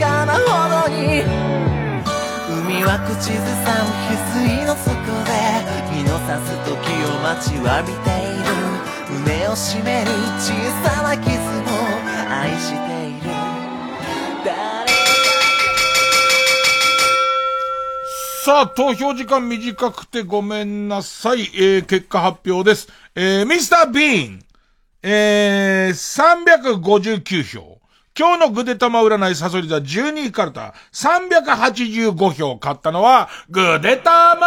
[0.01, 1.25] かなほどに。
[2.49, 4.89] 海は口ずさむ翡翠の底
[5.29, 5.31] で
[5.93, 6.73] 日の差す時
[7.05, 8.49] を待ちわびている。
[9.11, 10.55] 胸を締める小
[10.89, 11.69] さな傷も
[12.31, 12.98] 愛して
[18.49, 21.51] さあ、投票時間短くてごめんなさい。
[21.55, 22.89] えー、結果発表です。
[23.15, 24.43] えー、ミスター・ビーン。
[25.03, 27.79] えー、359票。
[28.19, 34.47] 今日のグデ玉占いサソリ座12位カルタ、385票買ったのは、グデ玉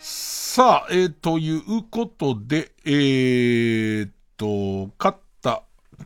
[0.00, 5.27] さあ、えー、ということで、えー、と、勝った、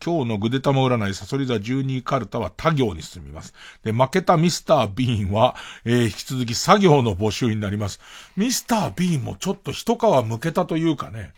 [0.05, 3.55] 今日のグデ玉占いサソリ座12カルタは他行に進みます。
[3.85, 5.55] で、負けたミスター・ビーンは、
[5.85, 8.01] えー、引き続き作業の募集になります。
[8.37, 11.33] ミスター・ビーンもちょっと一皮むけたというかね、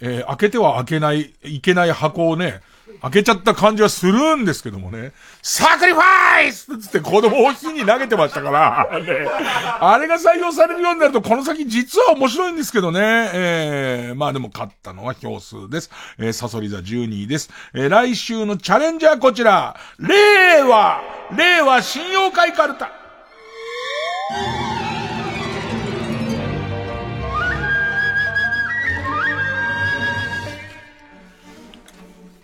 [0.00, 2.60] えー、開けては開けない、いけない箱をね、
[3.02, 5.12] 開けちゃった感じはするんですけどもね、
[5.42, 9.26] サクリファイスつって子供を火に投げてましたから、ね、
[9.80, 15.90] あれが採用されるようになるとこの先実は面白いんですけどね、えー、まあでも勝ったのは票数です。
[16.18, 17.50] えー、サソリ座12位です。
[17.74, 21.00] えー、来週のチャレンジャーこちら、令和
[21.36, 22.90] 令和信用会カルタ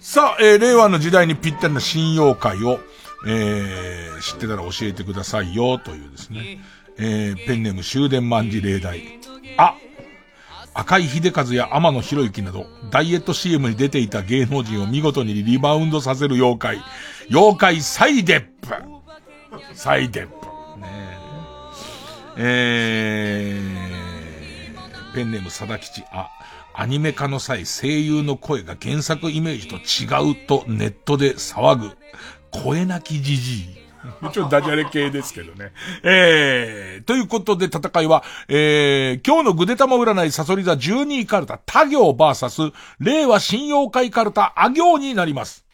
[0.09, 2.79] さあ、えー、令和の時代にぴったりな信用会を、
[3.27, 6.61] えー、知ってたら教えてくださいよ、というですね。
[6.97, 9.19] えー、ペンネーム終電万事例題。
[9.59, 9.75] あ
[10.75, 16.79] 赤井秀和や天野博之など、ダイエット CM に出ていた芸能人を見事にリバウンドさせる妖怪。
[17.29, 18.69] 妖怪サイデップ。
[19.75, 20.35] サイデップ。
[20.79, 21.19] ね
[22.37, 23.59] え。
[23.59, 26.05] えー、ペンネーム佐田吉。
[26.13, 26.29] あ、
[26.79, 31.97] アニメ化の際声優の声が原作イメージと違うとネットで騒ぐ。
[32.51, 33.77] 声なきじじい。
[34.21, 35.73] も ちろんダジャレ系ですけどね。
[36.03, 42.61] えー、ということで戦いは、えー、今日のグデタマ占いサソリ座12位カルタ、他行バーサス、
[43.01, 45.65] 令和信用会カルタ、あ行になります。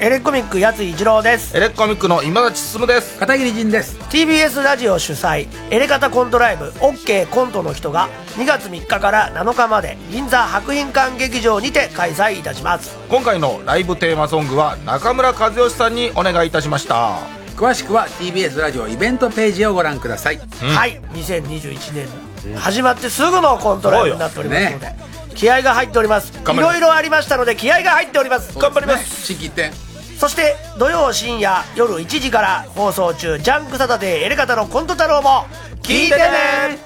[0.00, 1.56] エレコミックやつ一郎です。
[1.56, 3.18] エレコミックの今立進です。
[3.18, 3.98] 片桐仁です。
[4.10, 12.96] TBS ラジオ主催エレカタコントライブ OK コントの人が2月3日から7日まで銀座博品館劇場にて開催いたします。
[13.08, 17.18] 今回のライブテーマソングは中村和義さんにお願いいたしました。
[17.56, 21.00] 詳しくは TBS ラジオイベントページをご覧ください、はい。
[21.12, 22.06] 2021
[22.44, 24.94] 年始まってすぐのコントライブになっておりますので、
[25.34, 26.32] 気合が入っております。
[26.32, 28.56] いろいろありましたので気合が入っております。
[28.56, 29.26] 頑張ります。
[29.26, 29.72] 新規点
[30.18, 35.46] そして土曜深夜夜1時から放送中ジャンクサタデーエレカタのコント太郎も
[35.82, 36.78] 聞いてね！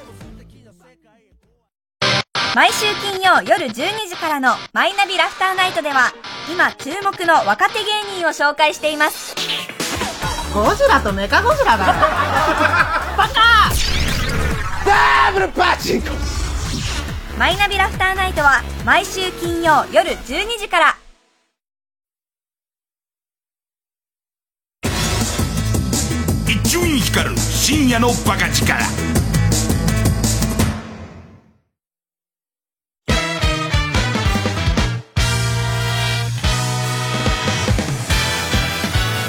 [2.54, 3.72] 毎週金曜夜12
[4.10, 6.12] 時からの「マイナビラフターナイト」では
[6.52, 9.34] 今注目の若手芸人を紹介しています。
[10.52, 11.92] ゴジラとメカゴジラだよ。
[13.16, 13.70] バカ！
[14.84, 16.10] ダブルパチンコ！
[17.38, 20.96] マイナビラフターナイトは毎週金曜夜12時から
[26.80, 28.72] 光る深夜のバカ力。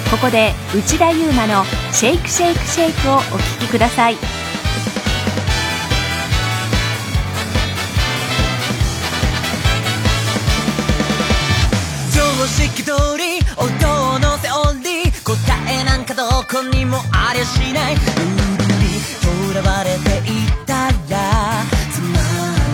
[0.10, 3.28] ここで内田悠馬の「シェイクシェイクシェイク」をお聴
[3.60, 4.18] きください。
[12.16, 13.03] 常識通
[16.94, 17.96] もありゃしない。
[17.96, 19.26] ルールにと
[19.58, 22.70] らわれていたらつまらない。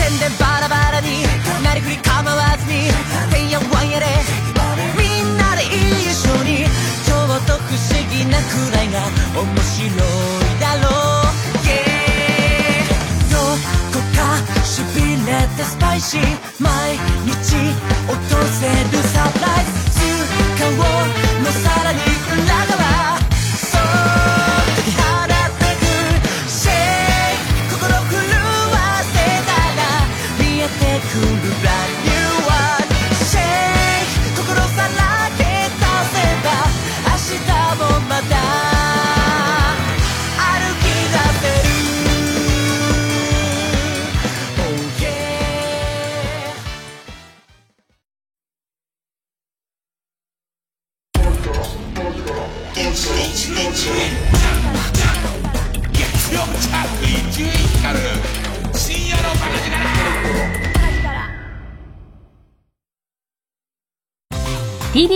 [0.00, 1.22] 点でバラバラに
[1.62, 2.88] なりふり構わずに
[3.30, 4.06] てんやわんやで
[4.96, 5.76] みんなで一
[6.16, 6.64] 緒に。
[7.04, 9.04] ちょっと不思議なくらいが
[9.36, 10.00] 面白い
[10.60, 11.28] だろう。
[11.66, 11.74] Yeah
[13.30, 13.36] ど
[13.92, 14.96] こかしび
[15.26, 16.20] れてスパイシー。
[16.60, 16.96] 毎
[17.26, 17.32] 日
[18.06, 18.14] 訪
[18.62, 18.64] れ
[18.96, 19.03] る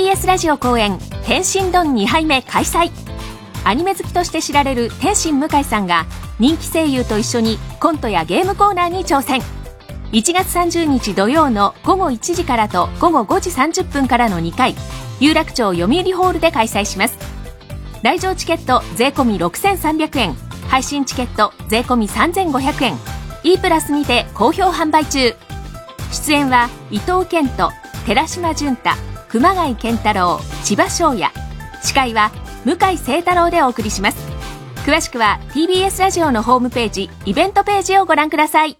[0.09, 2.91] TBS ラジオ公演「天津丼2杯目」開催。
[3.63, 6.07] アニメ好きとして知られる天心向井さんが
[6.39, 9.43] 人気声優と一緒にコントやゲームコーナーに挑戦。
[10.13, 14.75] 1月30日土曜の午後1時からと午後5時30分からの2回
[15.21, 17.19] 有楽町読売ホールで開催します。
[18.03, 20.35] 来場チケット税込6300円。
[20.71, 22.99] 配信チケット税込3500円。
[23.43, 25.35] E プラスにて好評販売中。
[26.11, 27.71] 出演は伊藤健人
[28.07, 29.08] 寺島純太。
[29.31, 31.31] 熊谷健太郎千葉翔也
[31.83, 32.31] 司会は
[32.65, 34.19] 向井聖太郎でお送りします。
[34.87, 38.79] 詳しくは TBS ラジオのホームページイベントページをご覧ください。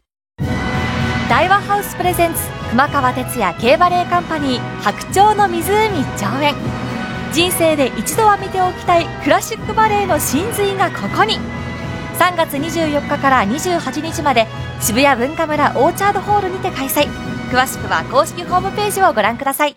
[1.29, 5.63] 大和ハウスプレゼンツ熊川哲也競馬レーカンパニー白鳥の湖
[6.17, 6.55] 上演。
[7.33, 11.39] 人生で一度は見ておきたいクラシックバレエの真髄がここに。
[12.19, 14.47] 3月24日から28日まで
[14.81, 17.07] 渋谷 Bunkamura オーチャードホールにて開催。
[17.51, 19.77] 詳しくは公式ホームページをご覧ください。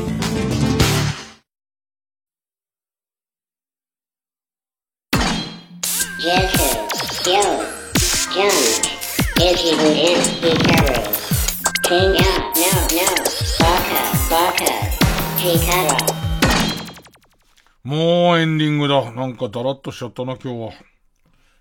[17.83, 19.11] もうエンディングだ。
[19.11, 20.71] なんかだらっとしちゃったな、今日は。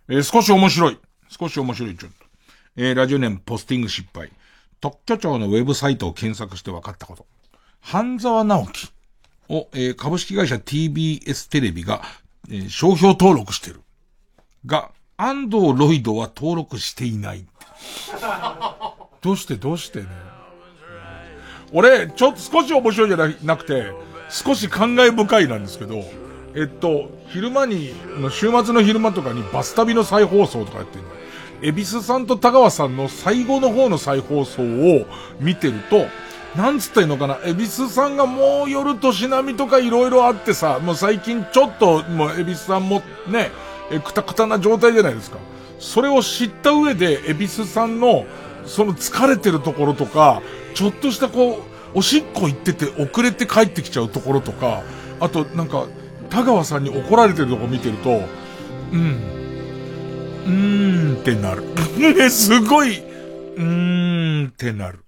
[0.08, 0.98] えー少し面白い。
[1.28, 2.26] 少し面白い、ちょっと。
[2.76, 4.30] えーラジオネームポスティング失敗。
[4.80, 7.26] 特許庁のウェブサイトを検索して分かったこと。
[7.80, 8.88] 半沢直樹
[9.48, 12.02] を、えー株式会社 TBS テレビが、
[12.48, 13.80] えー商標登録してる。
[14.66, 17.46] が、安藤ロイドは登録していない。
[19.22, 20.06] どうしてどうしてね。
[21.72, 23.92] 俺、ちょっと少し面白いじゃなくて、
[24.30, 26.04] 少し感慨深いなんですけど、
[26.54, 27.92] えっと、昼間に、
[28.30, 31.10] 週末の昼間とかにバス旅の再放送とかやってるの。
[31.62, 35.06] エビスさんと田川さんの最後の方の再放送を
[35.40, 36.06] 見てると、
[36.56, 43.50] なんつったらいいのかな、エビスさんがもう夜としなみとかいろいろあってさ、もう最近ちょっと、もうエビスさんもね、
[43.92, 45.38] え、くたくたな状態じゃないですか。
[45.78, 48.26] それを知った上で、エビスさんの、
[48.66, 50.42] その疲れてるところとか、
[50.74, 54.82] ちょっとしたこう、おしっこ行ってて遅れて帰ってきちゃうところとか、
[55.20, 55.86] あとなんか、
[56.28, 58.22] 田川さんに怒られてるとこ見てると、
[58.92, 59.40] うん、
[60.46, 61.62] うーんってなる。
[61.98, 65.00] ね、 すごい、うーんってなる。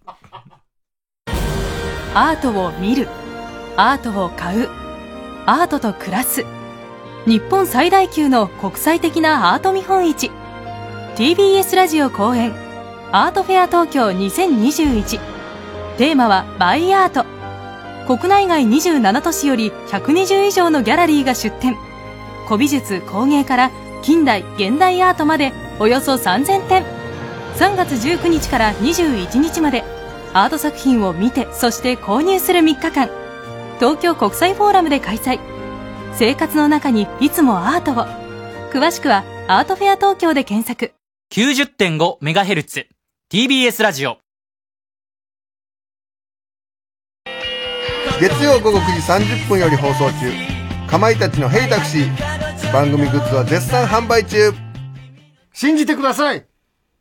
[2.15, 3.09] アートを見る。
[3.77, 4.69] アートを買う。
[5.47, 6.45] アートと暮らす。
[7.25, 10.31] 日本最大級の国際的なアート見本市。
[11.17, 12.53] TBS ラジオ公演。
[13.13, 15.21] アートフェア東京2021
[15.99, 17.27] テーマはバイアート。
[18.07, 21.77] 国内外27都市より120以上のギャラリーが出展
[22.47, 23.71] 古美術工芸から
[24.03, 26.85] 近代現代アートまでおよそ3000点。
[27.57, 29.85] 3月19日から21日まで
[30.33, 33.09] アート作品を見てそして購入する3日間。
[33.79, 35.39] 東京国際フォーラムで開催。
[36.15, 38.07] 生活の中にいつもアートを。
[38.73, 40.95] 詳しくはアートフェア東京で検索。
[41.33, 42.87] 90.5MHz
[43.33, 44.19] TBS ラジオ。
[48.23, 50.31] 月曜午後9時30分より放送中。
[50.89, 52.09] かまいたちの「ヘイタクシー」
[52.73, 54.53] 番組グッズは絶賛販売中。
[55.53, 56.47] 信じてください。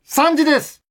[0.04, 0.81] 3時です。